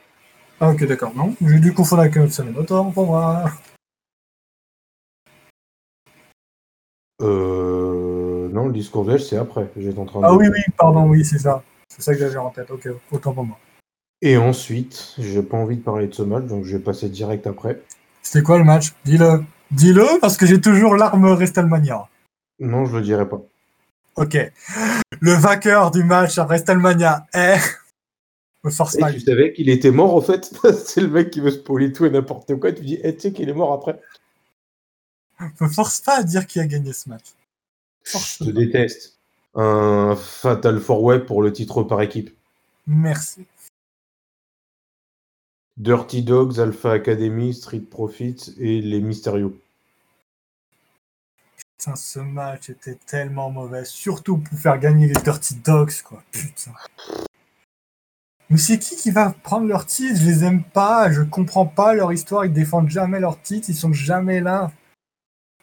Ah 0.60 0.72
ok 0.72 0.86
d'accord, 0.86 1.16
non. 1.16 1.36
J'ai 1.40 1.60
dû 1.60 1.74
confondre 1.74 2.02
avec 2.02 2.18
un 2.18 2.24
autre. 2.24 2.60
Autant 2.60 2.92
pour 2.92 3.06
moi. 3.06 3.52
Euh... 7.22 8.50
Non, 8.50 8.68
le 8.68 8.74
discours 8.74 9.06
d'Edge, 9.06 9.22
c'est 9.22 9.38
après. 9.38 9.72
J'étais 9.78 10.00
en 10.00 10.06
train 10.06 10.20
de... 10.20 10.26
Ah 10.26 10.34
oui, 10.34 10.48
oui, 10.50 10.60
pardon, 10.76 11.08
oui, 11.08 11.24
c'est 11.24 11.38
ça. 11.40 11.64
C'est 11.90 12.02
ça 12.02 12.14
que 12.14 12.20
j'avais 12.20 12.38
en 12.38 12.50
tête. 12.50 12.72
Ok, 12.72 12.88
autant 13.12 13.34
pour 13.34 13.46
moi. 13.46 13.58
Et 14.22 14.38
ensuite, 14.38 15.16
j'ai 15.18 15.42
pas 15.42 15.58
envie 15.58 15.78
de 15.78 15.82
parler 15.82 16.08
de 16.08 16.14
ce 16.14 16.24
match, 16.24 16.46
donc 16.46 16.66
je 16.66 16.78
vais 16.78 16.84
passer 16.84 17.10
direct 17.10 17.48
après. 17.48 17.82
C'était 18.22 18.44
quoi 18.44 18.58
le 18.58 18.66
match? 18.66 18.94
Dis-le. 19.06 19.44
Dis-le 19.72 20.20
parce 20.20 20.36
que 20.36 20.46
j'ai 20.46 20.60
toujours 20.60 20.96
l'arme 20.96 21.34
WrestleMania. 21.34 22.08
Non, 22.60 22.86
je 22.86 22.98
le 22.98 23.04
dirai 23.04 23.28
pas. 23.30 23.42
Ok. 24.16 24.38
Le 25.22 25.32
vainqueur 25.34 25.92
du 25.92 26.04
match 26.04 26.38
à 26.38 26.46
WrestleMania 26.46 27.26
est... 27.34 27.60
Le 28.66 28.72
Force 28.72 28.98
tu 28.98 29.20
savais 29.22 29.54
qu'il 29.54 29.70
était 29.70 29.90
mort, 29.90 30.14
en 30.14 30.20
fait? 30.20 30.54
C'est 30.86 31.00
le 31.00 31.08
mec 31.08 31.30
qui 31.30 31.40
veut 31.40 31.52
spoiler 31.52 31.94
tout 31.94 32.06
et 32.06 32.10
n'importe 32.10 32.60
quoi. 32.60 32.74
Tu 32.74 32.84
dis, 32.84 33.00
eh, 33.02 33.16
tu 33.16 33.22
sais 33.22 33.32
qu'il 33.32 33.48
est 33.48 33.54
mort 33.54 33.72
après 33.72 33.98
Me 35.62 35.68
force 35.70 36.02
pas 36.02 36.18
à 36.18 36.24
dire 36.24 36.46
qui 36.46 36.60
a 36.60 36.68
gagné 36.68 36.92
ce 36.92 37.08
match. 37.08 37.24
Je 38.04 38.44
te 38.44 38.50
déteste. 38.50 39.19
Un 39.62 40.16
Fatal 40.16 40.80
4 40.80 41.02
Way 41.02 41.20
pour 41.26 41.42
le 41.42 41.52
titre 41.52 41.84
par 41.84 42.02
équipe. 42.02 42.34
Merci. 42.88 43.46
Dirty 45.76 46.24
Dogs, 46.24 46.62
Alpha 46.62 46.94
Academy, 46.94 47.54
Street 47.54 47.82
Profits 47.82 48.56
et 48.58 48.80
les 48.80 49.02
Mysterio. 49.02 49.60
Putain, 51.58 51.98
ce 51.98 52.20
match 52.20 52.70
était 52.70 52.98
tellement 53.06 53.52
mauvais, 53.52 53.84
surtout 53.84 54.38
pour 54.38 54.58
faire 54.58 54.80
gagner 54.80 55.08
les 55.08 55.22
Dirty 55.22 55.56
Dogs, 55.56 56.04
quoi. 56.04 56.24
Putain. 56.32 56.72
Mais 58.50 58.58
c'est 58.58 58.80
qui 58.80 58.96
qui 58.96 59.12
va 59.12 59.36
prendre 59.44 59.68
leur 59.68 59.86
titre? 59.86 60.22
Je 60.22 60.26
les 60.26 60.46
aime 60.46 60.64
pas, 60.64 61.12
je 61.12 61.22
comprends 61.22 61.66
pas 61.66 61.94
leur 61.94 62.14
histoire, 62.14 62.46
ils 62.46 62.54
défendent 62.54 62.90
jamais 62.90 63.20
leur 63.20 63.42
titre, 63.42 63.70
ils 63.70 63.76
sont 63.76 63.92
jamais 63.92 64.40
là. 64.40 64.72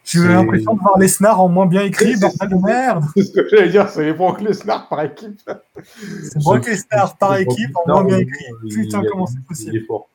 J'ai 0.09 0.29
l'impression 0.29 0.75
de 0.75 0.81
voir 0.81 0.99
les 0.99 1.09
snars 1.09 1.41
en 1.41 1.49
moins 1.49 1.67
bien 1.67 1.83
écrit, 1.83 2.15
C'est- 2.15 2.21
bordel 2.21 2.49
de 2.49 2.65
merde. 2.65 3.05
C'est 3.17 3.25
ce 3.25 3.33
que 3.33 3.49
j'allais 3.49 3.71
dire, 3.71 3.89
c'est 3.89 4.05
les 4.05 4.13
Brock 4.13 4.41
Lesnar 4.41 4.89
par 4.89 5.03
équipe. 5.03 5.41
C'est 5.85 6.39
Brock 6.39 6.65
Lesnar 6.67 7.17
par 7.19 7.37
équipe 7.37 7.77
en 7.77 7.89
moins 7.93 8.05
bien 8.05 8.19
écrit. 8.19 8.45
Putain, 8.71 9.03
Il- 9.03 9.09
comment 9.11 9.27
c'est 9.27 9.35
Il 9.39 9.43
possible 9.45 9.77
est 9.77 9.81
fort. 9.87 10.09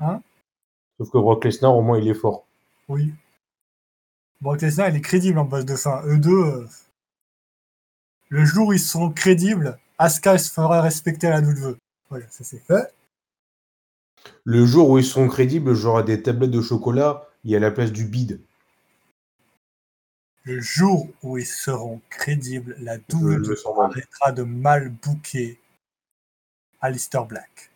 Hein 0.00 0.20
Sauf 0.98 1.10
que 1.10 1.18
Brock 1.18 1.44
Lesnar, 1.44 1.76
au 1.76 1.82
moins, 1.82 1.98
il 1.98 2.08
est 2.08 2.14
fort. 2.14 2.44
Oui. 2.88 3.12
Brock 4.40 4.60
Lesnar, 4.60 4.88
il 4.88 4.96
est 4.96 5.00
crédible 5.00 5.38
en 5.38 5.44
base 5.44 5.64
de 5.64 5.76
fin. 5.76 6.02
Eux 6.06 6.18
deux, 6.18 6.30
euh, 6.32 6.66
le 8.30 8.44
jour 8.44 8.68
où 8.68 8.72
ils 8.72 8.80
seront 8.80 9.10
crédibles, 9.10 9.78
Asuka 9.98 10.36
se 10.38 10.50
fera 10.52 10.82
respecter 10.82 11.28
à 11.28 11.40
la 11.40 11.46
WWE. 11.46 11.76
Voilà, 12.10 12.24
ça 12.30 12.42
c'est 12.42 12.58
fait. 12.66 12.92
Le 14.44 14.64
jour 14.66 14.90
où 14.90 14.98
ils 14.98 15.04
sont 15.04 15.28
crédibles, 15.28 15.74
j'aurai 15.74 16.02
des 16.02 16.22
tablettes 16.22 16.50
de 16.50 16.60
chocolat, 16.60 17.26
il 17.44 17.52
y 17.52 17.56
a 17.56 17.60
la 17.60 17.70
place 17.70 17.92
du 17.92 18.04
bide. 18.04 18.40
Le 20.48 20.60
jour 20.60 21.08
où 21.22 21.36
ils 21.36 21.44
seront 21.44 22.00
crédibles, 22.08 22.74
la 22.80 22.96
le 22.96 23.38
mal. 23.38 23.84
arrêtera 23.84 24.32
de 24.32 24.44
mal 24.44 24.88
booker 24.88 25.60
Alistair 26.80 27.26
Black. 27.26 27.70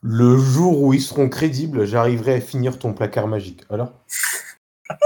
Le 0.00 0.38
jour 0.38 0.80
où 0.80 0.94
ils 0.94 1.02
seront 1.02 1.28
crédibles, 1.28 1.84
j'arriverai 1.84 2.36
à 2.36 2.40
finir 2.40 2.78
ton 2.78 2.94
placard 2.94 3.28
magique. 3.28 3.64
Alors? 3.68 3.92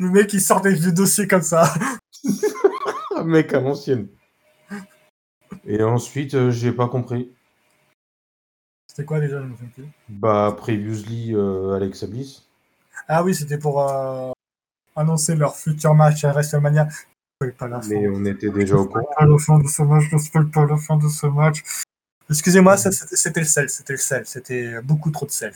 Le 0.00 0.10
mec, 0.10 0.32
il 0.32 0.40
sort 0.40 0.60
des 0.60 0.74
vieux 0.74 0.90
dossiers 0.90 1.28
comme 1.28 1.42
ça. 1.42 1.72
Mec, 3.24 3.54
à 3.54 3.60
l'ancienne. 3.60 4.08
Et 5.64 5.84
ensuite, 5.84 6.34
euh, 6.34 6.50
j'ai 6.50 6.72
pas 6.72 6.88
compris. 6.88 7.30
C'était 8.88 9.04
quoi 9.04 9.20
déjà 9.20 9.40
souviens 9.40 9.68
plus. 9.72 9.86
Bah, 10.08 10.52
previously, 10.58 11.32
euh, 11.32 11.76
Alexa 11.76 12.08
Bliss. 12.08 12.48
Ah 13.08 13.22
oui, 13.22 13.34
c'était 13.34 13.58
pour 13.58 13.88
euh, 13.88 14.32
annoncer 14.96 15.34
leur 15.36 15.56
futur 15.56 15.94
match 15.94 16.24
à 16.24 16.32
WrestleMania. 16.32 16.88
Je 17.40 17.48
pas 17.50 17.68
la 17.68 17.80
fin. 17.82 17.88
Mais 17.88 18.08
on 18.08 18.24
était 18.24 18.50
déjà 18.50 18.76
au 18.76 18.84
Je 18.84 18.88
courant. 18.88 19.04
pas 19.18 19.26
la 19.26 19.38
fin 19.38 19.58
de 19.58 19.68
ce 19.68 19.82
match, 19.82 20.04
je 20.10 20.18
spoil 20.18 20.48
pas 20.50 20.64
la 20.66 20.76
fin 20.76 20.96
de 20.96 21.08
ce 21.08 21.26
match. 21.26 21.62
Excusez-moi, 22.30 22.76
c'était 22.78 23.40
le 23.40 23.46
sel, 23.46 23.68
c'était 23.68 23.92
le 23.92 23.98
sel, 23.98 24.24
c'était 24.26 24.80
beaucoup 24.82 25.10
trop 25.10 25.26
de 25.26 25.30
sel. 25.30 25.52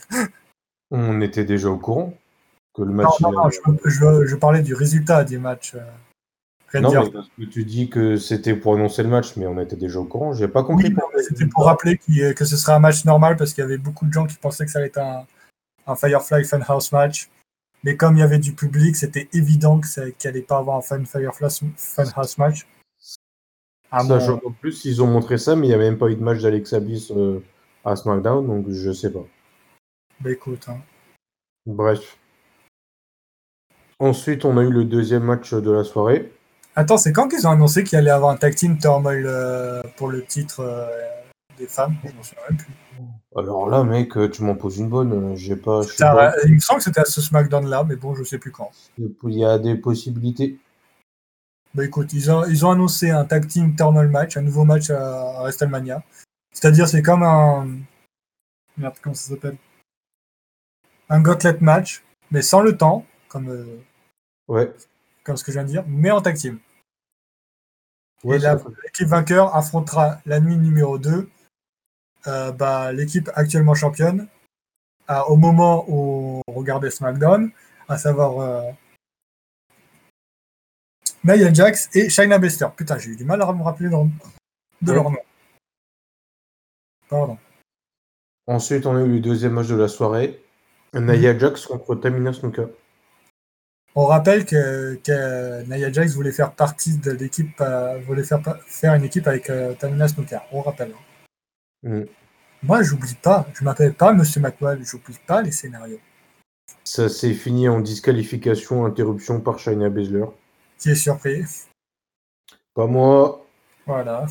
On 0.91 1.19
était 1.21 1.45
déjà 1.45 1.69
au 1.69 1.77
courant 1.77 2.13
que 2.75 2.83
le 2.83 2.89
Non, 2.91 3.03
match. 3.03 3.19
non, 3.21 3.31
non, 3.31 3.45
a- 3.45 3.49
je, 3.49 3.59
je- 3.89 4.25
je 4.27 4.35
parlais 4.35 4.61
du 4.61 4.73
résultat 4.75 5.23
du 5.23 5.39
match. 5.39 5.73
euh, 5.75 6.79
Non, 6.79 6.91
mais 7.05 7.09
parce 7.09 7.29
que 7.29 7.45
tu 7.45 7.63
dis 7.63 7.89
que 7.89 8.17
c'était 8.17 8.55
pour 8.55 8.75
annoncer 8.75 9.01
le 9.01 9.09
match, 9.09 9.35
mais 9.35 9.47
on 9.47 9.59
était 9.59 9.75
déjà 9.75 9.99
au 9.99 10.05
courant. 10.05 10.33
J'ai 10.33 10.47
pas 10.47 10.63
compris. 10.63 10.89
Oui, 10.89 10.93
non, 10.93 11.01
c'était 11.27 11.47
pour 11.47 11.65
rappeler 11.65 11.97
que 11.97 12.45
ce 12.45 12.57
serait 12.57 12.73
un 12.73 12.79
match 12.79 13.03
normal 13.05 13.37
parce 13.37 13.53
qu'il 13.53 13.63
y 13.63 13.65
avait 13.65 13.79
beaucoup 13.79 14.05
de 14.05 14.13
gens 14.13 14.27
qui 14.27 14.37
pensaient 14.37 14.65
que 14.65 14.71
ça 14.71 14.77
allait 14.77 14.89
être 14.89 14.99
un, 14.99 15.25
un 15.87 15.95
Firefly 15.95 16.43
Funhouse 16.45 16.91
match. 16.91 17.27
Mais 17.83 17.95
comme 17.95 18.17
il 18.17 18.19
y 18.19 18.23
avait 18.23 18.39
du 18.39 18.53
public, 18.53 18.95
c'était 18.95 19.29
évident 19.33 19.81
ça- 19.83 20.11
qu'il 20.11 20.29
allait 20.29 20.41
pas 20.41 20.57
avoir 20.57 20.77
un 20.77 20.81
Fun 20.81 21.03
Firefly 21.05 21.47
Funhouse 21.77 22.37
match. 22.37 22.67
Sachant 23.91 24.37
qu'en 24.37 24.51
plus, 24.51 24.85
ils 24.85 25.01
ont 25.01 25.07
montré 25.07 25.37
ça, 25.37 25.55
mais 25.55 25.65
il 25.67 25.69
n'y 25.69 25.75
a 25.75 25.79
même 25.79 25.97
pas 25.97 26.09
eu 26.09 26.15
de 26.15 26.21
match 26.23 26.41
d'Alexa 26.41 26.79
Bliss 26.79 27.11
euh, 27.11 27.39
à 27.83 27.95
SmackDown, 27.95 28.45
donc 28.45 28.69
je 28.69 28.91
sais 28.91 29.11
pas. 29.11 29.25
Bah 30.19 30.31
écoute, 30.31 30.67
hein. 30.67 30.77
Bref. 31.65 32.17
Ensuite, 33.99 34.45
on 34.45 34.57
a 34.57 34.63
eu 34.63 34.69
le 34.69 34.85
deuxième 34.85 35.23
match 35.23 35.53
de 35.53 35.71
la 35.71 35.83
soirée. 35.83 36.31
Attends, 36.75 36.97
c'est 36.97 37.11
quand 37.11 37.27
qu'ils 37.27 37.47
ont 37.47 37.51
annoncé 37.51 37.83
qu'il 37.83 37.97
allait 37.97 38.11
avoir 38.11 38.31
un 38.31 38.37
tag 38.37 38.53
team 38.55 38.77
turmoil 38.77 39.25
euh, 39.25 39.81
pour 39.97 40.09
le 40.09 40.23
titre 40.23 40.59
euh, 40.61 40.87
des 41.59 41.67
femmes 41.67 41.95
Je 42.03 42.11
m'en 42.11 42.23
souviens 42.23 42.43
même 42.49 42.57
plus. 42.57 42.73
Alors 43.35 43.69
là, 43.69 43.83
mec, 43.83 44.17
euh, 44.17 44.29
tu 44.29 44.41
m'en 44.43 44.55
poses 44.55 44.77
une 44.79 44.89
bonne. 44.89 45.13
euh, 45.13 45.35
J'ai 45.35 45.55
pas. 45.55 45.81
Il 46.45 46.55
me 46.55 46.59
semble 46.59 46.79
que 46.79 46.85
c'était 46.85 47.01
à 47.01 47.05
ce 47.05 47.21
SmackDown 47.21 47.67
là, 47.67 47.83
mais 47.83 47.95
bon, 47.95 48.15
je 48.15 48.23
sais 48.23 48.39
plus 48.39 48.51
quand. 48.51 48.71
Il 48.97 49.13
y 49.37 49.45
a 49.45 49.59
des 49.59 49.75
possibilités. 49.75 50.57
Bah 51.75 51.85
écoute, 51.85 52.13
ils 52.13 52.31
ont, 52.31 52.45
ils 52.45 52.65
ont 52.65 52.71
annoncé 52.71 53.11
un 53.11 53.25
tag 53.25 53.45
team 53.47 53.75
match, 54.09 54.37
un 54.37 54.41
nouveau 54.41 54.63
match 54.65 54.89
à, 54.89 55.37
à 55.37 55.41
WrestleMania. 55.43 56.01
C'est-à-dire, 56.51 56.87
c'est 56.87 57.03
comme 57.03 57.21
un. 57.21 57.67
Merde, 58.77 58.95
comment 59.01 59.13
ça 59.13 59.29
s'appelle? 59.29 59.57
Un 61.09 61.21
gauntlet 61.21 61.55
match, 61.61 62.03
mais 62.31 62.41
sans 62.41 62.61
le 62.61 62.75
temps, 62.77 63.05
comme, 63.27 63.49
euh, 63.49 63.65
Ouais. 64.47 64.73
comme 65.23 65.37
ce 65.37 65.43
que 65.43 65.51
je 65.51 65.57
viens 65.57 65.63
de 65.63 65.69
dire, 65.69 65.83
mais 65.87 66.09
en 66.11 66.21
tag 66.21 66.35
team. 66.35 66.59
Ouais, 68.23 68.35
Et 68.37 68.39
l'équipe 68.83 69.07
vainqueur 69.07 69.55
affrontera 69.55 70.19
la 70.25 70.39
nuit 70.39 70.57
numéro 70.57 70.97
2, 70.97 71.29
euh, 72.27 72.51
bah, 72.51 72.91
l'équipe 72.91 73.29
actuellement 73.35 73.75
championne, 73.75 74.27
à- 75.07 75.27
au 75.29 75.35
moment 75.35 75.85
où 75.87 76.41
on 76.47 76.53
regardait 76.53 76.91
SmackDown, 76.91 77.51
à 77.87 77.97
savoir 77.97 78.39
euh, 78.39 78.71
Nia 81.23 81.53
Jax 81.53 81.89
et 81.95 82.09
Shayna 82.09 82.37
Baszler. 82.39 82.67
Putain, 82.75 82.97
j'ai 82.97 83.11
eu 83.11 83.15
du 83.17 83.25
mal 83.25 83.41
à 83.41 83.51
me 83.51 83.63
rappeler 83.63 83.89
leur- 83.89 84.05
de 84.05 84.11
Ouais. 84.91 84.93
leur 84.95 85.09
nom. 85.11 85.17
Pardon. 87.09 87.37
Ensuite, 88.47 88.85
on 88.85 88.95
a 88.95 89.01
eu 89.01 89.07
le 89.13 89.19
deuxième 89.19 89.53
match 89.53 89.67
de 89.67 89.75
la 89.75 89.87
soirée. 89.87 90.41
Nia 90.93 91.37
Jax 91.37 91.65
contre 91.67 91.95
Tamina 91.95 92.33
Snuka. 92.33 92.63
On 93.95 94.05
rappelle 94.05 94.45
que, 94.45 94.95
que 95.03 95.63
Nia 95.63 95.91
Jax 95.91 96.13
voulait 96.13 96.31
faire 96.31 96.53
partie 96.53 96.97
de 96.97 97.11
l'équipe, 97.11 97.59
euh, 97.61 97.99
voulait 97.99 98.23
faire, 98.23 98.41
faire 98.67 98.93
une 98.95 99.03
équipe 99.03 99.27
avec 99.27 99.49
euh, 99.49 99.73
Tamina 99.73 100.07
Snuka. 100.07 100.45
On 100.51 100.61
rappelle. 100.61 100.93
Mm. 101.83 102.03
Moi, 102.63 102.83
j'oublie 102.83 103.15
pas. 103.15 103.47
Je 103.53 103.63
m'appelle 103.63 103.93
pas 103.93 104.13
Monsieur 104.13 104.41
McMahon. 104.41 104.79
J'oublie 104.83 105.17
pas 105.25 105.41
les 105.41 105.51
scénarios. 105.51 105.99
Ça 106.83 107.09
s'est 107.09 107.33
fini 107.33 107.69
en 107.69 107.79
disqualification, 107.79 108.85
interruption 108.85 109.39
par 109.41 109.59
Shayna 109.59 109.89
Baszler. 109.89 110.25
Qui 110.77 110.89
est 110.91 110.95
surpris 110.95 111.43
Pas 112.73 112.87
moi. 112.87 113.45
Voilà. 113.85 114.27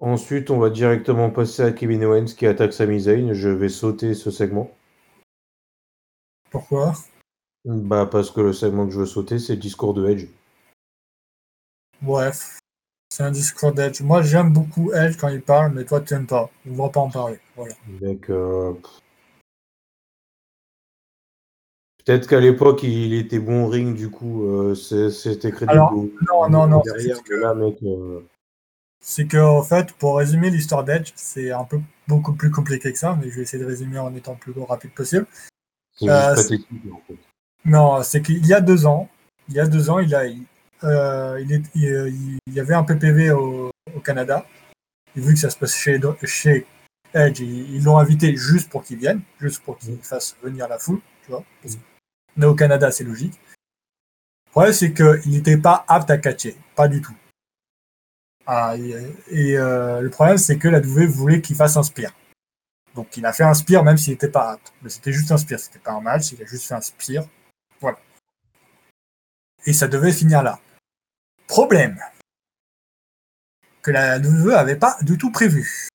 Ensuite, 0.00 0.50
on 0.50 0.58
va 0.58 0.70
directement 0.70 1.30
passer 1.30 1.62
à 1.62 1.72
Kevin 1.72 2.04
Owens 2.04 2.34
qui 2.36 2.46
attaque 2.46 2.72
Sami 2.72 3.00
Zayn. 3.00 3.32
Je 3.32 3.48
vais 3.48 3.68
sauter 3.68 4.14
ce 4.14 4.30
segment. 4.30 4.70
Pourquoi? 6.50 6.94
Bah 7.64 8.06
parce 8.06 8.30
que 8.30 8.40
le 8.40 8.52
segment 8.52 8.86
que 8.86 8.92
je 8.92 9.00
veux 9.00 9.06
sauter, 9.06 9.38
c'est 9.38 9.54
le 9.54 9.60
discours 9.60 9.94
de 9.94 10.08
Edge. 10.08 10.26
Bref. 12.00 12.57
C'est 13.10 13.22
un 13.22 13.30
discours 13.30 13.72
d'Edge. 13.72 14.02
Moi, 14.02 14.22
j'aime 14.22 14.52
beaucoup 14.52 14.92
Edge 14.92 15.16
quand 15.16 15.28
il 15.28 15.40
parle, 15.42 15.72
mais 15.72 15.84
toi, 15.84 16.00
tu 16.00 16.14
n'aimes 16.14 16.26
pas. 16.26 16.50
On 16.68 16.74
va 16.74 16.88
pas 16.90 17.00
en 17.00 17.10
parler. 17.10 17.38
Voilà. 17.56 17.74
Mec, 18.00 18.28
euh. 18.30 18.74
Peut-être 22.04 22.26
qu'à 22.26 22.40
l'époque, 22.40 22.82
il 22.82 23.14
était 23.14 23.38
bon 23.38 23.64
au 23.64 23.68
ring, 23.68 23.94
du 23.96 24.10
coup, 24.10 24.44
euh, 24.44 24.74
c'était 24.74 25.50
crédible. 25.50 25.70
Alors, 25.72 25.92
non, 25.94 26.48
non, 26.48 26.66
non, 26.66 26.80
Derrière, 26.84 27.16
c'est- 27.16 27.54
mec, 27.54 27.76
euh, 27.82 28.20
C'est 29.00 29.26
que, 29.26 29.36
en 29.38 29.62
fait, 29.62 29.92
pour 29.92 30.16
résumer 30.18 30.50
l'histoire 30.50 30.84
d'Edge, 30.84 31.12
c'est 31.16 31.50
un 31.50 31.64
peu 31.64 31.80
beaucoup 32.06 32.32
plus 32.32 32.50
compliqué 32.50 32.92
que 32.92 32.98
ça, 32.98 33.16
mais 33.20 33.30
je 33.30 33.36
vais 33.36 33.42
essayer 33.42 33.62
de 33.62 33.68
résumer 33.68 33.98
en 33.98 34.14
étant 34.14 34.32
le 34.46 34.52
plus 34.52 34.62
rapide 34.62 34.92
possible. 34.92 35.26
c'est 35.96 36.08
Euh, 36.08 36.34
pathétique, 36.34 36.68
en 36.92 37.00
fait. 37.06 37.16
Non, 37.64 38.02
c'est 38.02 38.22
qu'il 38.22 38.46
y 38.46 38.54
a 38.54 38.60
deux 38.60 38.86
ans, 38.86 39.08
il 39.48 39.54
y 39.56 39.60
a 39.60 39.66
deux 39.66 39.90
ans, 39.90 39.98
il 39.98 40.14
a, 40.14 40.22
euh, 40.84 41.40
il, 41.40 41.52
est, 41.52 41.62
il, 41.74 42.38
il 42.46 42.54
y 42.54 42.60
avait 42.60 42.74
un 42.74 42.84
PPV 42.84 43.30
au, 43.32 43.70
au 43.94 44.00
Canada. 44.00 44.46
Et 45.16 45.20
vu 45.20 45.34
que 45.34 45.40
ça 45.40 45.50
se 45.50 45.56
passe 45.56 45.74
chez, 45.74 46.00
chez 46.24 46.66
Edge, 47.14 47.40
ils 47.40 47.82
l'ont 47.82 47.98
invité 47.98 48.36
juste 48.36 48.68
pour 48.70 48.84
qu'il 48.84 48.98
vienne, 48.98 49.22
juste 49.40 49.62
pour 49.62 49.78
qu'il 49.78 49.98
fasse 49.98 50.36
venir 50.42 50.68
la 50.68 50.78
foule, 50.78 51.00
tu 51.24 51.30
vois. 51.30 51.44
Parce 51.62 51.76
que 51.76 51.80
on 52.36 52.42
est 52.42 52.46
au 52.46 52.54
Canada, 52.54 52.90
c'est 52.90 53.04
logique. 53.04 53.34
Le 54.46 54.50
problème, 54.50 54.72
c'est 54.72 54.92
qu'il 54.92 55.32
n'était 55.32 55.56
pas 55.56 55.84
apte 55.88 56.10
à 56.10 56.18
catcher, 56.18 56.56
pas 56.76 56.88
du 56.88 57.02
tout. 57.02 57.14
Ah, 58.46 58.76
et 58.78 58.94
et, 59.30 59.58
euh, 59.58 60.00
le 60.00 60.10
problème, 60.10 60.38
c'est 60.38 60.56
que 60.56 60.68
la 60.68 60.78
WWE 60.78 61.06
voulait 61.06 61.40
qu'il 61.42 61.56
fasse 61.56 61.76
un 61.76 61.82
spear. 61.82 62.12
Donc 62.94 63.16
il 63.16 63.26
a 63.26 63.32
fait 63.32 63.44
un 63.44 63.54
spear 63.54 63.84
même 63.84 63.98
s'il 63.98 64.12
n'était 64.12 64.30
pas 64.30 64.52
apte. 64.52 64.72
Mais 64.82 64.88
c'était 64.88 65.12
juste 65.12 65.30
un 65.32 65.36
spear, 65.36 65.60
c'était 65.60 65.78
pas 65.78 65.92
un 65.92 66.00
match, 66.00 66.32
il 66.32 66.42
a 66.42 66.46
juste 66.46 66.66
fait 66.66 66.74
un 66.74 66.80
spear. 66.80 67.24
Voilà. 67.80 67.98
Et 69.66 69.72
ça 69.72 69.86
devait 69.86 70.12
finir 70.12 70.42
là. 70.42 70.60
Problème. 71.48 71.98
Que 73.82 73.90
la 73.90 74.18
WWE 74.18 74.50
avait 74.50 74.76
pas 74.76 74.96
du 75.02 75.16
tout 75.16 75.32
prévu. 75.32 75.88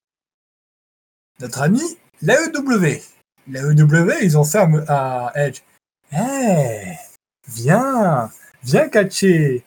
Notre 1.40 1.62
ami, 1.62 1.82
l'AEW. 2.22 3.02
L'AEW, 3.48 4.24
ils 4.24 4.38
ont 4.38 4.44
fait 4.44 4.58
à, 4.88 5.28
à 5.28 5.32
Edge. 5.36 5.62
Hey, 6.12 6.98
viens, 7.48 8.30
viens 8.64 8.90
catcher. 8.90 9.64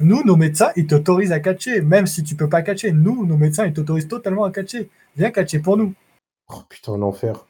Nous, 0.00 0.22
nos 0.22 0.36
médecins, 0.36 0.72
ils 0.76 0.86
t'autorisent 0.86 1.32
à 1.32 1.40
catcher, 1.40 1.80
même 1.80 2.06
si 2.06 2.22
tu 2.22 2.36
peux 2.36 2.48
pas 2.48 2.62
catcher. 2.62 2.92
Nous, 2.92 3.26
nos 3.26 3.36
médecins, 3.36 3.66
ils 3.66 3.72
t'autorisent 3.72 4.08
totalement 4.08 4.44
à 4.44 4.52
catcher. 4.52 4.88
Viens 5.16 5.32
catcher 5.32 5.58
pour 5.58 5.76
nous. 5.76 5.94
Oh 6.48 6.62
putain, 6.68 6.96
l'enfer. 6.96 7.44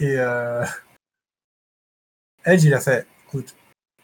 Et 0.00 0.18
euh... 0.18 0.64
Edge, 2.44 2.64
il 2.64 2.74
a 2.74 2.80
fait, 2.80 3.06
écoute, 3.26 3.54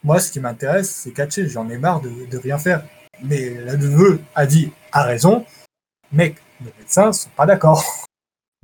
moi, 0.03 0.19
ce 0.19 0.31
qui 0.31 0.39
m'intéresse, 0.39 0.89
c'est 0.89 1.11
catcher. 1.11 1.47
J'en 1.47 1.69
ai 1.69 1.77
marre 1.77 2.01
de, 2.01 2.25
de 2.25 2.37
rien 2.37 2.57
faire. 2.57 2.83
Mais 3.23 3.49
la 3.63 3.75
WWE 3.75 4.19
a 4.35 4.45
dit, 4.45 4.71
a 4.91 5.03
raison, 5.03 5.45
mec, 6.11 6.37
les 6.63 6.73
médecins 6.77 7.11
sont 7.11 7.29
pas 7.31 7.45
d'accord. 7.45 7.83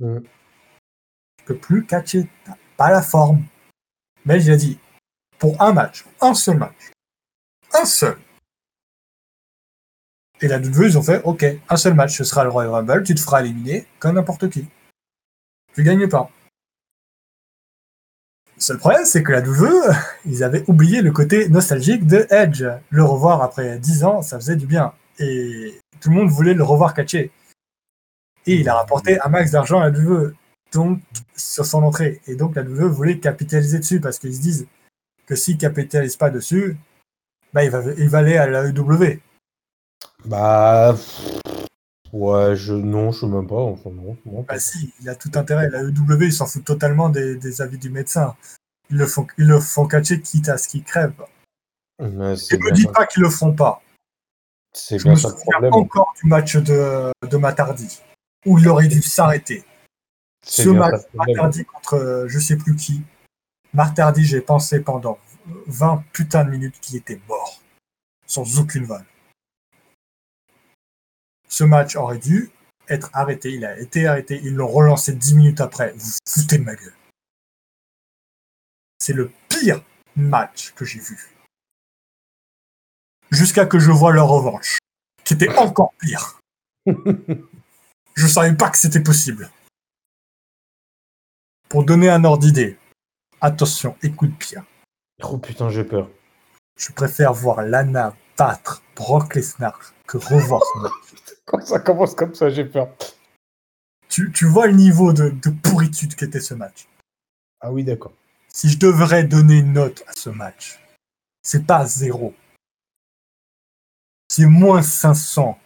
Mm. 0.00 0.18
Tu 1.38 1.44
peux 1.44 1.56
plus 1.56 1.84
catcher. 1.84 2.28
T'as 2.44 2.56
pas 2.76 2.90
la 2.90 3.02
forme. 3.02 3.44
Mais 4.24 4.42
il 4.42 4.50
a 4.50 4.56
dit, 4.56 4.78
pour 5.38 5.60
un 5.60 5.72
match, 5.72 6.04
un 6.20 6.34
seul 6.34 6.56
match, 6.56 6.92
un 7.72 7.84
seul. 7.84 8.16
Et 10.40 10.48
la 10.48 10.58
WWE, 10.58 10.86
ils 10.86 10.98
ont 10.98 11.02
fait, 11.02 11.22
ok, 11.24 11.44
un 11.68 11.76
seul 11.76 11.94
match, 11.94 12.16
ce 12.16 12.24
sera 12.24 12.44
le 12.44 12.50
Royal 12.50 12.72
Rumble, 12.72 13.02
tu 13.02 13.14
te 13.14 13.20
feras 13.20 13.42
éliminer 13.42 13.86
comme 13.98 14.14
n'importe 14.14 14.50
qui. 14.50 14.66
Tu 15.74 15.82
gagnes 15.82 16.08
pas. 16.08 16.30
Le 18.64 18.66
seul 18.68 18.78
problème, 18.78 19.04
c'est 19.04 19.22
que 19.22 19.30
la 19.30 19.42
WWE, 19.42 19.94
ils 20.24 20.42
avaient 20.42 20.64
oublié 20.68 21.02
le 21.02 21.12
côté 21.12 21.50
nostalgique 21.50 22.06
de 22.06 22.26
Edge. 22.30 22.64
Le 22.88 23.04
revoir 23.04 23.42
après 23.42 23.78
10 23.78 24.04
ans, 24.04 24.22
ça 24.22 24.38
faisait 24.38 24.56
du 24.56 24.66
bien. 24.66 24.94
Et 25.18 25.78
tout 26.00 26.08
le 26.08 26.16
monde 26.16 26.30
voulait 26.30 26.54
le 26.54 26.64
revoir 26.64 26.94
catcher. 26.94 27.30
Et 28.46 28.54
il 28.54 28.66
a 28.70 28.74
rapporté 28.76 29.20
un 29.20 29.28
max 29.28 29.50
d'argent 29.50 29.80
à 29.80 29.90
la 29.90 29.98
WWE 29.98 30.32
donc, 30.72 30.98
sur 31.36 31.66
son 31.66 31.82
entrée. 31.82 32.22
Et 32.26 32.36
donc 32.36 32.56
la 32.56 32.62
WWE 32.62 32.86
voulait 32.86 33.18
capitaliser 33.18 33.80
dessus 33.80 34.00
parce 34.00 34.18
qu'ils 34.18 34.34
se 34.34 34.40
disent 34.40 34.66
que 35.26 35.36
s'ils 35.36 35.56
ne 35.56 35.60
capitalisent 35.60 36.16
pas 36.16 36.30
dessus, 36.30 36.78
bah, 37.52 37.64
il, 37.64 37.70
va, 37.70 37.82
il 37.98 38.08
va 38.08 38.18
aller 38.20 38.38
à 38.38 38.46
la 38.46 38.64
EW. 38.66 39.20
Bah. 40.24 40.96
Ouais, 42.14 42.54
je. 42.54 42.72
Non, 42.74 43.10
je 43.10 43.20
sais 43.20 43.26
même 43.26 43.48
pas. 43.48 43.56
Enfin, 43.60 43.90
non. 43.90 44.16
non, 44.24 44.42
Bah 44.48 44.58
si, 44.60 44.94
il 45.00 45.08
a 45.08 45.16
tout 45.16 45.32
intérêt. 45.34 45.68
La 45.68 45.82
EW, 45.82 46.22
ils 46.22 46.32
s'en 46.32 46.46
foutent 46.46 46.64
totalement 46.64 47.08
des, 47.08 47.34
des 47.36 47.60
avis 47.60 47.76
du 47.76 47.90
médecin. 47.90 48.36
Ils 48.90 48.98
le 48.98 49.06
font, 49.06 49.26
ils 49.36 49.48
le 49.48 49.58
font 49.58 49.86
catcher 49.86 50.20
quitte 50.20 50.48
à 50.48 50.56
ce 50.56 50.68
qu'il 50.68 50.84
crève. 50.84 51.12
Et 51.98 52.04
me 52.04 52.70
dis 52.72 52.86
pas 52.86 53.06
qu'ils 53.06 53.22
le 53.22 53.30
feront 53.30 53.52
pas. 53.52 53.82
C'est 54.72 54.98
Je 54.98 55.04
bien 55.04 55.12
me 55.12 55.16
ça 55.16 55.28
le 55.30 55.34
souviens 55.34 55.50
problème. 55.52 55.74
encore 55.74 56.14
du 56.22 56.28
match 56.28 56.56
de, 56.56 57.10
de 57.28 57.36
Matardi, 57.36 58.00
où 58.46 58.58
il 58.58 58.68
aurait 58.68 58.86
dû 58.88 59.02
s'arrêter. 59.02 59.64
Ce 60.44 60.68
match. 60.68 61.00
Matardi 61.14 61.64
contre 61.64 61.94
euh, 61.94 62.28
je 62.28 62.38
sais 62.38 62.56
plus 62.56 62.76
qui. 62.76 63.02
Matardi, 63.72 64.24
j'ai 64.24 64.40
pensé 64.40 64.78
pendant 64.78 65.18
20 65.66 66.04
putains 66.12 66.44
de 66.44 66.50
minutes 66.50 66.78
qu'il 66.80 66.96
était 66.96 67.20
mort. 67.28 67.60
Sans 68.26 68.58
aucune 68.60 68.84
vanne. 68.84 69.04
Ce 71.54 71.62
match 71.62 71.94
aurait 71.94 72.18
dû 72.18 72.50
être 72.88 73.10
arrêté. 73.12 73.52
Il 73.52 73.64
a 73.64 73.78
été 73.78 74.08
arrêté. 74.08 74.40
Ils 74.42 74.56
l'ont 74.56 74.66
relancé 74.66 75.12
10 75.12 75.36
minutes 75.36 75.60
après. 75.60 75.92
Vous 75.92 76.04
vous 76.04 76.18
foutez 76.26 76.58
de 76.58 76.64
ma 76.64 76.74
gueule. 76.74 76.96
C'est 78.98 79.12
le 79.12 79.30
pire 79.48 79.80
match 80.16 80.72
que 80.72 80.84
j'ai 80.84 80.98
vu. 80.98 81.16
Jusqu'à 83.30 83.66
que 83.66 83.78
je 83.78 83.92
vois 83.92 84.12
leur 84.12 84.26
revanche, 84.26 84.78
qui 85.22 85.34
était 85.34 85.56
encore 85.56 85.94
pire. 86.00 86.40
Je 88.16 88.26
savais 88.26 88.54
pas 88.54 88.70
que 88.70 88.78
c'était 88.78 89.02
possible. 89.02 89.48
Pour 91.68 91.84
donner 91.84 92.08
un 92.08 92.24
ordre 92.24 92.42
d'idée, 92.42 92.76
attention, 93.40 93.96
écoute 94.02 94.32
bien. 94.38 94.66
Oh 95.22 95.38
putain, 95.38 95.68
j'ai 95.68 95.84
peur. 95.84 96.08
Je 96.76 96.92
préfère 96.92 97.32
voir 97.32 97.62
Lana 97.62 98.16
battre 98.36 98.82
Brock 98.96 99.34
Lesnar 99.34 99.78
que 100.06 100.18
match. 100.18 100.92
Quand 101.46 101.60
ça 101.64 101.78
commence 101.80 102.14
comme 102.14 102.34
ça, 102.34 102.50
j'ai 102.50 102.64
peur. 102.64 102.88
Tu, 104.08 104.30
tu 104.32 104.46
vois 104.46 104.66
le 104.66 104.74
niveau 104.74 105.12
de, 105.12 105.30
de 105.30 105.50
pourritude 105.50 106.14
qu'était 106.14 106.40
ce 106.40 106.54
match? 106.54 106.86
Ah 107.60 107.72
oui, 107.72 107.84
d'accord. 107.84 108.12
Si 108.48 108.68
je 108.68 108.78
devrais 108.78 109.24
donner 109.24 109.58
une 109.58 109.72
note 109.72 110.04
à 110.06 110.12
ce 110.12 110.30
match, 110.30 110.78
c'est 111.42 111.66
pas 111.66 111.84
zéro. 111.86 112.34
C'est 114.28 114.46
moins 114.46 114.82
500 114.82 115.58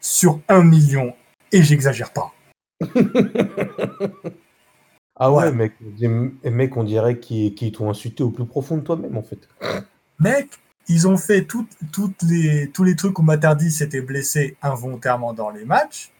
sur 0.00 0.40
1 0.48 0.62
million. 0.64 1.14
Et 1.52 1.62
j'exagère 1.62 2.12
pas. 2.12 2.32
Ah 5.22 5.30
ouais, 5.30 5.44
Ouais. 5.44 5.52
mec, 5.52 5.74
mec, 6.44 6.76
on 6.78 6.84
dirait 6.84 7.18
qu'ils 7.18 7.54
qu'ils 7.54 7.72
t'ont 7.72 7.90
insulté 7.90 8.22
au 8.22 8.30
plus 8.30 8.46
profond 8.46 8.78
de 8.78 8.80
toi-même, 8.82 9.18
en 9.18 9.22
fait. 9.22 9.46
Mec, 10.18 10.48
ils 10.88 11.06
ont 11.06 11.16
fait 11.16 11.44
tout- 11.44 11.68
toutes 11.92 12.22
les, 12.22 12.70
tous 12.70 12.84
les 12.84 12.96
trucs 12.96 13.18
où 13.18 13.22
Matardi 13.22 13.70
s'était 13.70 14.00
blessé 14.00 14.56
involontairement 14.62 15.32
dans 15.32 15.50
les 15.50 15.64
matchs. 15.64 16.12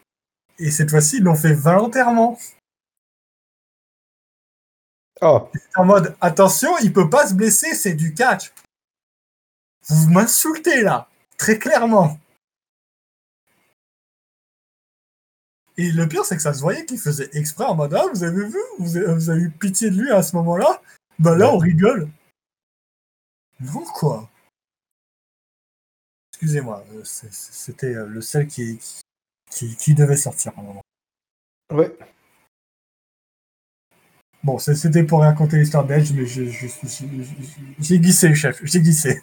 Et 0.59 0.71
cette 0.71 0.89
fois-ci, 0.91 1.17
ils 1.17 1.23
l'ont 1.23 1.35
fait 1.35 1.53
volontairement. 1.53 2.37
Ah, 5.21 5.45
En 5.75 5.85
mode, 5.85 6.15
attention, 6.21 6.77
il 6.79 6.93
peut 6.93 7.09
pas 7.09 7.27
se 7.27 7.33
blesser, 7.33 7.73
c'est 7.75 7.93
du 7.93 8.13
catch. 8.13 8.51
Vous 9.87 10.09
m'insultez 10.09 10.81
là, 10.81 11.09
très 11.37 11.59
clairement. 11.59 12.17
Et 15.77 15.91
le 15.91 16.07
pire, 16.07 16.25
c'est 16.25 16.35
que 16.35 16.41
ça 16.41 16.53
se 16.53 16.61
voyait 16.61 16.85
qu'il 16.85 16.99
faisait 16.99 17.29
exprès 17.33 17.65
en 17.65 17.75
mode, 17.75 17.93
ah, 17.93 18.05
vous 18.13 18.23
avez 18.23 18.45
vu, 18.45 18.59
vous 18.77 18.97
avez, 18.97 19.13
vous 19.13 19.29
avez 19.29 19.41
eu 19.41 19.49
pitié 19.51 19.89
de 19.89 19.99
lui 20.01 20.11
à 20.11 20.21
ce 20.21 20.35
moment-là 20.37 20.81
Bah 21.19 21.35
là, 21.35 21.47
Ouais. 21.47 21.53
on 21.53 21.57
rigole. 21.57 22.09
Non, 23.59 23.83
quoi. 23.93 24.29
Excusez-moi, 26.41 26.83
euh, 26.95 27.01
c'était 27.03 27.93
euh, 27.93 28.07
le 28.07 28.19
seul 28.19 28.47
qui, 28.47 28.79
qui, 29.51 29.75
qui 29.77 29.93
devait 29.93 30.17
sortir 30.17 30.53
à 30.57 30.61
un 30.61 30.63
moment. 30.63 30.81
ouais. 31.71 31.95
Bon, 34.43 34.57
c'était 34.57 35.03
pour 35.03 35.19
raconter 35.19 35.57
l'histoire 35.57 35.85
d'Edge, 35.85 36.13
mais 36.15 36.25
j'ai 36.25 37.99
glissé, 37.99 38.33
chef, 38.33 38.59
j'ai 38.63 38.81
glissé. 38.81 39.21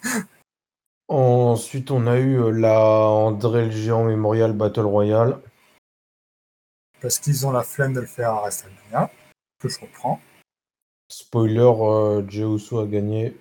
Ensuite, 1.09 1.91
on 1.91 2.07
a 2.07 2.17
eu 2.19 2.39
euh, 2.39 2.51
la 2.51 2.79
André 2.79 3.65
le 3.65 3.71
Géant 3.71 4.05
Memorial 4.05 4.53
Battle 4.53 4.85
Royale. 4.85 5.41
Parce 7.01 7.19
qu'ils 7.19 7.45
ont 7.45 7.51
la 7.51 7.63
flemme 7.63 7.91
de 7.91 7.99
le 7.99 8.05
faire 8.05 8.31
à 8.31 8.41
WrestleMania, 8.43 9.11
que 9.59 9.67
je 9.67 9.77
comprends. 9.77 10.21
Spoiler, 11.11 11.59
euh, 11.59 12.25
Jey 12.29 12.45
a 12.45 12.85
gagné. 12.85 13.35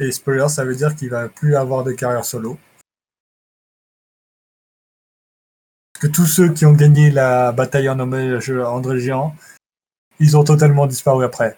Et 0.00 0.10
spoiler, 0.10 0.48
ça 0.48 0.64
veut 0.64 0.74
dire 0.74 0.96
qu'il 0.96 1.10
va 1.10 1.28
plus 1.28 1.54
avoir 1.54 1.84
de 1.84 1.92
carrière 1.92 2.24
solo. 2.24 2.58
Que 5.96 6.06
tous 6.06 6.26
ceux 6.26 6.52
qui 6.52 6.66
ont 6.66 6.72
gagné 6.72 7.10
la 7.10 7.52
bataille 7.52 7.88
en 7.88 7.98
hommage 7.98 8.50
à 8.50 8.70
André 8.70 8.94
le 8.94 9.00
Géant, 9.00 9.34
ils 10.20 10.36
ont 10.36 10.44
totalement 10.44 10.86
disparu 10.86 11.24
après. 11.24 11.56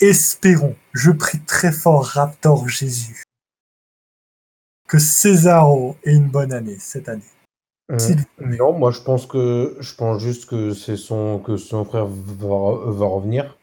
Espérons, 0.00 0.76
je 0.92 1.10
prie 1.10 1.40
très 1.40 1.72
fort 1.72 2.04
Raptor 2.04 2.68
Jésus, 2.68 3.22
que 4.88 4.98
Cesaro 4.98 5.96
ait 6.04 6.14
une 6.14 6.28
bonne 6.28 6.52
année 6.52 6.78
cette 6.78 7.08
année. 7.08 7.22
Euh, 7.90 7.98
non, 8.38 8.72
moi 8.78 8.92
je 8.92 9.00
pense 9.00 9.26
que 9.26 9.76
je 9.80 9.94
pense 9.94 10.22
juste 10.22 10.46
que 10.46 10.72
c'est 10.74 10.96
son 10.96 11.40
que 11.40 11.56
son 11.56 11.84
frère 11.84 12.06
va, 12.06 12.92
va 12.92 13.06
revenir 13.06 13.56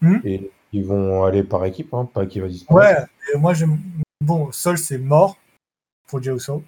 Hmm. 0.00 0.18
et 0.24 0.50
ils 0.72 0.84
vont 0.84 1.24
aller 1.24 1.42
par 1.42 1.64
équipe, 1.64 1.92
hein, 1.92 2.08
pas 2.12 2.26
qu'il 2.26 2.42
va 2.42 2.48
disparaître. 2.48 3.00
Ouais, 3.00 3.34
et 3.34 3.38
moi 3.38 3.54
j'aime. 3.54 3.78
Bon, 4.20 4.50
Sol 4.52 4.78
c'est 4.78 4.98
mort 4.98 5.36
pour 6.06 6.22
Jey. 6.22 6.32
Hmm. 6.32 6.60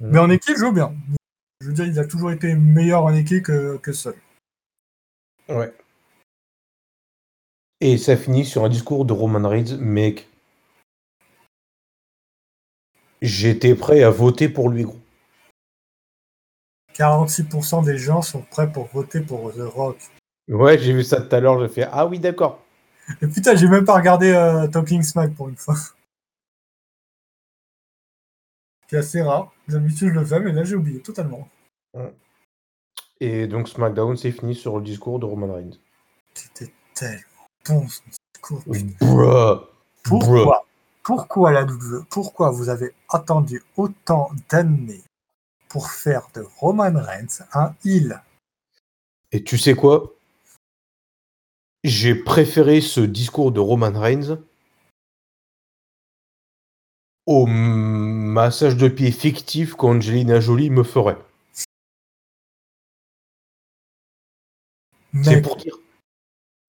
Mais 0.00 0.18
en 0.18 0.30
équipe, 0.30 0.54
il 0.56 0.58
joue 0.58 0.72
bien. 0.72 0.92
Je 1.60 1.66
veux 1.66 1.72
dire, 1.72 1.86
il 1.86 1.98
a 1.98 2.04
toujours 2.04 2.30
été 2.30 2.54
meilleur 2.54 3.02
en 3.04 3.12
équipe 3.12 3.44
que, 3.44 3.76
que 3.78 3.92
seul. 3.92 4.14
Ouais. 5.48 5.72
Et 7.80 7.98
ça 7.98 8.16
finit 8.16 8.44
sur 8.44 8.64
un 8.64 8.68
discours 8.68 9.04
de 9.04 9.12
Roman 9.12 9.48
Reigns, 9.48 9.76
mec. 9.78 10.28
J'étais 13.20 13.74
prêt 13.74 14.02
à 14.04 14.10
voter 14.10 14.48
pour 14.48 14.68
lui, 14.68 14.84
gros. 14.84 15.00
46% 16.94 17.84
des 17.84 17.98
gens 17.98 18.22
sont 18.22 18.42
prêts 18.42 18.70
pour 18.70 18.86
voter 18.88 19.20
pour 19.20 19.52
The 19.52 19.60
Rock. 19.60 19.98
Ouais, 20.48 20.78
j'ai 20.78 20.92
vu 20.92 21.04
ça 21.04 21.20
tout 21.20 21.34
à 21.34 21.40
l'heure, 21.40 21.60
j'ai 21.60 21.68
fait 21.68 21.88
Ah 21.90 22.06
oui, 22.06 22.18
d'accord. 22.18 22.64
Et 23.22 23.26
putain, 23.26 23.56
j'ai 23.56 23.68
même 23.68 23.84
pas 23.84 23.94
regardé 23.94 24.30
euh, 24.30 24.66
Talking 24.68 25.02
Smack 25.02 25.34
pour 25.34 25.48
une 25.48 25.56
fois. 25.56 25.76
C'est 28.88 28.96
assez 28.96 29.22
rare. 29.22 29.52
D'habitude, 29.68 30.08
je 30.08 30.18
le 30.18 30.24
fais, 30.24 30.40
mais 30.40 30.52
là, 30.52 30.64
j'ai 30.64 30.76
oublié 30.76 31.00
totalement. 31.00 31.48
Et 33.20 33.46
donc 33.46 33.68
SmackDown, 33.68 34.16
c'est 34.16 34.32
fini 34.32 34.54
sur 34.54 34.78
le 34.78 34.82
discours 34.82 35.18
de 35.18 35.26
Roman 35.26 35.52
Reigns. 35.52 35.78
C'était 36.34 36.72
tellement 36.94 37.46
bon 37.66 37.88
ce 37.88 38.00
discours. 38.08 38.62
Bruh. 38.66 38.86
Bruh. 39.00 39.66
Pourquoi 40.04 40.66
Pourquoi 41.02 41.52
la 41.52 41.64
WWE 41.64 42.04
Pourquoi 42.08 42.50
vous 42.50 42.68
avez 42.68 42.92
attendu 43.08 43.62
autant 43.76 44.30
d'années 44.48 45.02
pour 45.68 45.90
faire 45.90 46.28
de 46.34 46.46
Roman 46.58 46.92
Reigns 46.94 47.44
un 47.52 47.74
heel? 47.84 48.22
Et 49.32 49.44
tu 49.44 49.58
sais 49.58 49.74
quoi? 49.74 50.14
J'ai 51.84 52.14
préféré 52.14 52.80
ce 52.80 53.00
discours 53.00 53.52
de 53.52 53.60
Roman 53.60 53.92
Reigns 53.92 54.38
au 57.26 57.46
massage 58.28 58.76
de 58.76 58.88
pied 58.88 59.10
fictif 59.10 59.74
qu'Angelina 59.74 60.40
Jolie 60.40 60.70
me 60.70 60.82
ferait. 60.82 61.18
C'est 65.22 65.42
pour 65.42 65.56
dire. 65.56 65.74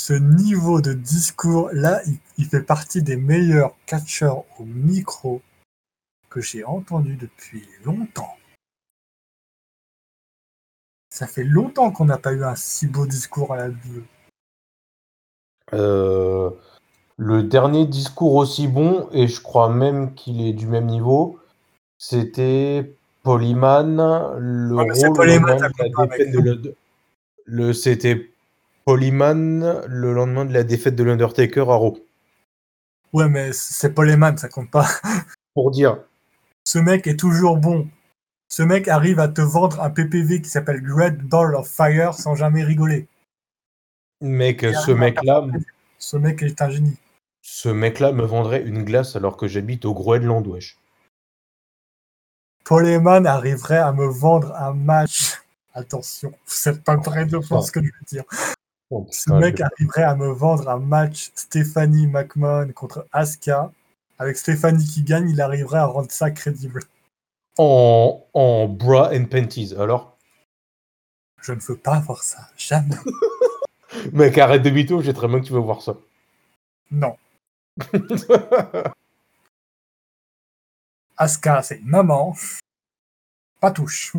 ce 0.02 0.14
niveau 0.14 0.82
de 0.82 0.94
discours, 0.94 1.70
là, 1.74 2.02
il, 2.08 2.18
il 2.38 2.46
fait 2.46 2.64
partie 2.64 3.04
des 3.04 3.18
meilleurs 3.18 3.76
catcheurs 3.86 4.46
au 4.60 4.64
micro 4.64 5.42
que 6.30 6.42
j'ai 6.42 6.64
entendu 6.64 7.16
depuis 7.16 7.68
longtemps. 7.84 8.36
Ça 11.10 11.28
fait 11.28 11.44
longtemps 11.44 11.92
qu'on 11.92 12.06
n'a 12.06 12.18
pas 12.18 12.34
eu 12.34 12.44
un 12.44 12.56
si 12.56 12.88
beau 12.88 13.06
discours 13.06 13.54
à 13.54 13.58
la 13.58 13.68
WWE. 13.68 14.04
Euh, 15.74 16.50
le 17.18 17.44
dernier 17.44 17.86
discours 17.86 18.36
aussi 18.36 18.68
bon, 18.68 19.10
et 19.12 19.28
je 19.28 19.42
crois 19.42 19.70
même 19.70 20.14
qu'il 20.14 20.42
est 20.42 20.54
du 20.54 20.68
même 20.68 20.86
niveau, 20.86 21.40
c'était 22.00 22.92
Polyman, 23.24 23.98
le 24.40 24.74
Ouais, 24.74 24.84
rôle 24.92 25.28
lendemain 25.28 25.56
de 25.58 25.62
la 25.62 26.08
défaite 26.08 26.32
de 26.32 26.40
l'Und- 26.40 26.76
le 27.46 27.74
C'était 27.74 28.32
Polyman 28.86 29.82
le 29.88 30.14
lendemain 30.14 30.46
de 30.46 30.54
la 30.54 30.64
défaite 30.64 30.96
de 30.96 31.04
l'Undertaker 31.04 31.60
à 31.70 31.76
Raw. 31.76 32.00
Ouais, 33.14 33.28
mais 33.28 33.52
c'est 33.54 33.94
Paul 33.94 34.10
Heyman, 34.10 34.38
ça 34.38 34.48
compte 34.50 34.72
pas. 34.72 34.88
Pour 35.54 35.70
dire, 35.72 36.00
Ce 36.64 36.80
mec 36.80 37.06
est 37.06 37.20
toujours 37.20 37.58
bon. 37.58 37.88
Ce 38.48 38.64
mec 38.64 38.88
arrive 38.88 39.20
à 39.20 39.28
te 39.28 39.42
vendre 39.42 39.82
un 39.82 39.90
PPV 39.90 40.42
qui 40.42 40.50
s'appelle 40.50 40.82
Great 40.82 41.18
Ball 41.20 41.54
of 41.56 41.68
Fire 41.70 42.14
sans 42.14 42.34
jamais 42.36 42.64
rigoler. 42.64 43.08
mec, 44.22 44.62
ce 44.62 44.92
mec-là, 44.92 45.46
Ce 45.98 46.16
mec 46.18 46.42
est 46.44 46.62
un 46.62 46.70
génie. 46.70 46.98
ce 47.42 47.70
mec-là 47.70 48.12
me 48.14 48.24
vendrait 48.24 48.64
une 48.64 48.84
glace 48.84 49.16
alors 49.18 49.36
que 49.38 49.48
j'habite 49.48 49.86
au 49.86 49.94
Groenland, 49.94 50.48
wesh. 50.48 50.79
Paul 52.70 52.86
Heyman 52.86 53.26
arriverait 53.26 53.80
à 53.80 53.92
me 53.92 54.06
vendre 54.06 54.56
un 54.56 54.76
match. 54.76 55.42
Attention, 55.74 56.32
vous 56.46 56.70
n'êtes 56.70 56.84
pas 56.84 56.98
prêts 56.98 57.26
de 57.26 57.38
voir 57.38 57.64
ce 57.64 57.72
que 57.72 57.80
je 57.80 57.88
veux 57.88 58.06
dire. 58.08 58.24
Oh, 58.92 59.08
Ce 59.10 59.32
mec 59.32 59.60
arriverait 59.60 60.04
à 60.04 60.14
me 60.14 60.28
vendre 60.28 60.70
un 60.70 60.78
match 60.78 61.32
Stephanie 61.34 62.06
McMahon 62.06 62.72
contre 62.74 63.08
Asuka. 63.12 63.72
Avec 64.20 64.38
Stephanie 64.38 64.86
qui 64.86 65.02
gagne, 65.02 65.32
il 65.32 65.42
arriverait 65.42 65.80
à 65.80 65.88
rendre 65.88 66.12
ça 66.12 66.30
crédible. 66.30 66.84
En, 67.58 68.24
en 68.36 68.68
bra 68.68 69.10
and 69.16 69.26
panties, 69.26 69.74
alors? 69.76 70.16
Je 71.42 71.54
ne 71.54 71.60
veux 71.60 71.78
pas 71.78 72.00
voir 72.02 72.22
ça. 72.22 72.50
Jamais. 72.56 72.98
Mec, 74.14 74.38
arrête 74.38 74.62
de 74.62 74.70
mytho, 74.70 75.02
j'ai 75.02 75.16
très 75.16 75.28
bien 75.28 75.40
que 75.40 75.46
tu 75.46 75.54
veux 75.54 75.60
voir 75.60 75.82
ça. 75.82 75.98
Non. 76.92 77.18
Asuka, 81.20 81.62
c'est 81.62 81.80
une 81.80 81.88
maman. 81.88 82.34
Pas 83.60 83.72
touche. 83.72 84.14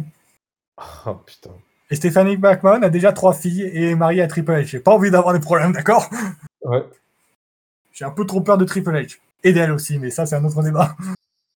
Ah 0.76 1.14
putain. 1.26 1.50
Et 1.90 1.96
Stephanie 1.96 2.36
McMahon 2.36 2.82
a 2.82 2.90
déjà 2.90 3.12
trois 3.12 3.32
filles 3.32 3.62
et 3.62 3.90
est 3.90 3.94
mariée 3.96 4.22
à 4.22 4.28
Triple 4.28 4.52
H. 4.52 4.66
J'ai 4.66 4.80
pas 4.80 4.92
envie 4.92 5.10
d'avoir 5.10 5.32
des 5.34 5.40
problèmes, 5.40 5.72
d'accord? 5.72 6.08
Ouais. 6.62 6.84
J'ai 7.92 8.04
un 8.04 8.10
peu 8.10 8.26
trop 8.26 8.42
peur 8.42 8.58
de 8.58 8.64
Triple 8.64 8.92
H. 8.92 9.18
Et 9.42 9.52
d'elle 9.54 9.72
aussi, 9.72 9.98
mais 9.98 10.10
ça, 10.10 10.26
c'est 10.26 10.36
un 10.36 10.44
autre 10.44 10.62
débat. 10.62 10.94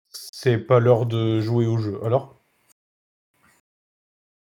C'est 0.09 0.57
pas 0.57 0.79
l'heure 0.79 1.05
de 1.05 1.41
jouer 1.41 1.67
au 1.67 1.77
jeu. 1.77 1.99
Alors? 2.05 2.35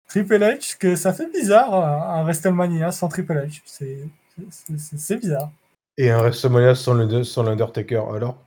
Triple 0.08 0.38
H, 0.38 0.78
que 0.78 0.94
ça 0.94 1.12
fait 1.12 1.30
bizarre, 1.32 1.74
un 1.74 2.22
WrestleMania 2.22 2.92
sans 2.92 3.08
Triple 3.08 3.34
H. 3.34 3.62
C'est 3.66 5.16
bizarre. 5.16 5.50
Et 5.98 6.10
un 6.10 6.18
WrestleMania 6.18 6.74
sans 6.76 6.94
le- 6.94 7.24
sans 7.24 7.42
l'Undertaker, 7.42 8.04
alors? 8.14 8.38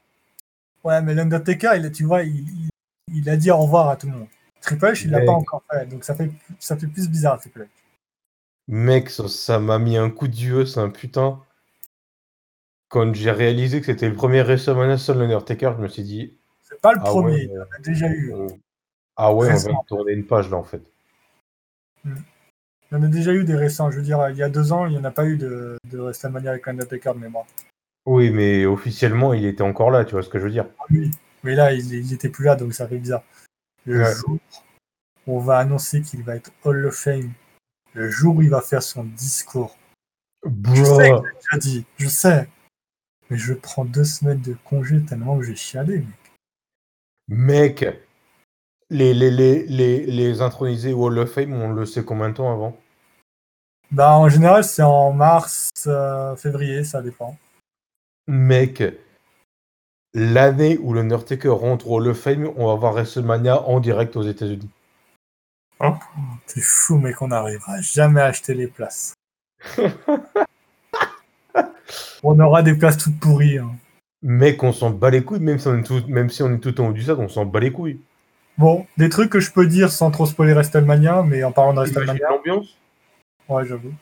Ouais, 0.85 1.01
mais 1.01 1.13
l'Undertaker, 1.13 1.71
il, 1.75 1.91
tu 1.91 2.05
vois, 2.05 2.23
il, 2.23 2.47
il- 2.47 2.69
il 3.13 3.29
a 3.29 3.35
dit 3.37 3.51
au 3.51 3.57
revoir 3.57 3.89
à 3.89 3.97
tout 3.97 4.07
le 4.07 4.13
monde. 4.13 4.27
Triple 4.61 4.85
H, 4.85 5.01
il 5.05 5.11
l'a 5.11 5.19
pas 5.19 5.31
encore 5.33 5.63
fait, 5.69 5.85
donc 5.87 6.03
ça 6.03 6.15
fait, 6.15 6.31
ça 6.59 6.77
fait 6.77 6.87
plus 6.87 7.09
bizarre, 7.09 7.39
Triple 7.39 7.63
H. 7.63 7.67
Mec, 8.67 9.09
ça 9.09 9.59
m'a 9.59 9.77
mis 9.79 9.97
un 9.97 10.09
coup 10.09 10.27
de 10.27 10.35
vieux, 10.35 10.65
c'est 10.65 10.79
un 10.79 10.89
putain. 10.89 11.39
Quand 12.89 13.13
j'ai 13.13 13.31
réalisé 13.31 13.79
que 13.79 13.87
c'était 13.87 14.07
le 14.09 14.15
premier 14.15 14.41
WrestleMania 14.43 14.97
sans 14.97 15.15
l'Undertaker, 15.15 15.73
je 15.77 15.81
me 15.83 15.87
suis 15.87 16.03
dit 16.03 16.33
C'est 16.63 16.79
pas 16.81 16.93
le 16.93 16.99
Ah 16.99 17.03
premier, 17.03 17.33
ouais, 17.33 17.49
il 17.51 17.59
en 17.59 17.63
a 17.63 17.79
déjà 17.79 18.07
eu. 18.07 18.33
on- 18.33 18.47
Ah 19.17 19.33
ouais, 19.33 19.49
on 19.51 19.57
va 19.57 19.81
tourner 19.87 20.13
une 20.13 20.25
page 20.25 20.49
là 20.49 20.57
en 20.57 20.63
fait. 20.63 20.81
Il 22.05 22.11
y 22.91 22.95
en 22.95 23.03
a 23.03 23.07
déjà 23.07 23.33
eu 23.33 23.43
des 23.43 23.55
récents. 23.55 23.91
Je 23.91 23.97
veux 23.97 24.03
dire, 24.03 24.29
il 24.29 24.37
y 24.37 24.43
a 24.43 24.49
deux 24.49 24.71
ans, 24.71 24.85
il 24.85 24.91
n'y 24.93 24.97
en 24.97 25.03
a 25.03 25.11
pas 25.11 25.25
eu 25.25 25.37
de, 25.37 25.77
de 25.89 25.97
WrestleMania 25.97 26.51
avec 26.51 26.65
l'Undertaker 26.65 27.13
de 27.15 27.19
mémoire. 27.19 27.45
Oui, 28.05 28.29
mais 28.29 28.65
officiellement, 28.65 29.33
il 29.33 29.45
était 29.45 29.63
encore 29.63 29.89
là, 29.91 30.05
tu 30.05 30.11
vois 30.11 30.21
ce 30.23 30.29
que 30.29 30.37
je 30.39 30.45
veux 30.45 30.51
dire. 30.51 30.67
Ah 30.79 30.83
oui, 30.91 31.09
mais 31.43 31.55
là, 31.55 31.73
il, 31.73 31.91
il 31.93 32.13
était 32.13 32.29
plus 32.29 32.45
là, 32.45 32.55
donc 32.55 32.73
ça 32.73 32.87
fait 32.87 32.99
bizarre. 32.99 33.23
Le 33.85 34.03
Ouais. 34.03 34.13
jour 34.13 34.37
où 35.27 35.37
on 35.37 35.39
va 35.39 35.57
annoncer 35.57 36.01
qu'il 36.01 36.23
va 36.23 36.35
être 36.35 36.51
Hall 36.63 36.85
of 36.85 36.95
Fame, 36.95 37.31
le 37.93 38.09
jour 38.09 38.35
où 38.35 38.41
il 38.43 38.49
va 38.49 38.61
faire 38.61 38.83
son 38.83 39.03
discours, 39.03 39.75
Je 40.43 40.83
sais 40.83 41.09
Bro. 41.09 41.21
que 41.21 41.27
j'ai 41.27 41.35
déjà 41.35 41.57
dit, 41.57 41.85
je 41.97 42.07
sais. 42.07 42.47
Mais 43.31 43.37
je 43.37 43.53
prends 43.55 43.85
deux 43.85 44.03
semaines 44.03 44.41
de 44.41 44.55
congé 44.65 45.03
tellement 45.03 45.39
que 45.39 45.43
j'ai 45.45 45.55
chialé, 45.55 45.97
mec. 45.97 46.33
Mec, 47.27 47.85
les, 48.91 49.15
les, 49.15 49.31
les, 49.31 49.65
les, 49.65 50.05
les 50.05 50.41
intronisés 50.41 50.93
Hall 50.93 51.17
of 51.17 51.31
Fame, 51.31 51.53
on 51.53 51.71
le 51.71 51.87
sait 51.87 52.05
combien 52.05 52.29
de 52.29 52.35
temps 52.35 52.53
avant? 52.53 52.77
Bah, 53.89 54.15
en 54.15 54.29
général, 54.29 54.63
c'est 54.63 54.83
en 54.83 55.11
mars, 55.11 55.71
euh, 55.87 56.35
février, 56.35 56.83
ça 56.83 57.01
dépend. 57.01 57.35
Mec, 58.27 58.83
l'année 60.13 60.77
où 60.79 60.93
l'Undertaker 60.93 61.49
rentre 61.49 61.89
au 61.89 62.03
of 62.03 62.17
Fame, 62.19 62.51
on 62.55 62.67
va 62.67 62.75
voir 62.75 62.93
WrestleMania 62.93 63.61
en 63.61 63.79
direct 63.79 64.15
aux 64.15 64.23
États-Unis. 64.23 64.69
C'est 66.47 66.63
fou, 66.63 66.97
mec, 66.97 67.21
on 67.21 67.27
n'arrivera 67.27 67.81
jamais 67.81 68.21
à 68.21 68.25
acheter 68.25 68.53
les 68.53 68.67
places. 68.67 69.13
on 72.23 72.39
aura 72.39 72.63
des 72.63 72.73
places 72.73 72.97
toutes 72.97 73.19
pourries. 73.19 73.59
hein. 73.59 73.75
Mec, 74.23 74.63
on 74.63 74.71
s'en 74.71 74.89
bat 74.89 75.11
les 75.11 75.23
couilles, 75.23 75.39
même 75.39 75.59
si 75.59 75.67
on 75.67 75.77
est 75.77 75.83
tout, 75.83 76.01
même 76.07 76.29
si 76.29 76.41
on 76.41 76.51
est 76.53 76.59
tout 76.59 76.81
en 76.81 76.87
haut 76.87 76.93
du 76.93 77.03
stade, 77.03 77.19
on 77.19 77.27
s'en 77.27 77.45
bat 77.45 77.59
les 77.59 77.71
couilles. 77.71 77.99
Bon, 78.57 78.87
des 78.97 79.09
trucs 79.09 79.29
que 79.29 79.39
je 79.39 79.51
peux 79.51 79.67
dire 79.67 79.91
sans 79.91 80.09
trop 80.09 80.25
spoiler 80.25 80.53
WrestleMania, 80.53 81.23
mais 81.23 81.43
en 81.43 81.51
parlant 81.51 81.73
de 81.73 81.79
WrestleMania, 81.79 82.29
l'ambiance 82.29 82.75
ouais, 83.49 83.65
j'avoue. 83.65 83.93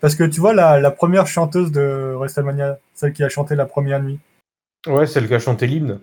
Parce 0.00 0.14
que 0.14 0.24
tu 0.24 0.40
vois, 0.40 0.54
la, 0.54 0.80
la 0.80 0.90
première 0.90 1.26
chanteuse 1.26 1.72
de 1.72 2.14
WrestleMania, 2.16 2.78
celle 2.94 3.12
qui 3.12 3.22
a 3.22 3.28
chanté 3.28 3.54
la 3.54 3.66
première 3.66 4.02
nuit, 4.02 4.18
Ouais, 4.86 5.06
celle 5.06 5.28
qui 5.28 5.34
a 5.34 5.38
chanté 5.38 5.66
l'hymne. 5.66 6.00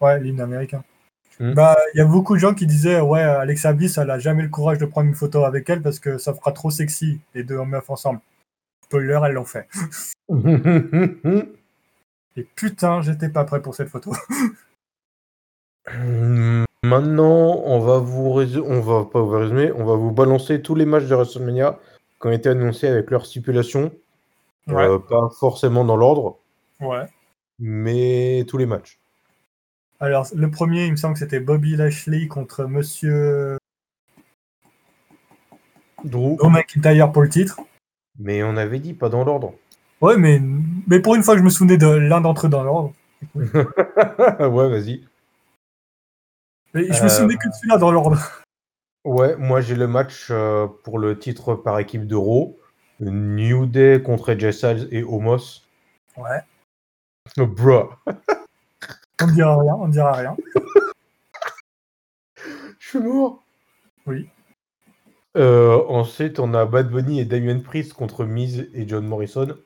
Ouais, 0.00 0.20
l'hymne 0.20 0.40
américain. 0.40 0.84
Hmm. 1.40 1.54
Bah, 1.54 1.76
il 1.94 1.98
y 1.98 2.00
a 2.00 2.04
beaucoup 2.04 2.34
de 2.34 2.40
gens 2.40 2.52
qui 2.52 2.66
disaient 2.66 3.00
ouais, 3.00 3.22
Alexa 3.22 3.72
Bliss, 3.72 3.96
elle 3.96 4.10
a 4.10 4.18
jamais 4.18 4.42
le 4.42 4.48
courage 4.48 4.78
de 4.78 4.86
prendre 4.86 5.08
une 5.08 5.14
photo 5.14 5.44
avec 5.44 5.70
elle 5.70 5.80
parce 5.82 5.98
que 5.98 6.18
ça 6.18 6.34
fera 6.34 6.52
trop 6.52 6.70
sexy 6.70 7.20
les 7.34 7.42
deux 7.42 7.62
meufs 7.62 7.88
ensemble. 7.88 8.20
Spoiler, 8.84 9.20
elles 9.24 9.32
l'ont 9.32 9.44
fait. 9.44 9.66
Et 12.36 12.42
putain, 12.54 13.00
j'étais 13.02 13.28
pas 13.30 13.44
prêt 13.44 13.62
pour 13.62 13.74
cette 13.74 13.88
photo. 13.88 14.12
Maintenant, 16.84 17.62
on 17.64 17.80
va 17.80 17.98
vous 17.98 18.30
résu- 18.34 18.62
on 18.64 18.80
va 18.80 19.04
pas 19.04 19.20
vous 19.20 19.30
résumer, 19.30 19.72
on 19.72 19.84
va 19.84 19.94
vous 19.94 20.12
balancer 20.12 20.60
tous 20.62 20.74
les 20.74 20.84
matchs 20.84 21.06
de 21.06 21.14
WrestleMania 21.14 21.78
qui 22.20 22.26
ont 22.26 22.32
été 22.32 22.48
annoncés 22.48 22.88
avec 22.88 23.10
leur 23.10 23.26
stipulation. 23.26 23.92
Ouais. 24.66 24.84
Euh, 24.86 24.98
pas 24.98 25.30
forcément 25.38 25.84
dans 25.84 25.96
l'ordre, 25.96 26.38
Ouais. 26.80 27.06
mais 27.58 28.44
tous 28.48 28.58
les 28.58 28.66
matchs. 28.66 28.98
Alors, 30.00 30.26
le 30.34 30.50
premier, 30.50 30.84
il 30.86 30.92
me 30.92 30.96
semble 30.96 31.14
que 31.14 31.20
c'était 31.20 31.40
Bobby 31.40 31.74
Lashley 31.76 32.28
contre 32.28 32.64
Monsieur 32.66 33.58
Drew. 36.04 36.36
Drew 36.36 36.50
McIntyre 36.50 37.10
pour 37.12 37.22
le 37.22 37.28
titre. 37.28 37.58
Mais 38.18 38.42
on 38.42 38.56
avait 38.56 38.78
dit 38.78 38.94
pas 38.94 39.08
dans 39.08 39.24
l'ordre. 39.24 39.54
Ouais, 40.00 40.16
mais, 40.16 40.40
mais 40.86 41.00
pour 41.00 41.14
une 41.16 41.22
fois, 41.22 41.36
je 41.36 41.42
me 41.42 41.50
souvenais 41.50 41.78
de 41.78 41.88
l'un 41.88 42.20
d'entre 42.20 42.46
eux 42.46 42.50
dans 42.50 42.62
l'ordre. 42.62 42.92
ouais, 43.34 44.68
vas-y. 44.68 45.04
Je 46.74 46.80
Euh, 46.80 47.02
me 47.04 47.08
souvenais 47.08 47.36
que 47.36 47.48
de 47.48 47.52
celui-là 47.54 47.78
dans 47.78 47.90
l'ordre. 47.90 48.18
Ouais, 49.04 49.36
moi 49.36 49.60
j'ai 49.60 49.74
le 49.74 49.86
match 49.86 50.28
euh, 50.30 50.66
pour 50.84 50.98
le 50.98 51.18
titre 51.18 51.54
par 51.54 51.78
équipe 51.78 52.06
d'Euro. 52.06 52.58
New 53.00 53.66
Day 53.66 54.02
contre 54.02 54.34
Styles 54.50 54.88
et 54.90 55.04
Homos. 55.04 55.62
Ouais. 56.16 56.40
Oh, 57.36 57.46
bro, 57.46 57.90
On 59.20 59.26
ne 59.26 59.32
dira 59.32 59.58
rien, 59.58 59.74
on 59.74 59.86
ne 59.86 59.92
dira 59.92 60.12
rien. 60.12 60.36
je 62.78 62.88
suis 62.88 62.98
mort. 62.98 63.44
Oui. 64.06 64.28
Euh, 65.36 65.84
ensuite, 65.88 66.40
on 66.40 66.54
a 66.54 66.64
Bad 66.64 66.90
Bunny 66.90 67.20
et 67.20 67.24
Damien 67.24 67.60
Priest 67.60 67.92
contre 67.92 68.24
Miz 68.24 68.68
et 68.72 68.88
John 68.88 69.06
Morrison. 69.06 69.56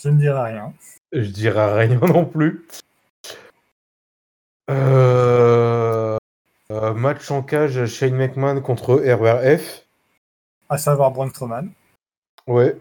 Je 0.00 0.08
ne 0.08 0.18
dirai 0.18 0.52
rien. 0.52 0.72
Je 1.12 1.30
dirais 1.30 1.86
rien 1.86 1.98
non 2.02 2.24
plus. 2.24 2.66
Euh, 4.70 5.25
euh, 6.70 6.94
match 6.94 7.30
en 7.30 7.42
cage, 7.42 7.86
Shane 7.86 8.14
McMahon 8.14 8.60
contre 8.60 8.94
RRF. 8.94 9.86
À 10.68 10.78
savoir 10.78 11.12
Braun 11.12 11.28
Strowman. 11.30 11.70
Ouais. 12.46 12.76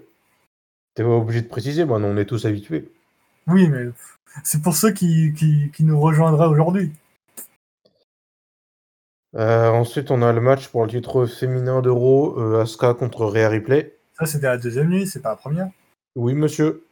T'es 0.95 1.03
pas 1.03 1.09
obligé 1.09 1.41
de 1.41 1.47
préciser, 1.47 1.85
maintenant 1.85 2.07
on 2.07 2.17
est 2.17 2.25
tous 2.25 2.45
habitués. 2.45 2.91
Oui, 3.47 3.67
mais 3.67 3.89
c'est 4.43 4.61
pour 4.61 4.75
ceux 4.75 4.91
qui, 4.91 5.33
qui, 5.33 5.71
qui 5.71 5.83
nous 5.83 5.99
rejoindraient 5.99 6.47
aujourd'hui. 6.47 6.93
Euh, 9.35 9.69
ensuite, 9.69 10.11
on 10.11 10.21
a 10.21 10.31
le 10.31 10.39
match 10.39 10.69
pour 10.69 10.83
le 10.83 10.89
titre 10.89 11.25
féminin 11.25 11.81
d'Euro, 11.81 12.39
euh, 12.39 12.61
Asuka 12.61 12.93
contre 12.93 13.25
Rhea 13.25 13.49
Ripley. 13.49 13.97
Ça, 14.17 14.25
c'était 14.25 14.47
la 14.47 14.57
deuxième 14.57 14.87
nuit, 14.87 15.07
c'est 15.07 15.21
pas 15.21 15.31
la 15.31 15.35
première. 15.35 15.69
Oui, 16.15 16.33
monsieur. 16.33 16.85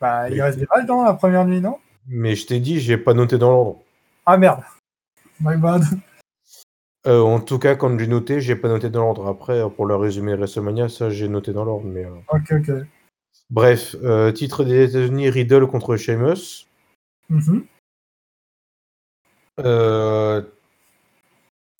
Bah, 0.00 0.30
il 0.30 0.40
reste 0.40 0.58
des 0.58 0.66
matchs 0.74 0.86
dans 0.86 1.04
la 1.04 1.12
première 1.12 1.44
nuit, 1.44 1.60
non? 1.60 1.76
Mais 2.08 2.34
je 2.34 2.46
t'ai 2.46 2.60
dit, 2.60 2.80
j'ai 2.80 2.96
pas 2.96 3.12
noté 3.12 3.36
dans 3.36 3.50
l'ordre. 3.50 3.82
Ah 4.24 4.38
merde. 4.38 4.62
My 5.40 5.56
bad. 5.56 5.82
Euh, 7.06 7.22
en 7.22 7.40
tout 7.40 7.58
cas, 7.58 7.76
quand 7.76 7.98
j'ai 7.98 8.06
noté, 8.06 8.40
j'ai 8.40 8.56
pas 8.56 8.68
noté 8.68 8.90
dans 8.90 9.00
l'ordre. 9.00 9.26
Après, 9.26 9.62
pour 9.70 9.86
le 9.86 9.96
résumé 9.96 10.34
WrestleMania, 10.34 10.88
ça, 10.88 11.08
j'ai 11.08 11.28
noté 11.28 11.52
dans 11.52 11.64
l'ordre. 11.64 11.86
Mais 11.86 12.04
euh, 12.04 12.10
Ok, 12.28 12.52
ok. 12.52 12.86
bref, 13.48 13.96
euh, 14.02 14.32
titre 14.32 14.64
des 14.64 14.90
États-Unis, 14.90 15.30
Riddle 15.30 15.66
contre 15.66 15.96
Sheamus. 15.96 16.66
Mhm. 17.30 17.64
Euh, 19.60 20.42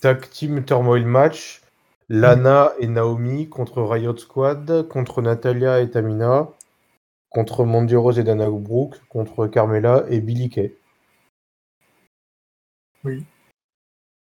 tag 0.01 0.29
Team 0.31 0.65
Turmoil 0.65 1.05
Match. 1.05 1.63
Lana 2.13 2.73
et 2.81 2.89
Naomi 2.89 3.49
contre 3.49 3.83
Riot 3.83 4.17
Squad, 4.17 4.89
contre 4.89 5.23
Natalia 5.23 5.81
et 5.81 5.91
Tamina, 5.91 6.49
contre 7.29 7.65
Mandy 7.65 7.95
Rose 7.95 8.19
et 8.19 8.25
Dana 8.25 8.51
Brooke, 8.51 9.01
contre 9.09 9.47
Carmela 9.47 10.05
et 10.09 10.21
Billy 10.21 10.51
Kay. 10.51 10.75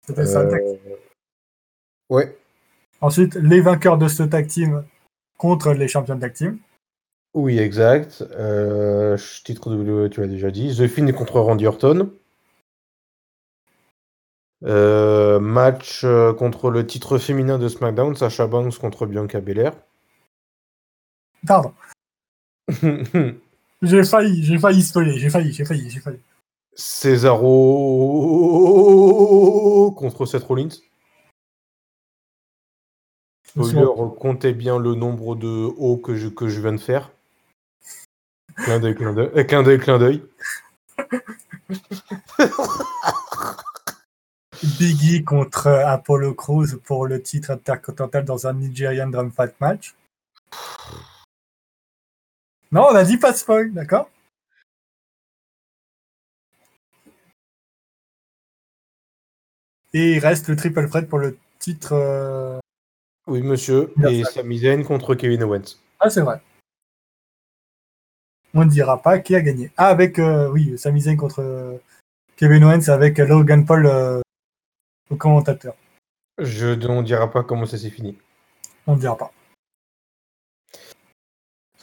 C'était 0.06 0.26
ça. 0.26 0.44
le 0.44 0.50
tag. 0.50 0.62
Euh, 0.62 0.96
Ouais, 2.08 2.38
Ensuite, 3.00 3.34
les 3.34 3.60
vainqueurs 3.60 3.98
de 3.98 4.08
ce 4.08 4.22
tag 4.22 4.46
team 4.46 4.84
contre 5.38 5.72
les 5.72 5.88
champions 5.88 6.14
de 6.14 6.20
tag 6.20 6.32
team. 6.32 6.58
oui, 7.34 7.58
exact. 7.58 8.22
Euh, 8.32 9.18
titre 9.44 9.74
WWE, 9.74 10.08
tu 10.08 10.20
l'as 10.20 10.26
déjà 10.28 10.50
dit. 10.50 10.74
The 10.76 10.86
Finn 10.86 11.12
contre 11.12 11.40
Randy 11.40 11.66
Orton. 11.66 12.10
Euh, 14.64 15.38
match 15.38 16.02
euh, 16.04 16.32
contre 16.32 16.70
le 16.70 16.86
titre 16.86 17.18
féminin 17.18 17.58
de 17.58 17.68
SmackDown, 17.68 18.16
Sasha 18.16 18.46
Banks 18.46 18.78
contre 18.78 19.04
Bianca 19.06 19.40
Belair. 19.40 19.72
Pardon. 21.46 21.74
J'ai 23.82 24.04
failli, 24.04 24.42
j'ai 24.42 24.58
failli 24.58 24.82
spoiler, 24.82 25.18
j'ai 25.18 25.28
failli, 25.28 25.52
j'ai 25.52 25.66
failli, 25.66 25.90
j'ai 25.90 26.00
failli. 26.00 26.18
Cesaro 26.76 27.54
contre 29.96 30.26
Seth 30.26 30.44
Rollins. 30.44 30.82
Spoiler, 33.48 33.86
comptez 34.18 34.52
bien 34.52 34.78
le 34.78 34.94
nombre 34.94 35.34
de 35.34 35.72
O 35.78 35.96
que 35.96 36.14
je, 36.14 36.28
que 36.28 36.48
je 36.48 36.60
viens 36.60 36.74
de 36.74 36.78
faire. 36.78 37.10
Clin 38.56 38.78
d'œil, 38.78 38.94
clin 38.94 39.14
d'œil, 39.14 39.30
euh, 39.34 39.44
clin 39.44 39.62
d'œil, 39.62 39.78
clin 39.78 39.98
d'œil. 39.98 40.22
Biggie 44.78 45.24
contre 45.24 45.68
Apollo 45.68 46.34
Crews 46.34 46.78
pour 46.84 47.06
le 47.06 47.22
titre 47.22 47.50
intercontinental 47.50 48.24
dans 48.24 48.46
un 48.46 48.54
Nigerian 48.54 49.08
Drum 49.08 49.32
Fight 49.32 49.54
match. 49.60 49.94
Non, 52.72 52.86
on 52.90 52.94
a 52.94 53.04
dit 53.04 53.16
pas 53.16 53.32
de 53.32 53.36
spoil, 53.36 53.72
d'accord? 53.72 54.10
Et 59.94 60.14
il 60.14 60.18
reste 60.18 60.48
le 60.48 60.56
triple 60.56 60.88
threat 60.88 61.08
pour 61.08 61.18
le 61.18 61.38
titre. 61.58 61.92
euh, 61.92 62.58
Oui, 63.26 63.42
monsieur. 63.42 63.92
Et 64.08 64.24
fait. 64.24 64.32
Sami 64.32 64.58
Zayn 64.58 64.84
contre 64.84 65.14
Kevin 65.14 65.42
Owens. 65.42 65.78
Ah, 66.00 66.10
c'est 66.10 66.20
vrai. 66.20 66.40
On 68.54 68.64
ne 68.64 68.70
dira 68.70 69.00
pas 69.02 69.18
qui 69.18 69.34
a 69.34 69.40
gagné. 69.40 69.70
Ah, 69.76 69.88
avec, 69.88 70.18
euh, 70.18 70.50
oui, 70.50 70.78
Sami 70.78 71.00
Zayn 71.02 71.16
contre 71.16 71.40
euh, 71.40 71.78
Kevin 72.36 72.64
Owens 72.64 72.88
avec 72.88 73.18
Logan 73.18 73.64
Paul 73.64 73.86
euh, 73.86 74.20
au 75.10 75.16
commentateur. 75.16 75.74
Je 76.38 76.68
ne 76.68 77.02
dira 77.02 77.30
pas 77.30 77.42
comment 77.42 77.66
ça 77.66 77.78
s'est 77.78 77.90
fini. 77.90 78.16
On 78.86 78.94
ne 78.96 79.00
dira 79.00 79.16
pas. 79.16 79.32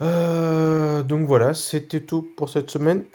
Euh, 0.02 1.04
donc 1.04 1.28
voilà, 1.28 1.54
c'était 1.54 2.02
tout 2.02 2.22
pour 2.36 2.50
cette 2.50 2.70
semaine. 2.70 3.06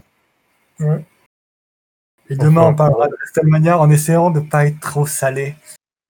Et 2.30 2.36
demain, 2.36 2.62
Enfin, 2.62 2.70
on 2.72 2.74
parlera 2.74 3.08
de 3.08 3.14
WrestleMania 3.14 3.78
en 3.78 3.90
essayant 3.90 4.30
de 4.30 4.40
ne 4.40 4.48
pas 4.48 4.66
être 4.66 4.80
trop 4.80 5.06
salé. 5.06 5.54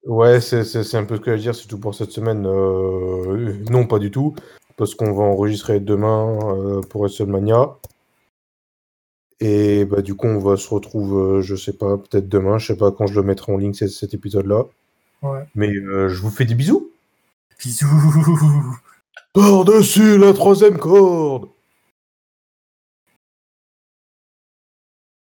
Ouais, 0.06 0.40
c'est 0.40 0.64
c'est- 0.64 0.84
c'est 0.84 0.96
un 0.96 1.04
peu 1.04 1.16
ce 1.16 1.20
que 1.20 1.30
je 1.32 1.36
veux 1.36 1.42
dire, 1.42 1.54
c'est 1.54 1.68
tout 1.68 1.78
pour 1.78 1.94
cette 1.94 2.10
semaine. 2.12 2.44
Euh, 2.46 3.54
non, 3.70 3.86
pas 3.86 3.98
du 3.98 4.10
tout, 4.10 4.34
parce 4.76 4.94
qu'on 4.94 5.12
va 5.12 5.22
enregistrer 5.24 5.80
demain 5.80 6.38
euh, 6.56 6.80
pour 6.80 7.02
WrestleMania. 7.02 7.76
Et 9.40 9.84
bah 9.84 10.02
du 10.02 10.14
coup, 10.16 10.26
on 10.26 10.38
va 10.40 10.56
se 10.56 10.68
retrouver, 10.72 11.38
euh, 11.38 11.42
je 11.42 11.54
sais 11.54 11.72
pas, 11.72 11.96
peut-être 11.98 12.28
demain, 12.28 12.58
je 12.58 12.68
sais 12.68 12.76
pas 12.76 12.90
quand 12.90 13.06
je 13.06 13.14
le 13.14 13.22
mettrai 13.22 13.52
en 13.52 13.56
ligne 13.56 13.74
cet, 13.74 13.90
cet 13.90 14.12
épisode-là. 14.14 14.64
Ouais. 15.22 15.44
Mais 15.54 15.68
euh, 15.72 16.08
je 16.08 16.20
vous 16.22 16.30
fais 16.30 16.44
des 16.44 16.54
bisous. 16.56 16.90
Bisous 17.60 17.86
Par-dessus 19.34 20.18
la 20.18 20.32
troisième 20.32 20.78
corde 20.78 21.48